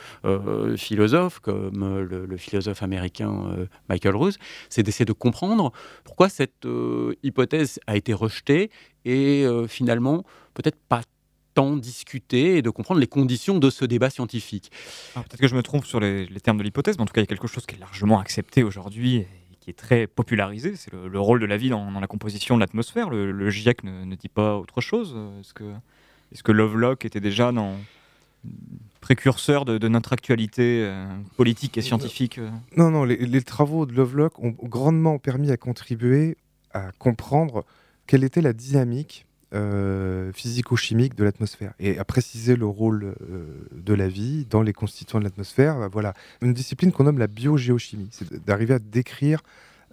philosophes 0.76 1.40
comme 1.40 2.00
le, 2.00 2.26
le 2.26 2.36
philosophe 2.36 2.82
américain 2.82 3.66
Michael 3.88 4.16
Ruse, 4.16 4.38
c'est 4.68 4.82
d'essayer 4.82 5.04
de 5.04 5.12
comprendre 5.12 5.72
pourquoi 6.04 6.28
cette 6.28 6.66
hypothèse 7.22 7.78
a 7.86 7.96
été 7.96 8.12
rejetée 8.12 8.70
et 9.04 9.46
finalement 9.68 10.24
peut-être 10.54 10.78
pas 10.88 11.02
tant 11.60 11.76
discuter 11.76 12.56
et 12.56 12.62
de 12.62 12.70
comprendre 12.70 13.00
les 13.00 13.06
conditions 13.06 13.58
de 13.58 13.68
ce 13.68 13.84
débat 13.84 14.08
scientifique. 14.08 14.70
Alors, 15.14 15.24
Peut-être 15.24 15.40
que 15.40 15.48
je 15.48 15.54
me 15.56 15.62
trompe 15.62 15.84
sur 15.84 16.00
les, 16.00 16.26
les 16.26 16.40
termes 16.40 16.56
de 16.56 16.62
l'hypothèse, 16.62 16.96
mais 16.96 17.02
en 17.02 17.06
tout 17.06 17.12
cas, 17.12 17.20
il 17.20 17.24
y 17.24 17.30
a 17.30 17.32
quelque 17.34 17.48
chose 17.48 17.66
qui 17.66 17.74
est 17.76 17.78
largement 17.78 18.18
accepté 18.18 18.62
aujourd'hui 18.62 19.16
et 19.16 19.26
qui 19.60 19.68
est 19.68 19.78
très 19.78 20.06
popularisé. 20.06 20.74
C'est 20.76 20.92
le, 20.92 21.08
le 21.08 21.20
rôle 21.20 21.38
de 21.38 21.46
la 21.46 21.58
vie 21.58 21.68
dans, 21.68 21.92
dans 21.92 22.00
la 22.00 22.06
composition 22.06 22.54
de 22.54 22.60
l'atmosphère. 22.60 23.10
Le, 23.10 23.30
le 23.30 23.50
GIEC 23.50 23.84
ne, 23.84 24.04
ne 24.04 24.14
dit 24.14 24.28
pas 24.28 24.56
autre 24.56 24.80
chose. 24.80 25.14
Est-ce 25.40 25.52
que, 25.52 25.70
est 26.32 26.42
que 26.42 26.52
Lovelock 26.52 27.04
était 27.04 27.20
déjà 27.20 27.52
dans 27.52 27.76
précurseur 29.02 29.66
de, 29.66 29.76
de 29.76 29.88
notre 29.88 30.14
actualité 30.14 30.84
euh, 30.84 31.06
politique 31.36 31.76
et 31.76 31.82
scientifique 31.82 32.38
euh? 32.38 32.48
Non, 32.78 32.90
non, 32.90 33.04
les, 33.04 33.16
les 33.16 33.42
travaux 33.42 33.84
de 33.84 33.92
Lovelock 33.92 34.38
ont 34.38 34.54
grandement 34.62 35.18
permis 35.18 35.50
à 35.50 35.58
contribuer 35.58 36.38
à 36.72 36.92
comprendre 36.98 37.66
quelle 38.06 38.24
était 38.24 38.40
la 38.40 38.54
dynamique 38.54 39.26
euh, 39.52 40.32
physico-chimique 40.32 41.16
de 41.16 41.24
l'atmosphère 41.24 41.72
et 41.80 41.98
à 41.98 42.04
préciser 42.04 42.54
le 42.54 42.66
rôle 42.66 43.16
euh, 43.20 43.66
de 43.72 43.94
la 43.94 44.06
vie 44.06 44.46
dans 44.48 44.62
les 44.62 44.72
constituants 44.72 45.18
de 45.18 45.24
l'atmosphère. 45.24 45.76
Bah, 45.76 45.88
Voilà, 45.90 46.14
une 46.40 46.52
discipline 46.52 46.92
qu'on 46.92 47.02
nomme 47.02 47.18
la 47.18 47.26
biogéochimie, 47.26 48.10
c'est 48.12 48.44
d'arriver 48.44 48.74
à 48.74 48.78
décrire 48.78 49.42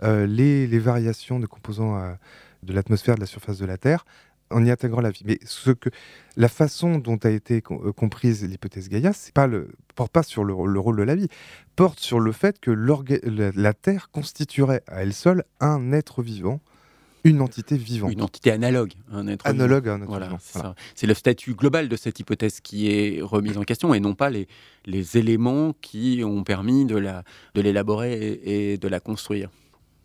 euh, 0.04 0.28
les, 0.28 0.68
variations 0.78 1.40
de 1.40 1.48
composants 1.48 2.00
de 2.62 2.72
l'atmosphère, 2.72 3.16
de 3.16 3.20
la 3.20 3.26
surface 3.26 3.58
de 3.58 3.66
la 3.66 3.78
Terre, 3.78 4.06
en 4.52 4.64
y 4.64 4.70
intégrant 4.70 5.02
la 5.02 5.10
vie. 5.10 5.24
Mais 5.26 5.40
ce 5.44 5.72
que, 5.72 5.90
la 6.36 6.50
façon 6.50 7.00
dont 7.00 7.18
a 7.24 7.32
été 7.32 7.62
comprise 7.62 8.48
l'hypothèse 8.48 8.90
Gaïa, 8.90 9.12
c'est 9.12 9.34
pas 9.34 9.48
le, 9.48 9.70
porte 9.96 10.12
pas 10.12 10.22
sur 10.22 10.44
le, 10.44 10.54
rôle 10.54 10.98
de 10.98 11.04
la 11.04 11.16
vie, 11.16 11.30
porte 11.76 12.00
sur 12.00 12.20
le 12.20 12.32
fait 12.32 12.60
que 12.60 12.70
la, 12.70 13.52
la 13.56 13.74
Terre 13.74 14.12
constituerait 14.12 14.84
à 14.86 15.02
elle 15.02 15.16
seule 15.16 15.46
un 15.60 15.94
être 15.94 16.22
vivant 16.22 16.62
une 17.30 17.42
entité 17.42 17.78
vivante. 17.78 18.12
Une 18.12 18.22
entité 18.22 18.52
analogue. 18.52 18.94
Un 19.12 19.28
être 19.28 19.46
analogue 19.46 19.88
à 19.88 19.94
un 19.94 20.02
être 20.02 20.08
voilà, 20.08 20.28
vivant. 20.28 20.76
C'est 20.96 21.08
le 21.08 21.14
statut 21.14 21.54
global 21.54 21.90
de 21.90 21.96
cette 21.96 22.20
hypothèse 22.20 22.60
qui 22.60 22.90
est 22.90 23.22
remise 23.22 23.58
en 23.58 23.64
question 23.64 23.94
et 23.94 24.00
non 24.00 24.16
pas 24.16 24.30
les, 24.30 24.48
les 24.86 25.18
éléments 25.18 25.74
qui 25.82 26.22
ont 26.24 26.44
permis 26.44 26.86
de 26.86 26.98
l'élaborer 27.56 28.18
de 28.20 28.24
et, 28.24 28.72
et 28.74 28.78
de 28.78 28.88
la 28.88 29.00
construire. 29.00 29.50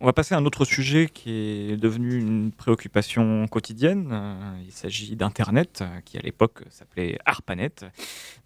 On 0.03 0.05
va 0.05 0.11
passer 0.11 0.35
à 0.35 0.37
un 0.37 0.45
autre 0.45 0.65
sujet 0.65 1.07
qui 1.07 1.31
est 1.31 1.77
devenu 1.77 2.19
une 2.19 2.51
préoccupation 2.51 3.47
quotidienne. 3.47 4.09
Euh, 4.11 4.53
il 4.65 4.71
s'agit 4.73 5.15
d'Internet, 5.15 5.79
euh, 5.81 6.01
qui 6.03 6.17
à 6.17 6.21
l'époque 6.21 6.63
s'appelait 6.69 7.17
ARPANET. 7.25 7.85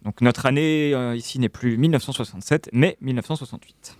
Donc 0.02 0.20
notre 0.20 0.46
année 0.46 0.92
euh, 0.94 1.16
ici 1.16 1.40
n'est 1.40 1.48
plus 1.48 1.76
1967, 1.76 2.70
mais 2.72 2.96
1968. 3.00 3.96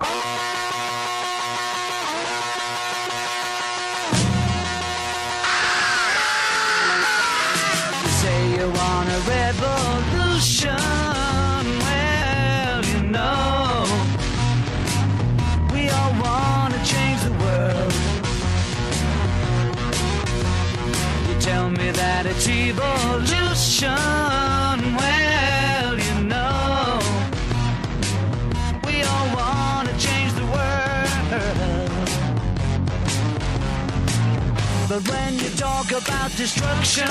Talk 35.88 36.08
about 36.08 36.30
destruction, 36.36 37.06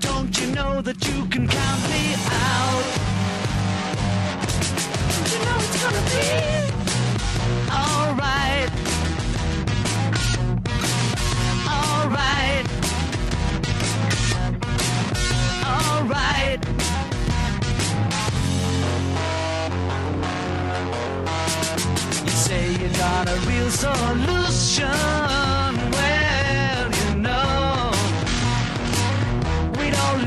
don't 0.00 0.38
you 0.40 0.46
know 0.54 0.82
that 0.82 0.96
you 1.06 1.24
can 1.26 1.48
count 1.48 1.82
me 1.88 2.14
out? 2.30 2.84
You 5.30 5.38
know 5.44 5.56
it's 5.60 5.82
gonna 5.82 6.04
be 6.10 6.26
alright. 7.70 8.70
Alright. 11.68 12.66
Alright. 15.66 16.60
You 22.24 22.30
say 22.30 22.72
you 22.72 22.88
got 22.98 23.28
a 23.28 23.36
real 23.48 23.70
solution. 23.70 25.63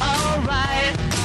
alright. 0.00 1.17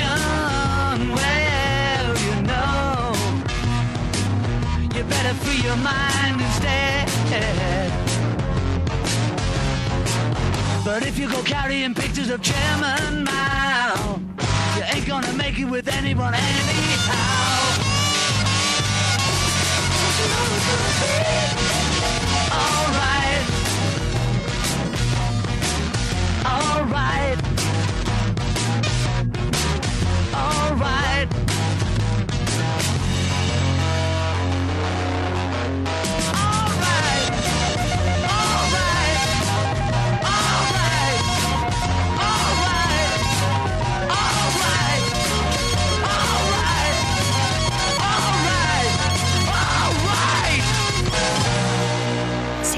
connection. 0.00 1.14
Well, 1.14 2.18
you 2.18 2.42
know, 2.42 3.12
you 4.94 5.04
better 5.04 5.34
free 5.34 5.62
your 5.62 5.76
mind 5.76 6.40
instead. 6.40 7.08
But 10.84 11.06
if 11.06 11.18
you 11.18 11.28
go 11.30 11.42
carrying 11.42 11.94
pictures 11.94 12.30
of 12.30 12.42
Chairman 12.42 13.24
Mao, 13.24 14.20
you 14.76 14.82
ain't 14.94 15.06
gonna 15.06 15.32
make 15.34 15.58
it 15.58 15.66
with 15.66 15.88
anyone 15.88 16.34
anyhow. 16.34 17.58
Alright. 22.52 23.46
Alright. 26.46 27.49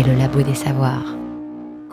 Le 0.03 0.15
labo 0.15 0.43
des 0.43 0.55
savoirs. 0.55 1.22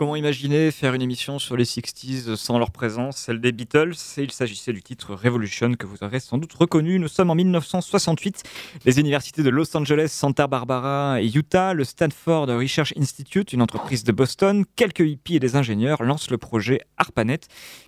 Comment 0.00 0.16
imaginer 0.16 0.70
faire 0.70 0.94
une 0.94 1.02
émission 1.02 1.38
sur 1.38 1.58
les 1.58 1.64
60s 1.64 2.34
sans 2.36 2.58
leur 2.58 2.70
présence, 2.70 3.18
celle 3.18 3.38
des 3.38 3.52
Beatles? 3.52 3.92
Et 4.16 4.22
il 4.22 4.32
s'agissait 4.32 4.72
du 4.72 4.82
titre 4.82 5.14
Revolution 5.14 5.74
que 5.74 5.86
vous 5.86 6.02
aurez 6.02 6.20
sans 6.20 6.38
doute 6.38 6.54
reconnu. 6.54 6.98
Nous 6.98 7.08
sommes 7.08 7.28
en 7.28 7.34
1968. 7.34 8.42
Les 8.86 8.98
universités 8.98 9.42
de 9.42 9.50
Los 9.50 9.76
Angeles, 9.76 10.08
Santa 10.08 10.46
Barbara 10.46 11.20
et 11.20 11.30
Utah, 11.30 11.74
le 11.74 11.84
Stanford 11.84 12.46
Research 12.46 12.94
Institute, 12.96 13.52
une 13.52 13.60
entreprise 13.60 14.02
de 14.02 14.10
Boston, 14.10 14.64
quelques 14.74 15.00
hippies 15.00 15.36
et 15.36 15.38
des 15.38 15.54
ingénieurs 15.54 16.02
lancent 16.02 16.30
le 16.30 16.38
projet 16.38 16.80
ARPANET, 16.96 17.40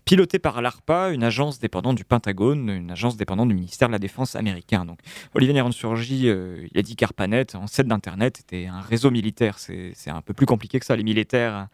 piloté 0.04 0.38
par 0.38 0.60
l'ARPA, 0.60 1.12
une 1.12 1.24
agence 1.24 1.60
dépendante 1.60 1.96
du 1.96 2.04
Pentagone, 2.04 2.68
une 2.68 2.90
agence 2.90 3.16
dépendante 3.16 3.48
du 3.48 3.54
ministère 3.54 3.88
de 3.88 3.92
la 3.92 3.98
Défense 3.98 4.36
américain. 4.36 4.84
Donc, 4.84 4.98
Olivier 5.34 5.54
Néron-Surgy, 5.54 6.28
euh, 6.28 6.66
il 6.70 6.78
a 6.78 6.82
dit 6.82 6.94
qu'ARPANET, 6.94 7.54
en 7.54 7.66
set 7.66 7.86
d'Internet, 7.86 8.40
était 8.40 8.66
un 8.66 8.82
réseau 8.82 9.10
militaire. 9.10 9.58
C'est 9.58 9.94
un 10.08 10.20
peu 10.20 10.34
plus 10.34 10.44
compliqué 10.44 10.78
que 10.78 10.84
ça. 10.84 10.94
Les 10.94 11.04
militaires 11.04 11.68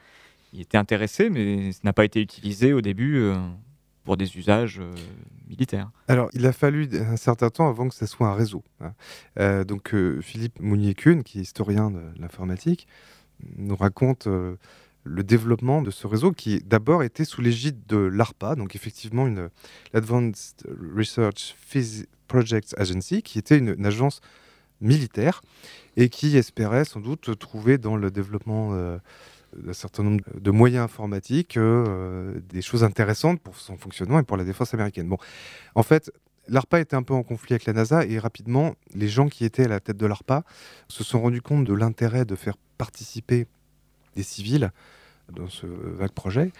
il 0.53 0.61
était 0.61 0.79
intéressé, 0.79 1.31
mais 1.31 1.73
ça 1.73 1.81
n'a 1.85 1.93
pas 1.93 2.05
été 2.05 2.21
utilisé 2.21 2.73
au 2.73 2.81
début 2.81 3.19
euh, 3.19 3.37
pour 4.05 4.17
des 4.17 4.37
usages 4.37 4.81
euh, 4.81 4.95
militaires. 5.49 5.91
Alors, 6.09 6.31
il 6.33 6.47
a 6.47 6.53
fallu 6.53 6.89
un 6.95 7.17
certain 7.17 7.51
temps 7.51 7.69
avant 7.69 7.89
que 7.89 7.95
ça 7.95 8.07
soit 8.07 8.29
un 8.29 8.35
réseau. 8.35 8.63
Hein. 8.81 8.93
Euh, 9.39 9.65
donc, 9.65 9.95
Philippe 10.21 10.61
Mounier-Kuhn, 10.61 11.23
qui 11.23 11.39
est 11.39 11.43
historien 11.43 11.91
de 11.91 12.01
l'informatique, 12.19 12.87
nous 13.57 13.77
raconte 13.77 14.27
le 15.05 15.23
développement 15.23 15.81
de 15.81 15.93
ce 15.93 16.09
réseau 16.09 16.33
qui 16.33 16.59
d'abord 16.59 17.05
était 17.05 17.25
sous 17.25 17.41
l'égide 17.41 17.87
de 17.87 17.97
l'ARPA, 17.97 18.57
donc 18.57 18.75
effectivement 18.75 19.29
une 19.29 19.49
l'Advanced 19.93 20.67
Research 20.97 21.55
Projects 22.27 22.75
Agency, 22.77 23.23
qui 23.23 23.39
était 23.39 23.59
une, 23.59 23.87
agence 23.87 24.21
militaire 24.81 25.41
et 25.97 26.09
qui 26.09 26.37
espérait 26.37 26.85
sans 26.85 26.99
doute 26.99 27.39
trouver 27.39 27.79
dans 27.79 27.97
le 27.97 28.11
développement 28.11 28.99
d'un 29.57 29.73
certain 29.73 30.03
nombre 30.03 30.25
de 30.35 30.51
moyens 30.51 30.85
informatiques, 30.85 31.57
euh, 31.57 32.41
des 32.49 32.63
choses 32.63 32.85
intéressantes 32.85 33.41
pour 33.41 33.57
son 33.57 33.77
fonctionnement 33.77 34.19
et 34.19 34.23
pour 34.23 34.37
la 34.37 34.45
défense 34.45 34.75
américaine. 34.75 35.09
Bon, 35.09 35.19
en 35.75 35.83
fait, 35.83 36.13
l'ARPA 36.49 36.81
était 36.81 36.97
un 36.97 37.03
peu 37.03 37.15
en 37.15 37.23
conflit 37.23 37.55
avec 37.55 37.65
la 37.67 37.73
NASA 37.73 38.05
et 38.05 38.19
rapidement, 38.19 38.75
les 38.95 39.09
gens 39.09 39.29
qui 39.29 39.45
étaient 39.45 39.65
à 39.65 39.69
la 39.69 39.81
tête 39.81 39.97
de 39.97 40.07
l'ARPA 40.07 40.45
se 40.89 41.05
sont 41.05 41.21
rendus 41.21 41.43
compte 41.43 41.65
de 41.65 41.75
l'intérêt 41.75 42.25
de 42.25 42.35
faire 42.35 42.57
participer 42.77 43.47
des 44.17 44.23
civils 44.23 44.71
dans 45.33 45.49
ce 45.49 45.67
vague 45.67 46.13
projet. 46.13 46.53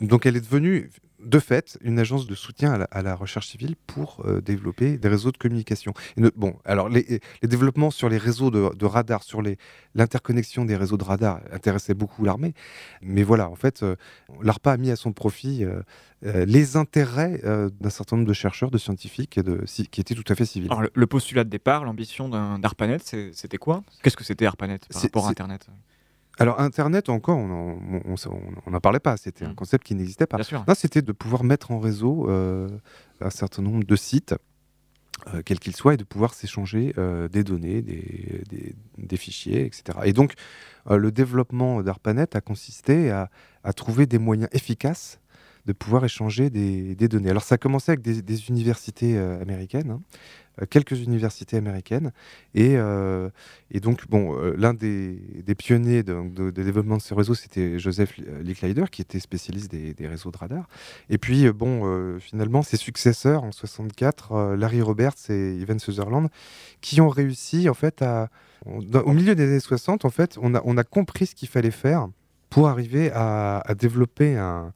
Donc 0.00 0.26
elle 0.26 0.36
est 0.36 0.40
devenue 0.40 0.90
de 1.20 1.40
fait 1.40 1.76
une 1.82 1.98
agence 1.98 2.28
de 2.28 2.34
soutien 2.36 2.70
à 2.72 2.78
la, 2.78 2.84
à 2.84 3.02
la 3.02 3.16
recherche 3.16 3.48
civile 3.48 3.74
pour 3.88 4.22
euh, 4.24 4.40
développer 4.40 4.98
des 4.98 5.08
réseaux 5.08 5.32
de 5.32 5.36
communication. 5.36 5.92
Et 6.16 6.20
ne- 6.20 6.30
bon, 6.36 6.56
alors 6.64 6.88
les, 6.88 7.20
les 7.42 7.48
développements 7.48 7.90
sur 7.90 8.08
les 8.08 8.18
réseaux 8.18 8.52
de, 8.52 8.72
de 8.76 8.86
radars, 8.86 9.24
sur 9.24 9.42
l'interconnexion 9.96 10.64
des 10.64 10.76
réseaux 10.76 10.96
de 10.96 11.02
radars 11.02 11.40
intéressaient 11.50 11.94
beaucoup 11.94 12.24
l'armée. 12.24 12.54
Mais 13.02 13.24
voilà, 13.24 13.48
en 13.50 13.56
fait, 13.56 13.82
euh, 13.82 13.96
l'ARPA 14.42 14.72
a 14.72 14.76
mis 14.76 14.92
à 14.92 14.96
son 14.96 15.12
profit 15.12 15.64
euh, 15.64 15.82
les 16.46 16.76
intérêts 16.76 17.40
d'un 17.80 17.90
certain 17.90 18.16
nombre 18.16 18.28
de 18.28 18.32
chercheurs, 18.32 18.70
de 18.70 18.78
scientifiques 18.78 19.38
et 19.38 19.42
de, 19.42 19.62
ci- 19.66 19.88
qui 19.88 20.00
étaient 20.00 20.14
tout 20.14 20.24
à 20.32 20.36
fait 20.36 20.44
civils. 20.44 20.68
Alors, 20.70 20.82
le, 20.82 20.90
le 20.94 21.06
postulat 21.08 21.42
de 21.42 21.50
départ, 21.50 21.84
l'ambition 21.84 22.28
d'ARPANET, 22.58 22.98
c'était 23.32 23.58
quoi? 23.58 23.82
Qu'est-ce 24.02 24.16
que 24.16 24.24
c'était 24.24 24.46
ARPANET 24.46 24.78
par 24.92 25.02
rapport 25.02 25.26
à 25.26 25.30
Internet? 25.30 25.66
Alors 26.38 26.60
Internet 26.60 27.08
encore, 27.08 27.38
on 27.38 28.70
n'en 28.70 28.80
parlait 28.80 29.00
pas, 29.00 29.16
c'était 29.16 29.44
un 29.44 29.50
Mm. 29.50 29.54
concept 29.54 29.84
qui 29.86 29.94
n'existait 29.94 30.26
pas. 30.26 30.36
Non, 30.68 30.74
c'était 30.74 31.02
de 31.02 31.12
pouvoir 31.12 31.42
mettre 31.44 31.70
en 31.70 31.78
réseau 31.80 32.28
euh, 32.30 32.68
un 33.20 33.30
certain 33.30 33.62
nombre 33.62 33.84
de 33.84 33.96
sites, 33.96 34.34
euh, 35.34 35.42
quels 35.44 35.58
qu'ils 35.58 35.74
soient, 35.74 35.94
et 35.94 35.96
de 35.96 36.04
pouvoir 36.04 36.34
s'échanger 36.34 36.94
euh, 36.96 37.28
des 37.28 37.42
données, 37.42 37.82
des, 37.82 38.42
des- 38.48 38.74
des 38.98 39.16
fichiers, 39.16 39.66
etc. 39.66 39.98
Et 40.04 40.12
donc, 40.12 40.34
le 40.88 41.10
développement 41.12 41.82
d'ARPANET 41.82 42.34
a 42.34 42.40
consisté 42.40 43.10
à, 43.10 43.30
à 43.64 43.72
trouver 43.72 44.06
des 44.06 44.18
moyens 44.18 44.48
efficaces 44.52 45.20
de 45.68 45.74
pouvoir 45.74 46.02
échanger 46.02 46.48
des, 46.48 47.08
données. 47.08 47.28
Alors, 47.28 47.42
ça 47.42 47.56
a 47.56 47.58
commencé 47.58 47.92
avec 47.92 48.00
des, 48.00 48.48
universités 48.48 49.18
euh, 49.18 49.40
américaines, 49.42 49.90
hein, 49.90 50.00
euh, 50.62 50.66
quelques 50.68 50.98
universités 50.98 51.58
américaines, 51.58 52.10
et, 52.54 52.76
euh, 52.76 53.28
et 53.70 53.78
donc, 53.78 54.08
bon, 54.08 54.34
l'un 54.56 54.72
des, 54.72 55.20
pionniers 55.58 56.02
de, 56.02 56.50
développement 56.50 56.96
de 56.96 57.02
ce 57.02 57.12
réseau, 57.12 57.34
c'était 57.34 57.78
Joseph 57.78 58.16
Licklider, 58.40 58.86
qui 58.90 59.02
était 59.02 59.20
spécialiste 59.20 59.70
des, 59.70 60.06
réseaux 60.06 60.30
de 60.30 60.38
radar. 60.38 60.68
Et 61.10 61.18
puis, 61.18 61.52
bon, 61.52 62.18
finalement, 62.18 62.62
ses 62.62 62.78
successeurs 62.78 63.44
en 63.44 63.52
64, 63.52 64.32
euh, 64.32 64.56
Larry 64.56 64.80
Roberts 64.80 65.28
et 65.28 65.54
Ivan 65.56 65.78
Sutherland, 65.78 66.30
qui 66.80 67.02
ont 67.02 67.10
réussi, 67.10 67.68
en 67.68 67.74
fait, 67.74 68.00
à. 68.00 68.30
au 68.64 69.12
milieu 69.12 69.34
des 69.34 69.44
années 69.44 69.60
60, 69.60 70.06
en 70.06 70.10
fait, 70.10 70.38
on 70.40 70.54
a, 70.54 70.62
on 70.64 70.78
a 70.78 70.84
compris 70.84 71.26
ce 71.26 71.34
qu'il 71.34 71.48
fallait 71.48 71.70
faire 71.70 72.08
pour 72.48 72.68
arriver 72.68 73.10
à 73.12 73.62
développer 73.78 74.34
un 74.34 74.72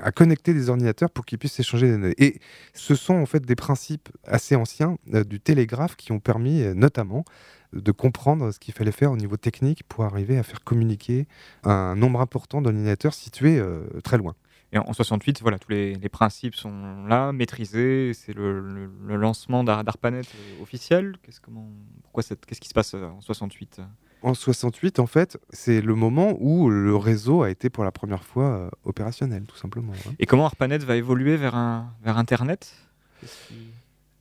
à 0.00 0.12
connecter 0.12 0.54
des 0.54 0.68
ordinateurs 0.68 1.10
pour 1.10 1.24
qu'ils 1.24 1.38
puissent 1.38 1.58
échanger 1.58 1.86
des 1.86 1.92
données. 1.92 2.14
Et 2.18 2.38
ce 2.74 2.94
sont 2.94 3.14
en 3.14 3.26
fait 3.26 3.44
des 3.44 3.56
principes 3.56 4.08
assez 4.24 4.56
anciens 4.56 4.96
euh, 5.14 5.24
du 5.24 5.40
télégraphe 5.40 5.96
qui 5.96 6.12
ont 6.12 6.20
permis 6.20 6.62
euh, 6.62 6.74
notamment 6.74 7.24
de 7.72 7.90
comprendre 7.90 8.50
ce 8.52 8.58
qu'il 8.58 8.74
fallait 8.74 8.92
faire 8.92 9.12
au 9.12 9.16
niveau 9.16 9.36
technique 9.36 9.82
pour 9.88 10.04
arriver 10.04 10.38
à 10.38 10.42
faire 10.42 10.62
communiquer 10.62 11.26
un 11.64 11.96
nombre 11.96 12.20
important 12.20 12.60
d'ordinateurs 12.60 13.14
situés 13.14 13.58
euh, 13.58 13.84
très 14.04 14.18
loin. 14.18 14.34
Et 14.72 14.78
en 14.78 14.84
en 14.88 14.92
68, 14.92 15.42
voilà, 15.42 15.58
tous 15.58 15.70
les, 15.70 15.96
principes 16.10 16.54
sont 16.54 17.04
là, 17.06 17.32
maîtrisés. 17.32 18.12
C'est 18.14 18.34
le, 18.34 18.88
lancement 19.06 19.64
d'Ar- 19.64 19.84
d'ARPANET 19.84 20.22
officiel. 20.62 21.16
Qu'est-ce, 21.22 21.40
comment, 21.40 21.70
pourquoi 22.02 22.22
qu'est-ce 22.22 22.60
qui 22.60 22.68
se 22.68 22.74
passe 22.74 22.94
en 22.94 23.20
68 23.20 23.80
En 24.22 24.34
68, 24.34 24.98
en 25.00 25.06
fait, 25.06 25.36
c'est 25.50 25.80
le 25.80 25.94
moment 25.96 26.36
où 26.40 26.70
le 26.70 26.94
réseau 26.96 27.42
a 27.42 27.50
été 27.50 27.70
pour 27.70 27.82
la 27.84 27.90
première 27.90 28.24
fois 28.24 28.44
euh, 28.56 28.70
opérationnel, 28.84 29.44
tout 29.44 29.56
simplement. 29.56 29.92
hein. 30.08 30.12
Et 30.20 30.26
comment 30.26 30.46
ARPANET 30.46 30.78
va 30.78 30.96
évoluer 30.96 31.36
vers, 31.36 31.54
un, 31.56 31.92
vers 32.04 32.18
Internet? 32.18 32.72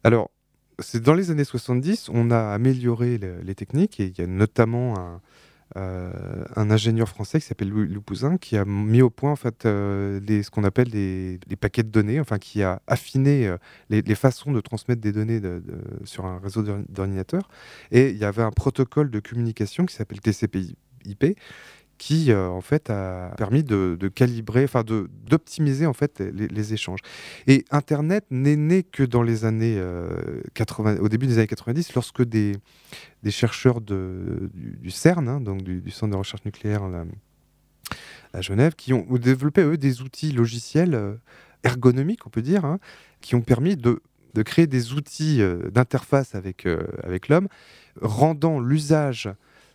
Alors, 0.03 0.31
c'est 0.79 1.01
dans 1.03 1.13
les 1.13 1.29
années 1.29 1.43
70, 1.43 2.09
on 2.13 2.31
a 2.31 2.39
amélioré 2.51 3.17
le- 3.19 3.41
les 3.41 3.53
techniques 3.55 3.99
et 3.99 4.07
il 4.07 4.17
y 4.17 4.21
a 4.21 4.27
notamment 4.27 4.97
un, 4.97 5.21
euh, 5.77 6.43
un 6.55 6.69
ingénieur 6.71 7.07
français 7.07 7.39
qui 7.39 7.45
s'appelle 7.45 7.69
Louis 7.69 7.87
Louis 7.87 8.01
Pouzin 8.01 8.37
qui 8.37 8.57
a 8.57 8.65
mis 8.65 9.01
au 9.01 9.09
point 9.09 9.31
en 9.31 9.35
fait 9.35 9.65
euh, 9.65 10.19
les- 10.27 10.43
ce 10.43 10.51
qu'on 10.51 10.63
appelle 10.63 10.89
des 10.89 11.39
paquets 11.59 11.83
de 11.83 11.89
données, 11.89 12.19
enfin 12.19 12.37
qui 12.39 12.61
a 12.63 12.81
affiné 12.87 13.47
euh, 13.47 13.57
les, 13.89 14.01
les 14.01 14.15
façons 14.15 14.51
de 14.51 14.59
transmettre 14.61 15.01
des 15.01 15.11
données 15.11 15.39
sur 16.03 16.25
un 16.25 16.39
réseau 16.39 16.63
d'or- 16.63 16.79
d'ordinateurs. 16.89 17.47
Et 17.91 18.09
il 18.09 18.17
y 18.17 18.25
avait 18.25 18.43
un 18.43 18.51
protocole 18.51 19.09
de 19.11 19.19
communication 19.19 19.85
qui 19.85 19.95
s'appelle 19.95 20.19
TCP/IP 20.21 21.37
qui 22.01 22.31
euh, 22.31 22.47
en 22.47 22.61
fait 22.61 22.89
a 22.89 23.31
permis 23.37 23.63
de, 23.63 23.95
calibrer, 24.07 24.63
enfin 24.63 24.83
d'optimiser 24.83 25.85
en 25.85 25.93
fait 25.93 26.19
les, 26.19 26.73
échanges. 26.73 27.01
Et 27.45 27.63
Internet 27.69 28.25
n'est 28.31 28.55
né 28.55 28.81
que 28.81 29.03
dans 29.03 29.21
les 29.21 29.45
années 29.45 29.75
euh, 29.77 30.41
80, 30.55 30.97
au 30.97 31.09
début 31.09 31.27
des 31.27 31.37
années 31.37 31.45
90, 31.45 31.93
lorsque 31.93 32.23
des, 32.23 32.53
des 33.21 33.29
chercheurs 33.29 33.81
du, 33.81 34.89
CERN, 34.89 35.27
hein, 35.27 35.41
donc 35.41 35.61
du, 35.61 35.91
Centre 35.91 36.13
de 36.13 36.17
recherche 36.17 36.43
nucléaire 36.43 36.81
à 38.33 38.41
Genève, 38.41 38.73
qui 38.73 38.93
ont 38.93 39.05
développé 39.11 39.61
eux 39.61 39.77
des 39.77 40.01
outils 40.01 40.31
logiciels 40.31 40.95
euh, 40.95 41.13
ergonomiques, 41.63 42.25
on 42.25 42.31
peut 42.31 42.41
dire, 42.41 42.65
hein, 42.65 42.79
qui 43.21 43.35
ont 43.35 43.41
permis 43.41 43.75
de, 43.77 44.01
de 44.33 44.41
créer 44.41 44.65
des 44.65 44.93
outils 44.93 45.39
euh, 45.43 45.69
d'interface 45.69 46.33
avec, 46.33 46.67
avec 47.03 47.27
l'homme, 47.27 47.47
rendant 48.01 48.59
l'usage 48.59 49.29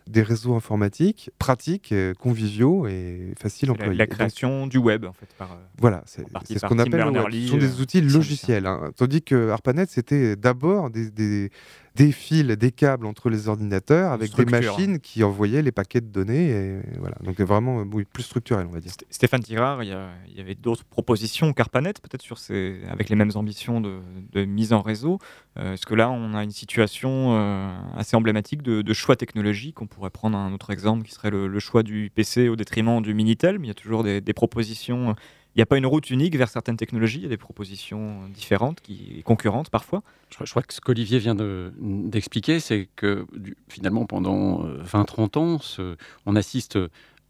des 0.09 0.21
réseaux 0.21 0.55
informatiques 0.55 1.29
pratiques, 1.39 1.93
conviviaux 2.19 2.87
et 2.87 3.33
faciles 3.39 3.69
à 3.69 3.73
la, 3.73 3.79
employer. 3.79 3.97
la 3.97 4.05
Donc, 4.05 4.15
création 4.15 4.67
du 4.67 4.77
web, 4.77 5.05
en 5.05 5.13
fait. 5.13 5.27
Par, 5.37 5.51
euh, 5.51 5.55
voilà, 5.79 6.03
c'est 6.05 6.21
ce 6.21 6.65
qu'on 6.65 6.79
appelle 6.79 7.01
Ce 7.43 7.47
sont 7.47 7.57
des 7.57 7.77
euh, 7.77 7.81
outils 7.81 8.01
logiciels. 8.01 8.65
hein. 8.65 8.91
Tandis 8.95 9.21
que 9.21 9.49
ARPANET, 9.49 9.85
c'était 9.89 10.35
d'abord 10.35 10.89
des, 10.89 11.09
des- 11.11 11.49
des 11.97 12.11
fils, 12.11 12.45
des 12.45 12.71
câbles 12.71 13.05
entre 13.05 13.29
les 13.29 13.47
ordinateurs 13.47 14.11
avec 14.11 14.33
des 14.35 14.45
machines 14.45 14.99
qui 14.99 15.23
envoyaient 15.23 15.61
les 15.63 15.71
paquets 15.71 15.99
de 16.01 16.05
données. 16.07 16.49
Et 16.49 16.79
voilà. 16.99 17.15
Donc 17.23 17.39
vraiment 17.41 17.81
euh, 17.81 17.85
oui, 17.91 18.05
plus 18.05 18.23
structurel, 18.23 18.67
on 18.69 18.73
va 18.73 18.79
dire. 18.79 18.91
Sté- 18.91 19.05
Stéphane 19.09 19.41
Tirard, 19.41 19.83
il 19.83 19.89
y, 19.89 20.39
avait 20.39 20.55
d'autres 20.55 20.85
propositions 20.85 21.51
qu'ARPANET, 21.53 21.93
peut-être 22.01 22.21
sur 22.21 22.37
ces, 22.37 22.79
avec 22.89 23.09
les 23.09 23.15
mêmes 23.15 23.31
ambitions 23.35 23.81
de, 23.81 23.99
de 24.31 24.45
mise 24.45 24.71
en 24.73 24.81
réseau. 24.81 25.17
Euh, 25.57 25.73
Est-ce 25.73 25.85
que 25.85 25.95
là, 25.95 26.09
on 26.09 26.33
a 26.35 26.43
une 26.43 26.51
situation 26.51 27.35
euh, 27.35 27.69
assez 27.95 28.15
emblématique 28.15 28.61
de, 28.61 28.81
de 28.81 28.93
choix 28.93 29.15
technologique 29.15 29.81
On 29.81 29.87
pourrait 29.87 30.11
prendre 30.11 30.37
un 30.37 30.53
autre 30.53 30.69
exemple 30.71 31.03
qui 31.03 31.13
serait 31.13 31.31
le, 31.31 31.47
le 31.47 31.59
choix 31.59 31.81
du 31.83 32.11
PC 32.13 32.47
au 32.49 32.55
détriment 32.55 33.01
du 33.01 33.13
Minitel, 33.15 33.57
mais 33.57 33.65
il 33.65 33.69
y 33.69 33.71
a 33.71 33.75
toujours 33.75 34.03
des, 34.03 34.21
des 34.21 34.33
propositions. 34.33 35.15
N'y 35.57 35.63
a 35.63 35.65
pas 35.65 35.77
une 35.77 35.87
route 35.87 36.09
unique 36.11 36.35
vers 36.35 36.49
certaines 36.49 36.77
technologies, 36.77 37.17
il 37.17 37.23
y 37.23 37.25
a 37.25 37.29
des 37.29 37.37
propositions 37.37 38.27
différentes, 38.29 38.79
qui, 38.79 39.23
concurrentes 39.25 39.71
parfois. 39.71 40.03
Je, 40.29 40.45
crois- 40.49 40.61
que 40.61 40.71
ce 40.73 40.79
qu'Olivier 40.81 41.17
vient 41.17 41.33
de- 41.33 41.73
d'expliquer, 41.79 42.59
c'est 42.59 42.87
que 42.95 43.25
finalement, 43.67 44.05
pendant 44.05 44.63
euh, 44.65 44.77
20-30 44.83 45.37
ans, 45.39 45.59
ce- 45.59 45.95
on 46.27 46.35
assiste 46.35 46.77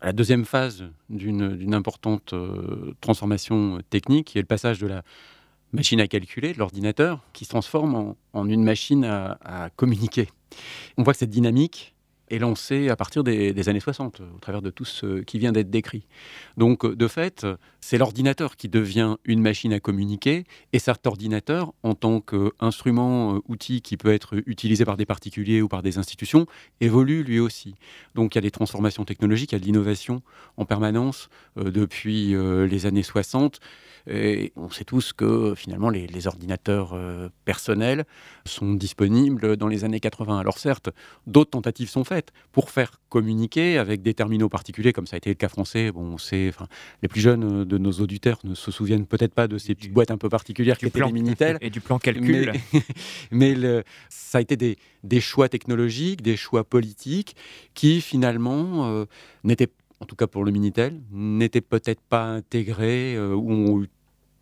à 0.01 0.07
la 0.07 0.11
deuxième 0.13 0.43
phase 0.45 0.83
d'une 1.09 1.55
d'une 1.55 1.73
importante 1.73 2.33
euh, 2.33 2.93
transformation 2.99 3.79
technique, 3.89 4.27
qui 4.27 4.37
est 4.39 4.41
le 4.41 4.47
passage 4.47 4.77
de 4.79 4.87
la 4.87 5.03
machine 5.71 6.01
à 6.01 6.07
calculer, 6.07 6.51
de 6.53 6.59
l'ordinateur, 6.59 7.23
qui 7.33 7.45
se 7.45 7.49
transforme 7.49 7.95
en, 7.95 8.17
en 8.33 8.49
une 8.49 8.63
machine 8.63 9.05
à, 9.05 9.37
à 9.43 9.69
communiquer. 9.69 10.27
On 10.97 11.03
voit 11.03 11.13
que 11.13 11.19
cette 11.19 11.29
dynamique 11.29 11.93
est 12.29 12.39
lancée 12.39 12.89
à 12.89 12.95
partir 12.95 13.23
des, 13.23 13.69
années 13.69 13.79
60, 13.79 14.21
au 14.21 14.39
travers 14.39 14.61
de 14.61 14.69
tout 14.69 14.85
ce 14.85 15.21
qui 15.21 15.39
vient 15.39 15.51
d'être 15.51 15.69
décrit. 15.69 16.05
Donc, 16.57 16.85
euh, 16.85 16.95
de 16.95 17.07
fait, 17.07 17.45
c'est 17.81 17.97
l'ordinateur 17.97 18.55
qui 18.55 18.69
devient 18.69 19.17
une 19.25 19.41
machine 19.41 19.73
à 19.73 19.79
communiquer, 19.79 20.45
et 20.73 20.79
cet 20.79 21.07
ordinateur, 21.07 21.73
en 21.83 21.95
tant 21.95 22.21
qu'instrument, 22.21 23.35
euh, 23.35 23.39
outil 23.47 23.81
qui 23.81 23.97
peut 23.97 24.13
être 24.13 24.35
utilisé 24.45 24.85
par 24.85 24.97
des 24.97 25.05
particuliers 25.05 25.61
ou 25.61 25.67
par 25.67 25.81
des 25.81 25.97
institutions, 25.97 26.45
évolue 26.81 27.23
lui 27.23 27.39
aussi. 27.39 27.75
Donc 28.15 28.35
il 28.35 28.37
y 28.37 28.39
a 28.39 28.41
des 28.41 28.51
transformations 28.51 29.05
technologiques, 29.05 29.51
il 29.51 29.55
y 29.55 29.57
a 29.57 29.59
de 29.59 29.65
l'innovation 29.65 30.21
en 30.57 30.65
permanence 30.65 31.29
euh, 31.57 31.71
depuis 31.71 32.35
euh, 32.35 32.67
les 32.67 32.85
années 32.85 33.03
60. 33.03 33.59
Et 34.09 34.53
on 34.55 34.69
sait 34.69 34.85
tous 34.85 35.11
que 35.11 35.53
finalement 35.55 35.89
les, 35.89 36.27
ordinateurs 36.27 36.91
euh, 36.93 37.29
personnels 37.43 38.05
sont 38.45 38.73
disponibles 38.73 39.57
dans 39.57 39.67
les 39.67 39.83
années 39.83 39.99
80. 39.99 40.39
Alors 40.39 40.59
certes, 40.59 40.89
d'autres 41.25 41.51
tentatives 41.51 41.89
sont 41.89 42.05
faites 42.05 42.16
pour 42.51 42.69
faire 42.69 42.99
communiquer 43.09 43.77
avec 43.77 44.01
des 44.01 44.13
terminaux 44.13 44.49
particuliers, 44.49 44.93
comme 44.93 45.07
ça 45.07 45.15
a 45.15 45.17
été 45.17 45.29
le 45.29 45.35
cas 45.35 45.47
français. 45.49 45.91
Bon, 45.91 46.01
on 46.01 46.17
sait, 46.17 46.49
enfin, 46.49 46.67
les 47.01 47.07
plus 47.07 47.21
jeunes 47.21 47.61
euh, 47.61 47.65
de 47.65 47.77
nos 47.77 47.91
auditeurs 47.93 48.39
ne 48.43 48.53
se 48.55 48.71
souviennent 48.71 49.05
peut-être 49.05 49.33
pas 49.33 49.47
de 49.47 49.57
ces 49.57 49.75
petites 49.75 49.93
boîtes 49.93 50.11
un 50.11 50.17
peu 50.17 50.29
particulières 50.29 50.77
qui 50.77 50.85
étaient 50.87 50.99
les 51.05 51.11
Minitel. 51.11 51.57
et 51.61 51.69
du 51.69 51.81
plan 51.81 51.99
calcul. 51.99 52.51
Mais, 52.73 52.81
mais 53.31 53.55
le- 53.55 53.83
ça 54.09 54.39
a 54.39 54.41
été 54.41 54.57
des, 54.57 54.77
des 55.03 55.21
choix 55.21 55.49
technologiques, 55.49 56.21
des 56.21 56.35
choix 56.37 56.63
politiques 56.63 57.35
qui 57.73 58.01
finalement 58.01 58.87
euh, 58.87 59.05
n'étaient, 59.43 59.69
en 59.99 60.05
tout 60.05 60.15
cas 60.15 60.27
pour 60.27 60.43
le 60.43 60.51
Minitel, 60.51 60.99
n'étaient 61.11 61.61
peut-être 61.61 62.01
pas 62.01 62.25
intégrés 62.25 63.15
euh, 63.15 63.33
ou 63.33 63.51
ont 63.51 63.81
eu 63.83 63.89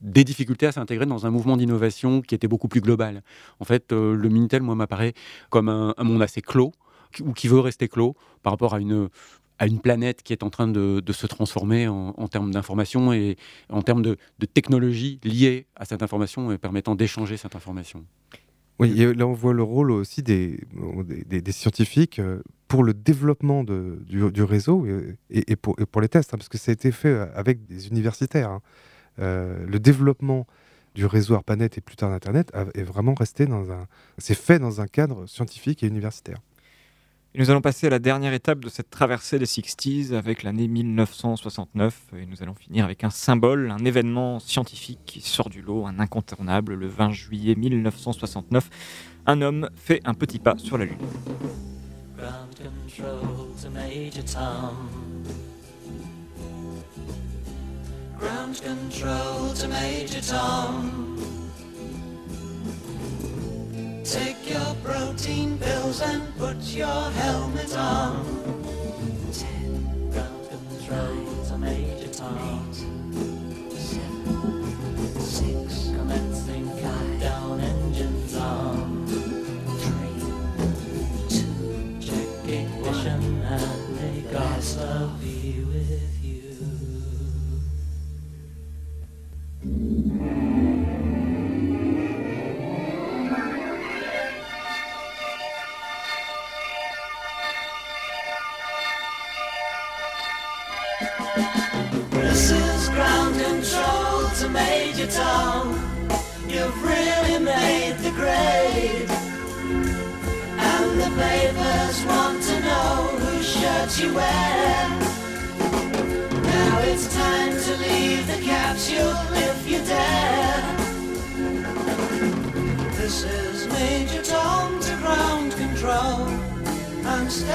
des 0.01 0.23
difficultés 0.23 0.67
à 0.67 0.71
s'intégrer 0.71 1.05
dans 1.05 1.25
un 1.25 1.31
mouvement 1.31 1.57
d'innovation 1.57 2.21
qui 2.21 2.35
était 2.35 2.47
beaucoup 2.49 2.67
plus 2.67 2.81
global. 2.81 3.23
En 3.59 3.65
fait, 3.65 3.91
euh, 3.91 4.13
le 4.13 4.29
Minitel, 4.29 4.61
moi, 4.61 4.75
m'apparaît 4.75 5.13
comme 5.49 5.69
un, 5.69 5.93
un 5.97 6.03
monde 6.03 6.21
assez 6.21 6.41
clos 6.41 6.73
ou 7.21 7.33
qui 7.33 7.47
veut 7.47 7.59
rester 7.59 7.87
clos 7.87 8.15
par 8.43 8.53
rapport 8.53 8.73
à 8.73 8.79
une 8.79 9.09
planète 9.81 10.23
qui 10.23 10.33
est 10.33 10.43
en 10.43 10.49
train 10.49 10.67
de, 10.67 11.01
se 11.11 11.27
transformer 11.27 11.87
en, 11.87 12.27
termes 12.27 12.51
d'information 12.51 13.13
et 13.13 13.37
en 13.69 13.81
termes 13.81 14.01
de, 14.01 14.17
technologie 14.53 15.19
liée 15.23 15.67
à 15.75 15.85
cette 15.85 16.03
information 16.03 16.51
et 16.51 16.57
permettant 16.57 16.95
d'échanger 16.95 17.37
cette 17.37 17.55
information. 17.55 18.05
Oui, 18.79 18.93
là 19.15 19.25
on 19.25 19.33
voit 19.33 19.53
le 19.53 19.63
rôle 19.63 19.91
aussi 19.91 20.21
des, 20.21 20.59
scientifiques 21.51 22.19
euh, 22.19 22.41
pour 22.67 22.83
le 22.83 22.93
développement 22.93 23.63
de, 23.63 24.03
du, 24.05 24.43
réseau 24.43 24.85
et, 25.29 25.55
pour, 25.55 26.01
les 26.01 26.09
tests, 26.09 26.33
hein, 26.33 26.37
parce 26.37 26.49
que 26.49 26.57
ça 26.57 26.71
a 26.71 26.73
été 26.73 26.91
fait 26.91 27.15
avec 27.33 27.65
des 27.67 27.87
universitaires. 27.87 28.49
Hein. 28.49 28.61
Euh, 29.19 29.65
le 29.65 29.79
développement 29.79 30.45
du 30.93 31.05
réseau 31.05 31.35
ARPANET 31.35 31.69
et 31.77 31.81
plus 31.81 31.95
tard 31.95 32.09
d'Internet 32.09 32.51
est 32.73 32.83
vraiment 32.83 33.13
resté 33.13 33.45
dans 33.45 33.71
un... 33.71 33.87
C'est 34.17 34.35
fait 34.35 34.59
dans 34.59 34.81
un 34.81 34.87
cadre 34.87 35.25
scientifique 35.27 35.83
et 35.83 35.87
universitaire. 35.87 36.37
Et 37.35 37.37
nous 37.37 37.49
allons 37.49 37.59
passer 37.59 37.87
à 37.87 37.89
la 37.89 37.99
dernière 37.99 38.31
étape 38.31 38.59
de 38.59 38.69
cette 38.69 38.89
traversée 38.89 39.37
des 39.37 39.45
60s 39.45 40.13
avec 40.13 40.41
l'année 40.41 40.69
1969. 40.69 42.13
Et 42.17 42.25
nous 42.25 42.41
allons 42.41 42.55
finir 42.55 42.85
avec 42.85 43.03
un 43.03 43.09
symbole, 43.09 43.71
un 43.71 43.83
événement 43.83 44.39
scientifique 44.39 44.99
qui 45.05 45.19
sort 45.19 45.49
du 45.49 45.61
lot, 45.61 45.85
un 45.85 45.99
incontournable. 45.99 46.75
Le 46.75 46.87
20 46.87 47.11
juillet 47.11 47.55
1969, 47.55 48.69
un 49.25 49.41
homme 49.41 49.69
fait 49.75 49.99
un 50.05 50.13
petit 50.13 50.39
pas 50.39 50.55
sur 50.57 50.77
la 50.77 50.85
Lune. 50.85 50.95
Take 64.05 64.47
your 64.47 64.75
protein 64.83 65.57
pills 65.57 65.99
and 65.99 66.21
put 66.37 66.57
your 66.75 67.09
helmet 67.09 67.75
on. 67.75 68.23
Ten. 69.33 70.11
Control 70.13 71.43
to 71.45 71.57
Major 71.57 72.13
Tom. 72.13 72.71
Seven. 73.71 75.19
Six. 75.19 75.89
Commencing 75.97 76.69
countdown 76.79 77.59
engines 77.59 78.35
on. 78.35 79.07
Three. 79.81 80.21
Two. 81.27 81.97
Checking 81.99 82.81
mission 82.83 83.41
and 83.41 83.95
may 83.95 84.21
God's 84.31 84.77
love 84.77 85.14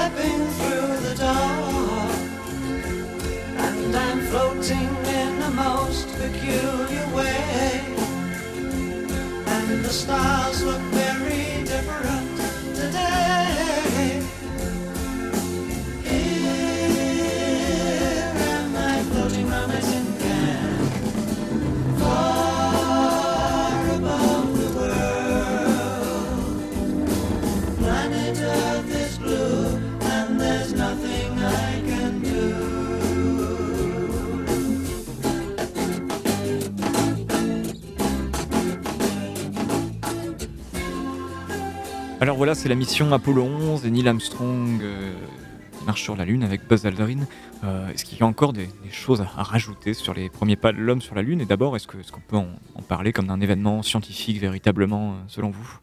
stepping 0.01 0.47
through 0.57 0.93
the 1.07 1.15
door. 1.15 2.09
And 3.65 3.95
I'm 3.95 4.19
floating 4.31 4.89
in 5.21 5.33
a 5.43 5.51
most 5.51 6.07
peculiar 6.17 7.07
way. 7.15 7.81
And 9.55 9.85
the 9.85 9.93
stars 10.01 10.63
look 10.63 10.90
Alors 42.21 42.37
voilà, 42.37 42.53
c'est 42.53 42.69
la 42.69 42.75
mission 42.75 43.11
Apollo 43.11 43.41
11 43.41 43.83
et 43.87 43.89
Neil 43.89 44.07
Armstrong 44.07 44.79
euh, 44.83 45.11
qui 45.75 45.83
marche 45.85 46.03
sur 46.03 46.15
la 46.15 46.23
Lune 46.23 46.43
avec 46.43 46.67
Buzz 46.67 46.85
Aldrin. 46.85 47.21
Euh, 47.63 47.89
est-ce 47.89 48.05
qu'il 48.05 48.19
y 48.19 48.21
a 48.21 48.27
encore 48.27 48.53
des, 48.53 48.69
choses 48.91 49.21
à, 49.21 49.41
rajouter 49.41 49.95
sur 49.95 50.13
les 50.13 50.29
premiers 50.29 50.55
pas 50.55 50.71
de 50.71 50.77
l'homme 50.77 51.01
sur 51.01 51.15
la 51.15 51.23
Lune? 51.23 51.41
Et 51.41 51.45
d'abord, 51.45 51.75
est-ce 51.75 51.87
qu'on 51.87 51.97
est 51.97 52.27
peut 52.27 52.37
en, 52.37 52.49
en, 52.75 52.81
parler 52.83 53.11
comme 53.11 53.25
d'un 53.25 53.41
événement 53.41 53.81
scientifique 53.81 54.39
véritablement, 54.39 55.13
euh, 55.13 55.15
selon 55.29 55.49
vous? 55.49 55.79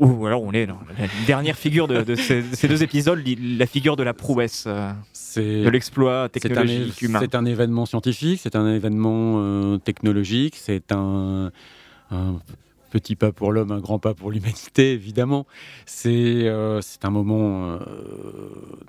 Ou 0.00 0.26
alors 0.26 0.42
on 0.42 0.50
est 0.50 0.66
dans 0.66 0.80
la 0.98 1.06
dernière 1.24 1.56
figure 1.56 1.86
de, 1.86 2.16
ces, 2.16 2.42
deux 2.66 2.82
épisodes, 2.82 3.22
la 3.40 3.66
figure 3.66 3.94
de 3.94 4.02
la 4.02 4.12
prouesse, 4.12 4.66
de 4.66 5.68
l'exploit 5.68 6.28
technologique 6.28 7.00
humain. 7.00 7.20
C'est 7.22 7.36
un 7.36 7.44
événement 7.44 7.86
scientifique, 7.86 8.40
c'est 8.42 8.56
un 8.56 8.74
événement 8.74 9.78
technologique, 9.78 10.56
c'est 10.56 10.90
un, 10.90 11.52
petit 12.96 13.16
pas 13.16 13.32
pour 13.32 13.52
l'homme, 13.52 13.72
un 13.72 13.80
grand 13.80 13.98
pas 13.98 14.14
pour 14.14 14.30
l'humanité, 14.30 14.92
évidemment. 14.92 15.46
C'est 15.84 16.48
un 16.48 17.10
moment 17.10 17.78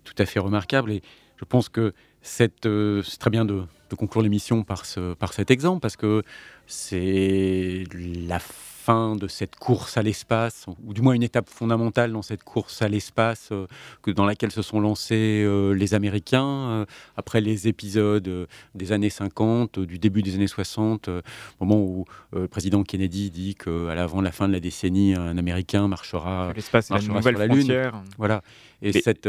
tout 0.03 0.15
à 0.17 0.25
fait 0.25 0.39
remarquable 0.39 0.91
et 0.91 1.01
je 1.37 1.45
pense 1.45 1.69
que 1.69 1.93
c'est 2.21 2.61
très 2.61 3.29
bien 3.29 3.45
de, 3.45 3.63
de 3.89 3.95
conclure 3.95 4.21
l'émission 4.21 4.63
par, 4.63 4.85
ce, 4.85 5.13
par 5.13 5.33
cet 5.33 5.51
exemple 5.51 5.81
parce 5.81 5.95
que 5.97 6.23
c'est 6.65 7.83
la 8.27 8.39
fin 8.87 9.17
de 9.17 9.27
cette 9.27 9.57
course 9.57 9.97
à 9.97 10.01
l'espace, 10.01 10.65
ou 10.85 10.93
du 10.93 11.01
moins 11.01 11.11
une 11.11 11.23
étape 11.23 11.49
fondamentale 11.49 12.13
dans 12.13 12.21
cette 12.21 12.45
course 12.45 12.81
à 12.81 12.87
l'espace 12.87 13.49
euh, 13.51 13.67
que 14.01 14.11
dans 14.11 14.25
laquelle 14.25 14.51
se 14.51 14.61
sont 14.61 14.79
lancés 14.79 15.43
euh, 15.45 15.73
les 15.73 15.93
Américains 15.93 16.47
euh, 16.47 16.85
après 17.17 17.41
les 17.41 17.67
épisodes 17.67 18.47
des 18.75 18.91
années 18.93 19.09
50, 19.09 19.79
du 19.81 19.99
début 19.99 20.21
des 20.21 20.35
années 20.35 20.47
60, 20.47 21.09
au 21.09 21.21
moment 21.65 21.81
où 21.81 22.05
le 22.31 22.47
président 22.47 22.83
Kennedy 22.83 23.29
dit 23.29 23.55
qu'à 23.55 23.93
l'avant 23.93 24.21
la 24.21 24.31
fin 24.31 24.47
de 24.47 24.53
la 24.53 24.61
décennie, 24.61 25.15
un 25.15 25.37
Américain 25.37 25.89
marchera, 25.89 26.53
l'espace, 26.55 26.89
la 26.89 27.01
nouvelle 27.01 27.35
sur 27.35 27.39
la 27.39 27.47
Lune. 27.47 27.91
Voilà. 28.17 28.41
Et, 28.81 28.93
cette, 28.93 29.27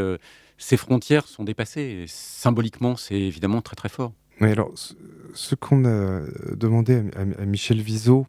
ces 0.57 0.77
frontières 0.77 1.27
sont 1.27 1.43
dépassées. 1.43 2.05
symboliquement, 2.07 2.95
c'est 2.95 3.21
évidemment 3.21 3.61
très 3.61 3.75
très 3.75 3.89
fort. 3.89 4.13
Mais 4.39 4.53
alors, 4.53 4.73
ce, 5.35 5.55
qu'on 5.57 5.85
a 5.85 6.21
demandé 6.55 7.03
à, 7.17 7.43
à 7.43 7.45
Michel 7.45 7.81
Viseau 7.81 8.29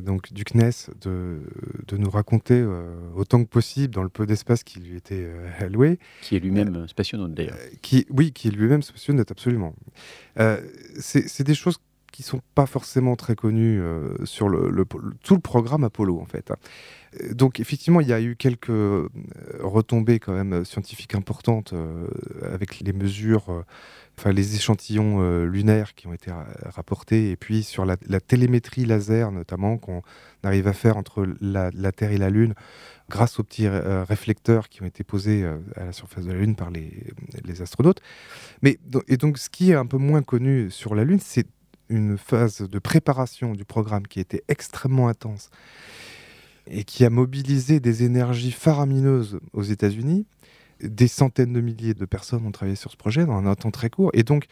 donc 0.00 0.32
du 0.32 0.44
CNES 0.44 0.90
de, 1.02 1.40
de 1.86 1.96
nous 1.96 2.10
raconter 2.10 2.54
euh, 2.54 2.94
autant 3.14 3.44
que 3.44 3.48
possible 3.48 3.94
dans 3.94 4.02
le 4.02 4.08
peu 4.08 4.26
d'espace 4.26 4.62
qui 4.62 4.80
lui 4.80 4.96
était 4.96 5.24
euh, 5.24 5.50
alloué. 5.58 5.98
Qui 6.22 6.36
est 6.36 6.40
lui-même 6.40 6.74
euh, 6.76 6.86
spationaute 6.86 7.34
d'ailleurs. 7.34 7.56
qui, 7.82 8.06
oui, 8.10 8.32
qui 8.32 8.48
est 8.48 8.50
lui-même 8.52 8.82
spationaute, 8.82 9.30
absolument. 9.30 9.74
c'est 10.98 11.42
des 11.42 11.54
choses 11.54 11.78
qui 12.10 12.22
sont 12.22 12.42
pas 12.54 12.66
forcément 12.66 13.16
très 13.16 13.34
connues 13.34 13.80
sur 14.24 14.50
le, 14.50 14.84
tout 15.22 15.34
le 15.34 15.40
programme 15.40 15.82
Apollo 15.82 16.20
en 16.20 16.26
fait. 16.26 16.52
Donc 17.32 17.58
effectivement, 17.58 18.02
il 18.02 18.08
y 18.08 18.12
a 18.12 18.20
eu 18.20 18.36
quelques 18.36 18.70
retombées 19.60 20.18
quand 20.18 20.34
même 20.34 20.62
scientifiques 20.66 21.14
importantes 21.14 21.72
avec 22.42 22.80
les 22.80 22.92
mesures 22.92 23.64
les 24.30 24.54
échantillons 24.54 25.20
euh, 25.20 25.44
lunaires 25.44 25.94
qui 25.94 26.06
ont 26.06 26.12
été 26.12 26.30
rapportés, 26.64 27.30
et 27.30 27.36
puis 27.36 27.62
sur 27.62 27.84
la, 27.84 27.96
télémétrie 27.96 28.84
laser 28.84 29.32
notamment 29.32 29.78
qu'on 29.78 30.02
arrive 30.42 30.68
à 30.68 30.72
faire 30.72 30.96
entre 30.96 31.26
la, 31.40 31.70
Terre 31.92 32.12
et 32.12 32.18
la 32.18 32.30
Lune 32.30 32.54
grâce 33.08 33.40
aux 33.40 33.42
petits 33.42 33.66
euh, 33.66 34.04
réflecteurs 34.04 34.68
qui 34.68 34.82
ont 34.82 34.86
été 34.86 35.02
posés 35.04 35.42
euh, 35.42 35.58
à 35.76 35.84
la 35.86 35.92
surface 35.92 36.24
de 36.24 36.32
la 36.32 36.38
Lune 36.38 36.54
par 36.54 36.70
les, 36.70 37.62
astronautes. 37.62 38.00
Mais, 38.62 38.78
et 39.08 39.16
donc 39.16 39.38
ce 39.38 39.50
qui 39.50 39.72
est 39.72 39.74
un 39.74 39.86
peu 39.86 39.98
moins 39.98 40.22
connu 40.22 40.70
sur 40.70 40.94
la 40.94 41.04
Lune, 41.04 41.20
c'est 41.20 41.46
une 41.88 42.16
phase 42.16 42.62
de 42.62 42.78
préparation 42.78 43.52
du 43.52 43.64
programme 43.64 44.06
qui 44.06 44.20
était 44.20 44.42
extrêmement 44.48 45.08
intense 45.08 45.50
et 46.66 46.84
qui 46.84 47.04
a 47.04 47.10
mobilisé 47.10 47.80
des 47.80 48.04
énergies 48.04 48.52
faramineuses 48.52 49.40
aux 49.52 49.62
États-Unis 49.62 50.26
des 50.82 51.08
centaines 51.08 51.52
de 51.52 51.60
milliers 51.60 51.94
de 51.94 52.04
personnes 52.04 52.46
ont 52.46 52.52
travaillé 52.52 52.76
sur 52.76 52.90
ce 52.90 52.96
projet 52.96 53.26
dans 53.26 53.44
un 53.46 53.54
temps 53.54 53.70
très 53.70 53.90
court. 53.90 54.10
Et 54.14 54.22
donc, 54.22 54.46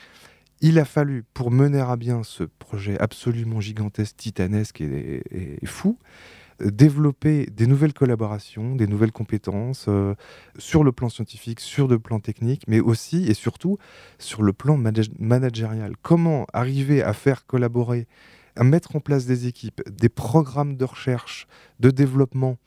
il 0.61 0.79
a 0.79 0.85
fallu, 0.85 1.25
pour 1.35 1.51
mener 1.51 1.81
à 1.81 1.97
bien 1.97 2.23
ce 2.23 2.45
projet 2.45 2.99
absolument 3.01 3.61
gigantesque, 3.61 4.17
titanesque 4.17 4.81
et, 4.81 5.59
fou, 5.65 5.99
développer 6.63 7.47
des 7.47 7.67
nouvelles 7.67 7.95
collaborations, 7.95 8.75
des 8.75 8.87
nouvelles 8.87 9.13
compétences 9.13 9.87
euh, 9.89 10.15
sur 10.59 10.85
le 10.85 10.93
plan 10.93 11.09
scientifique, 11.09 11.59
sur 11.59 11.89
le 11.89 11.99
plan 11.99 12.21
technique, 12.21 12.65
mais 12.69 12.81
aussi 12.81 13.27
et 13.27 13.33
surtout 13.33 13.79
sur 14.19 14.43
le 14.43 14.53
plan 14.53 14.77
managérial. 15.19 15.95
Comment 16.03 16.47
arriver 16.53 17.03
à 17.03 17.15
faire 17.15 17.47
collaborer, 17.47 18.07
à 18.57 18.65
mettre 18.65 18.95
en 18.97 19.01
place 19.01 19.25
des 19.25 19.47
équipes, 19.47 19.81
des 19.89 20.11
programmes 20.11 20.77
de 20.77 20.85
recherche, 20.85 21.47
de 21.79 21.91
développement, 21.91 22.59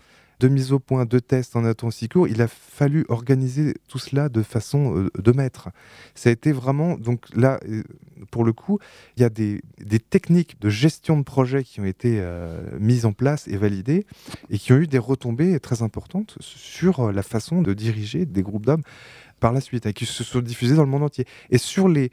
de 0.43 0.49
mise 0.49 0.73
au 0.73 0.79
point, 0.79 1.05
de 1.05 1.19
tests 1.19 1.55
en 1.55 1.63
un 1.63 1.73
temps 1.73 1.89
si 1.89 2.09
court, 2.09 2.27
il 2.27 2.41
a 2.41 2.49
fallu 2.49 3.05
organiser 3.07 3.75
tout 3.87 3.97
cela 3.97 4.27
de 4.27 4.43
façon 4.43 4.97
euh, 4.97 5.09
de 5.17 5.31
maître. 5.31 5.69
Ça 6.15 6.29
a 6.29 6.33
été 6.33 6.51
vraiment, 6.51 6.97
donc 6.97 7.27
là, 7.33 7.61
euh, 7.69 7.81
pour 8.29 8.43
le 8.43 8.51
coup, 8.51 8.77
il 9.15 9.21
y 9.21 9.25
a 9.25 9.29
des, 9.29 9.61
techniques 10.09 10.59
de 10.59 10.69
gestion 10.69 11.17
de 11.17 11.23
projet 11.23 11.63
qui 11.63 11.79
ont 11.79 11.85
été 11.85 12.17
euh, 12.19 12.59
mises 12.77 13.05
en 13.05 13.13
place 13.13 13.47
et 13.47 13.55
validées 13.55 14.05
et 14.49 14.59
qui 14.59 14.73
ont 14.73 14.77
eu 14.77 14.87
des 14.87 14.97
retombées 14.97 15.57
très 15.61 15.81
importantes 15.81 16.35
sur 16.41 17.13
la 17.13 17.23
façon 17.23 17.61
de 17.61 17.73
diriger 17.73 18.25
des 18.25 18.41
groupes 18.41 18.65
d'hommes 18.65 18.83
par 19.39 19.53
la 19.53 19.61
suite, 19.61 19.85
et 19.85 19.93
qui 19.93 20.05
se 20.05 20.23
sont 20.23 20.39
diffusés 20.39 20.75
dans 20.75 20.83
le 20.83 20.89
monde 20.89 21.03
entier. 21.03 21.25
Et 21.51 21.57
sur 21.57 21.87
les, 21.87 22.11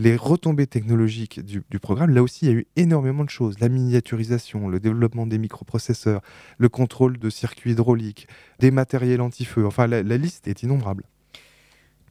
les 0.00 0.16
retombées 0.16 0.66
technologiques 0.66 1.40
du, 1.40 1.78
programme, 1.78 2.10
là 2.10 2.22
aussi, 2.22 2.46
il 2.46 2.48
y 2.48 2.50
a 2.52 2.54
eu 2.54 2.66
énormément 2.76 3.22
de 3.22 3.28
choses. 3.28 3.60
La 3.60 3.68
miniaturisation, 3.68 4.68
le 4.68 4.80
développement 4.80 5.26
des 5.26 5.36
microprocesseurs, 5.36 6.22
le 6.56 6.68
contrôle 6.70 7.18
de 7.18 7.28
circuits 7.28 7.72
hydrauliques, 7.72 8.26
des 8.60 8.70
matériels 8.70 9.20
anti-feu. 9.20 9.66
Enfin, 9.66 9.86
la, 9.86 10.02
liste 10.16 10.48
est 10.48 10.62
innombrable. 10.62 11.04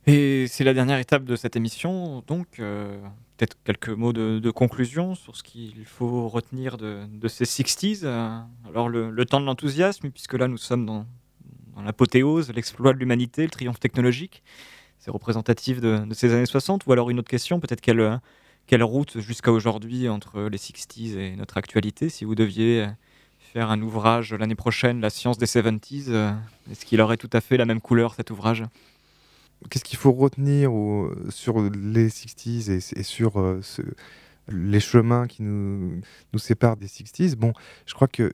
Et 0.06 0.46
c'est 0.48 0.64
la 0.64 0.76
dernière 0.76 1.00
étape 1.00 1.24
de 1.24 1.36
cette 1.36 1.56
émission, 1.56 2.24
donc 2.28 2.60
euh, 2.60 3.00
peut-être 3.38 3.58
quelques 3.64 3.90
mots 3.90 4.14
de, 4.14 4.52
conclusion 4.52 5.16
sur 5.16 5.36
ce 5.36 5.42
qu'il 5.42 5.84
faut 5.86 6.28
retenir 6.28 6.78
de, 6.78 7.28
ces 7.28 7.46
60s. 7.46 8.02
euh, 8.04 8.40
alors 8.68 8.88
le, 8.88 9.26
temps 9.26 9.42
de 9.42 9.46
l'enthousiasme, 9.46 10.12
puisque 10.12 10.36
là 10.36 10.48
nous 10.48 10.58
sommes 10.58 10.86
dans 10.86 11.06
l'apothéose, 11.84 12.52
l'exploit 12.54 12.94
de 12.94 13.00
l'humanité, 13.00 13.44
le 13.44 13.50
triomphe 13.50 13.80
technologique. 13.80 14.44
C'est 15.00 15.12
représentatif 15.12 15.80
de, 15.82 16.02
ces 16.12 16.34
années 16.34 16.46
60. 16.46 16.86
Ou 16.86 16.92
alors 16.92 17.10
une 17.10 17.20
autre 17.20 17.30
question, 17.30 17.60
peut-être 17.60 17.82
quelle, 17.82 18.00
euh, 18.02 18.18
quelle 18.68 18.84
route 18.84 19.20
jusqu'à 19.20 19.52
aujourd'hui 19.52 20.10
entre 20.10 20.42
les 20.44 20.58
60s 20.58 21.18
et 21.18 21.36
notre 21.36 21.58
actualité 21.58 22.10
Si 22.10 22.26
vous 22.26 22.36
deviez 22.36 22.84
euh, 22.84 22.88
faire 23.54 23.72
un 23.72 23.82
ouvrage 23.82 24.34
l'année 24.34 24.56
prochaine, 24.56 25.00
La 25.02 25.10
science 25.10 25.38
des 25.38 25.46
70s, 25.46 26.06
euh, 26.10 26.32
est-ce 26.70 26.86
qu'il 26.86 27.00
aurait 27.02 27.18
tout 27.18 27.30
à 27.34 27.42
fait 27.42 27.58
la 27.58 27.66
même 27.66 27.82
couleur 27.82 28.14
cet 28.14 28.30
ouvrage? 28.30 28.64
Qu'est-ce 29.70 29.84
qu'il 29.84 29.98
faut 29.98 30.14
retenir 30.14 30.72
sur 31.30 31.60
les 31.62 32.10
60s 32.10 32.70
et, 32.70 33.04
sur 33.04 33.34
ce- 33.62 33.82
les 34.52 34.80
chemins 34.80 35.28
qui 35.28 35.44
nous, 35.44 36.02
nous 36.34 36.40
séparent 36.40 36.78
des 36.78 36.88
60s 36.88 37.36
Bon, 37.36 37.54
je 37.86 37.94
crois 37.94 38.08
que 38.08 38.24
euh, 38.24 38.32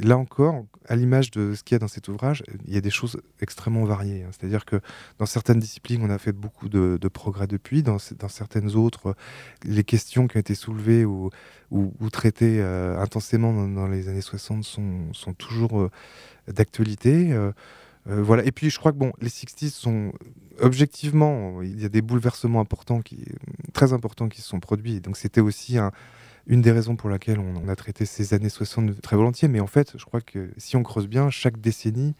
là 0.00 0.16
encore, 0.16 0.64
à 0.88 0.96
l'image 0.96 1.30
de 1.30 1.54
ce 1.54 1.62
qu'il 1.62 1.74
y 1.74 1.76
a 1.76 1.78
dans 1.78 1.88
cet 1.88 2.08
ouvrage, 2.08 2.42
il 2.66 2.74
y 2.74 2.76
a 2.76 2.80
des 2.80 2.90
choses 2.90 3.20
extrêmement 3.40 3.84
variées. 3.84 4.24
hein. 4.24 4.30
C'est-à-dire 4.32 4.64
que 4.64 4.80
dans 5.18 5.26
certaines 5.26 5.58
disciplines, 5.58 6.02
on 6.02 6.10
a 6.10 6.18
fait 6.18 6.32
beaucoup 6.32 6.68
de, 6.68 6.98
progrès 7.12 7.46
depuis. 7.46 7.82
Dans, 7.82 7.98
certaines 7.98 8.76
autres, 8.76 9.14
les 9.64 9.84
questions 9.84 10.26
qui 10.26 10.36
ont 10.36 10.40
été 10.40 10.54
soulevées 10.54 11.04
ou, 11.04 11.30
ou- 11.70 11.92
traitées 12.10 12.60
euh, 12.60 12.98
intensément 12.98 13.52
dans, 13.68 13.86
les 13.86 14.08
années 14.08 14.20
60 14.20 14.64
sont, 14.64 15.12
sont 15.12 15.34
toujours 15.34 15.80
euh, 15.80 15.90
d'actualité. 16.48 17.32
Euh, 17.32 17.52
euh, 18.08 18.22
voilà. 18.22 18.44
Et 18.44 18.52
puis, 18.52 18.70
je 18.70 18.78
crois 18.78 18.92
que 18.92 18.98
bon, 18.98 19.12
les 19.20 19.28
60s 19.28 19.70
sont 19.70 20.12
objectivement, 20.60 21.62
il 21.62 21.80
y 21.80 21.84
a 21.84 21.88
des 21.88 22.02
bouleversements 22.02 22.60
importants, 22.60 23.00
qui, 23.00 23.24
très 23.72 23.92
importants 23.92 24.28
qui 24.28 24.42
se 24.42 24.48
sont 24.48 24.60
produits. 24.60 25.00
Donc, 25.00 25.16
c'était 25.16 25.40
aussi 25.40 25.78
un- 25.78 25.92
une 26.46 26.62
des 26.62 26.72
raisons 26.72 26.96
pour 26.96 27.10
laquelle 27.10 27.38
on, 27.38 27.68
a 27.68 27.76
traité 27.76 28.04
ces 28.04 28.34
années 28.34 28.48
60 28.48 29.00
très 29.00 29.16
volontiers. 29.16 29.48
Mais 29.48 29.60
en 29.60 29.66
fait, 29.66 29.92
je 29.96 30.04
crois 30.04 30.20
que 30.20 30.50
si 30.56 30.76
on 30.76 30.82
creuse 30.82 31.06
bien, 31.06 31.30
chaque 31.30 31.60
décennie 31.60 32.14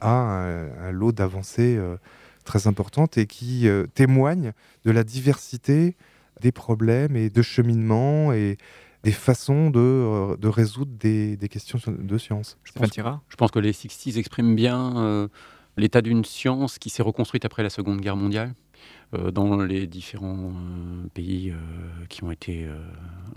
a 0.00 0.10
un, 0.10 0.92
lot 0.92 1.12
d'avancées 1.12 1.76
euh, 1.76 1.96
très 2.44 2.66
importantes 2.66 3.18
et 3.18 3.26
qui 3.26 3.68
euh, 3.68 3.86
témoignent 3.94 4.52
de 4.84 4.90
la 4.90 5.02
diversité 5.02 5.96
des 6.40 6.52
problèmes 6.52 7.16
et 7.16 7.30
de 7.30 7.42
cheminement 7.42 8.32
et 8.32 8.58
des 9.04 9.12
façons 9.12 9.70
de, 9.70 9.78
euh, 9.78 10.36
de 10.36 10.48
résoudre 10.48 10.90
des, 10.98 11.36
des 11.36 11.48
questions 11.48 11.78
de 11.86 12.18
science. 12.18 12.58
Je 12.64 12.72
pense, 12.72 12.90
je 12.94 13.36
pense 13.36 13.50
que 13.50 13.58
les 13.58 13.72
60s 13.72 14.18
expriment 14.18 14.56
bien 14.56 14.96
euh, 14.96 15.28
l'état 15.76 16.02
d'une 16.02 16.24
science 16.24 16.78
qui 16.78 16.90
s'est 16.90 17.02
reconstruite 17.02 17.44
après 17.44 17.62
la 17.62 17.70
Seconde 17.70 18.00
Guerre 18.00 18.16
mondiale 18.16 18.54
euh, 19.14 19.30
dans 19.30 19.56
les 19.62 19.86
différents 19.86 20.52
euh, 20.52 21.06
pays 21.12 21.50
euh, 21.50 21.56
qui 22.08 22.24
ont 22.24 22.30
été 22.30 22.64
euh, 22.64 22.76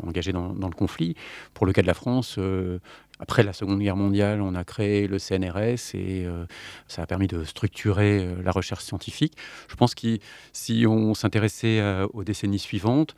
engagés 0.01 0.31
dans, 0.31 0.53
dans 0.53 0.67
le 0.67 0.73
conflit. 0.73 1.15
Pour 1.53 1.65
le 1.65 1.73
cas 1.73 1.81
de 1.81 1.87
la 1.87 1.93
France, 1.93 2.35
euh, 2.37 2.79
après 3.19 3.43
la 3.43 3.53
Seconde 3.53 3.79
Guerre 3.79 3.95
mondiale, 3.95 4.41
on 4.41 4.55
a 4.55 4.63
créé 4.63 5.07
le 5.07 5.19
CNRS 5.19 5.95
et 5.95 6.25
euh, 6.25 6.45
ça 6.87 7.01
a 7.01 7.05
permis 7.05 7.27
de 7.27 7.43
structurer 7.43 8.25
euh, 8.25 8.41
la 8.43 8.51
recherche 8.51 8.83
scientifique. 8.83 9.33
Je 9.67 9.75
pense 9.75 9.95
que 9.95 10.17
si 10.53 10.85
on 10.87 11.13
s'intéressait 11.13 11.79
euh, 11.79 12.07
aux 12.13 12.23
décennies 12.23 12.59
suivantes, 12.59 13.15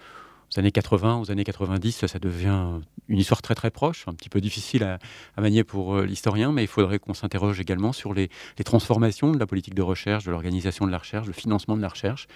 aux 0.55 0.59
années 0.59 0.71
80, 0.71 1.19
aux 1.19 1.31
années 1.31 1.43
90, 1.43 2.05
ça, 2.07 2.19
devient 2.19 2.79
une 3.07 3.17
histoire 3.17 3.41
très 3.41 3.55
très 3.55 3.71
proche, 3.71 4.05
un 4.07 4.13
petit 4.13 4.29
peu 4.29 4.41
difficile 4.41 4.83
à, 4.83 4.99
manier 5.41 5.63
pour 5.63 5.95
euh, 5.95 6.05
l'historien, 6.05 6.51
mais 6.51 6.63
il 6.63 6.67
faudrait 6.67 6.99
qu'on 6.99 7.13
s'interroge 7.13 7.59
également 7.59 7.93
sur 7.93 8.13
les, 8.13 8.29
transformations 8.65 9.31
de 9.31 9.39
la 9.39 9.47
politique 9.47 9.73
de 9.73 9.81
recherche, 9.81 10.25
de 10.25 10.31
l'organisation 10.31 10.85
de 10.85 10.91
la 10.91 10.97
recherche, 10.97 11.27
le 11.27 11.33
financement 11.33 11.77
de 11.77 11.81
la 11.81 11.87
recherche. 11.87 12.27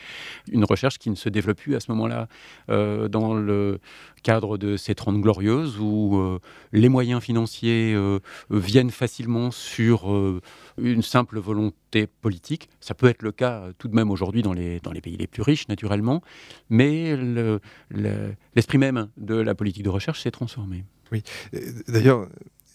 Une 0.52 0.64
recherche 0.64 0.98
qui 0.98 1.10
ne 1.10 1.16
se 1.16 1.30
développe 1.30 1.58
plus 1.58 1.76
à 1.76 1.80
ce 1.80 1.92
moment-là 1.92 2.28
euh, 2.70 3.08
dans 3.08 3.34
le 3.34 3.80
cadre 4.24 4.58
de 4.58 4.78
ces 4.78 4.96
30 4.96 5.20
glorieuses 5.22 5.78
où 5.80 6.18
euh, 6.18 6.40
les 6.72 6.90
moyens 6.90 7.22
financiers 7.22 7.96
viennent 8.50 8.90
facilement 8.92 9.52
sur 9.52 10.10
une 10.78 11.02
simple 11.02 11.40
volonté 11.40 12.08
politique. 12.08 12.70
Ça 12.80 12.94
peut 12.94 13.08
être 13.08 13.22
le 13.22 13.32
cas 13.32 13.62
euh, 13.62 13.74
tout 13.78 13.88
de 13.88 13.96
même 13.96 14.10
aujourd'hui 14.12 14.42
dans 14.42 14.54
les, 14.54 14.80
pays 15.02 15.18
les 15.18 15.28
plus 15.28 15.42
riches, 15.42 15.68
naturellement, 15.68 16.22
mais 16.70 17.16
le- 17.16 17.60
le- 17.90 18.34
l'esprit 18.56 18.78
même 18.78 19.10
de 19.18 19.36
la 19.36 19.56
politique 19.56 19.84
de 19.84 19.90
recherche 19.90 20.22
s'est 20.24 20.32
transformé. 20.32 20.86
Oui, 21.12 21.24
Euh, 21.54 21.60
d'ailleurs, 21.88 22.28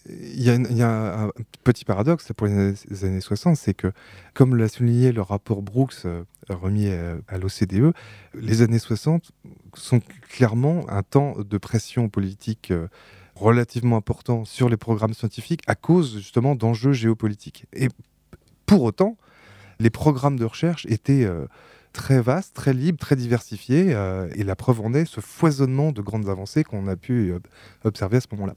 il 0.07 0.41
y, 0.41 0.81
a, 0.81 1.23
un 1.25 1.31
petit 1.63 1.85
paradoxe 1.85 2.31
pour 2.35 2.47
les 2.47 2.53
années, 2.53 2.73
les 2.89 3.05
années 3.05 3.21
60, 3.21 3.55
c'est 3.57 3.73
que, 3.73 3.91
comme 4.33 4.55
l'a 4.55 4.67
souligné 4.67 5.11
le 5.11 5.21
rapport 5.21 5.61
Brooks 5.61 6.05
euh, 6.05 6.23
remis 6.49 6.87
à, 6.87 7.37
l'OCDE, 7.37 7.93
les 8.33 8.61
années 8.61 8.79
60 8.79 9.31
sont 9.75 9.99
clairement 10.29 10.89
un 10.89 11.03
temps 11.03 11.35
de 11.39 11.57
pression 11.59 12.09
politique 12.09 12.73
relativement 13.39 13.97
important 13.97 14.45
sur 14.45 14.69
les 14.69 14.77
programmes 14.77 15.13
scientifiques 15.13 15.61
à 15.67 15.75
cause 15.75 16.17
justement 16.17 16.55
d'enjeux 16.55 16.93
géopolitiques. 16.93 17.65
Et 17.73 17.87
pour 18.65 18.83
autant, 18.83 19.17
les 19.79 19.89
programmes 19.89 20.37
de 20.37 20.45
recherche 20.45 20.85
étaient 20.87 21.23
euh, 21.23 21.45
très 21.93 22.21
vastes, 22.21 22.53
très 22.53 22.73
libres, 22.73 22.99
très 22.99 23.15
diversifiés, 23.15 23.93
euh, 23.93 24.29
et 24.35 24.43
la 24.43 24.55
preuve 24.55 24.81
en 24.81 24.93
est 24.93 25.05
ce 25.05 25.21
foisonnement 25.21 25.91
de 25.91 26.01
grandes 26.01 26.29
avancées 26.29 26.63
qu'on 26.63 26.87
a 26.87 26.95
pu 26.95 27.31
euh, 27.31 27.39
observer 27.83 28.17
à 28.17 28.21
ce 28.21 28.27
moment-là. 28.31 28.53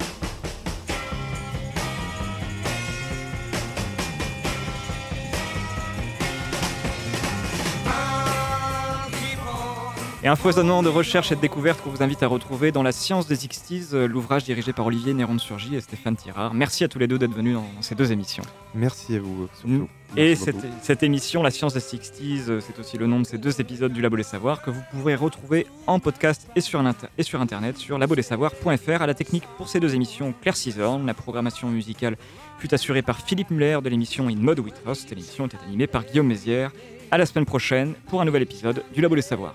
Et 10.25 10.29
un 10.29 10.37
foisonnement 10.37 10.85
de 10.85 10.89
recherche 10.89 11.33
et 11.33 11.35
de 11.37 11.41
découverte 11.41 11.81
qu'on 11.83 11.91
vous 11.91 12.01
invite 12.03 12.23
à 12.23 12.29
retrouver 12.29 12.71
dans 12.71 12.85
La 12.85 12.93
science 12.93 13.27
des 13.27 13.35
60s, 13.35 13.93
euh, 13.93 14.07
l'ouvrage 14.07 14.45
dirigé 14.45 14.73
par 14.73 14.87
Olivier 14.87 15.15
Néron-Surgy 15.15 15.75
et 15.75 15.81
Stéphane 15.81 16.15
Tirard. 16.15 16.55
Merci 16.55 16.85
à 16.85 16.89
tous 16.89 17.01
les 17.01 17.09
deux 17.09 17.19
d'être 17.19 17.35
venus 17.35 17.55
dans, 17.55 17.63
dans 17.75 17.83
ces 17.83 17.97
deux 17.97 18.13
émissions. 18.13 18.45
Merci 18.73 19.17
à 19.17 19.19
vous. 19.19 19.49
surtout. 19.59 19.89
Et 20.17 20.37
cette, 20.37 21.03
émission, 21.03 21.43
La 21.43 21.51
science 21.51 21.75
des 21.75 21.81
60s, 21.81 22.49
euh, 22.51 22.61
c'est 22.61 22.79
aussi 22.79 22.99
le 22.99 23.09
nom 23.09 23.19
de 23.19 23.27
ces 23.27 23.37
deux 23.37 23.61
épisodes 23.61 23.93
du 23.93 24.01
Labo 24.01 24.17
des 24.17 24.23
Savoirs 24.23 24.63
que 24.63 24.71
vous 24.71 24.81
pourrez 24.93 25.17
retrouver 25.17 25.67
en 25.89 25.99
podcast 25.99 26.47
et 26.55 26.61
sur, 26.61 26.81
l'inter- 26.85 27.09
et 27.19 27.25
sur 27.25 27.41
internet 27.41 27.77
sur 27.77 27.99
labodesavoirs.fr. 27.99 29.03
À 29.03 29.07
la 29.09 29.15
technique 29.15 29.45
pour 29.57 29.69
ces 29.69 29.81
deux 29.81 29.97
émissions, 29.97 30.33
Claire 30.41 30.57
Cisorn. 30.57 31.05
La 31.05 31.15
programmation 31.15 31.69
musicale 31.69 32.17
fut 32.61 32.73
assurée 32.73 33.03
par 33.03 33.19
Philippe 33.23 33.51
Muller 33.51 33.81
de 33.83 33.89
l'émission 33.89 34.29
In 34.29 34.37
Mode 34.37 34.61
with 34.61 34.81
Host. 34.87 35.11
Et 35.11 35.17
l'émission 35.17 35.47
était 35.47 35.59
animée 35.67 35.89
par 35.89 36.05
Guillaume 36.05 36.29
Mézières. 36.29 36.71
À 37.11 37.19
la 37.19 37.27
semaine 37.27 37.45
prochaine 37.45 37.95
pour 38.07 38.21
un 38.21 38.25
nouvel 38.25 38.43
épisode 38.43 38.85
du 38.95 39.01
Labo 39.01 39.17
des 39.17 39.23
Savoirs. 39.23 39.55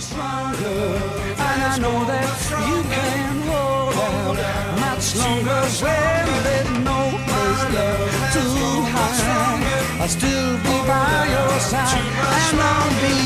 Stronger, 0.00 0.96
and 1.46 1.62
I 1.62 1.78
know 1.78 2.04
that 2.06 2.28
you 2.68 2.82
can 2.96 3.42
hold 3.48 4.38
out 4.38 4.80
much 4.80 5.16
longer. 5.16 5.60
When 5.84 6.26
there's 6.46 6.70
no 6.90 7.00
place 7.28 7.64
left 7.76 8.32
to 8.34 8.42
hide, 8.94 10.00
I'll 10.00 10.08
still 10.08 10.56
be 10.64 10.76
by 10.88 11.28
your 11.34 11.54
side, 11.60 12.00
and 12.44 12.60
I'll 12.60 12.90
be, 13.02 13.16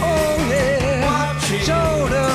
oh 0.00 0.36
yeah, 0.50 1.38
shoulder 1.68 2.33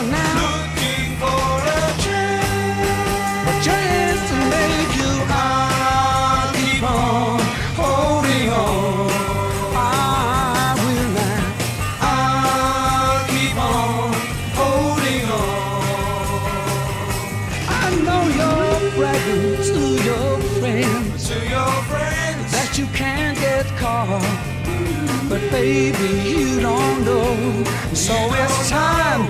time 28.70 29.24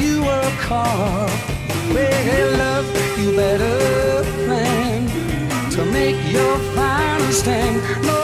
you 0.00 0.22
were 0.22 0.50
caught. 0.60 1.28
Well, 1.92 2.58
love, 2.58 2.86
you 3.18 3.34
better 3.34 4.22
plan 4.46 5.08
to 5.72 5.84
make 5.86 6.16
your 6.32 6.56
final 6.76 7.32
stand. 7.32 7.82
No 8.06 8.23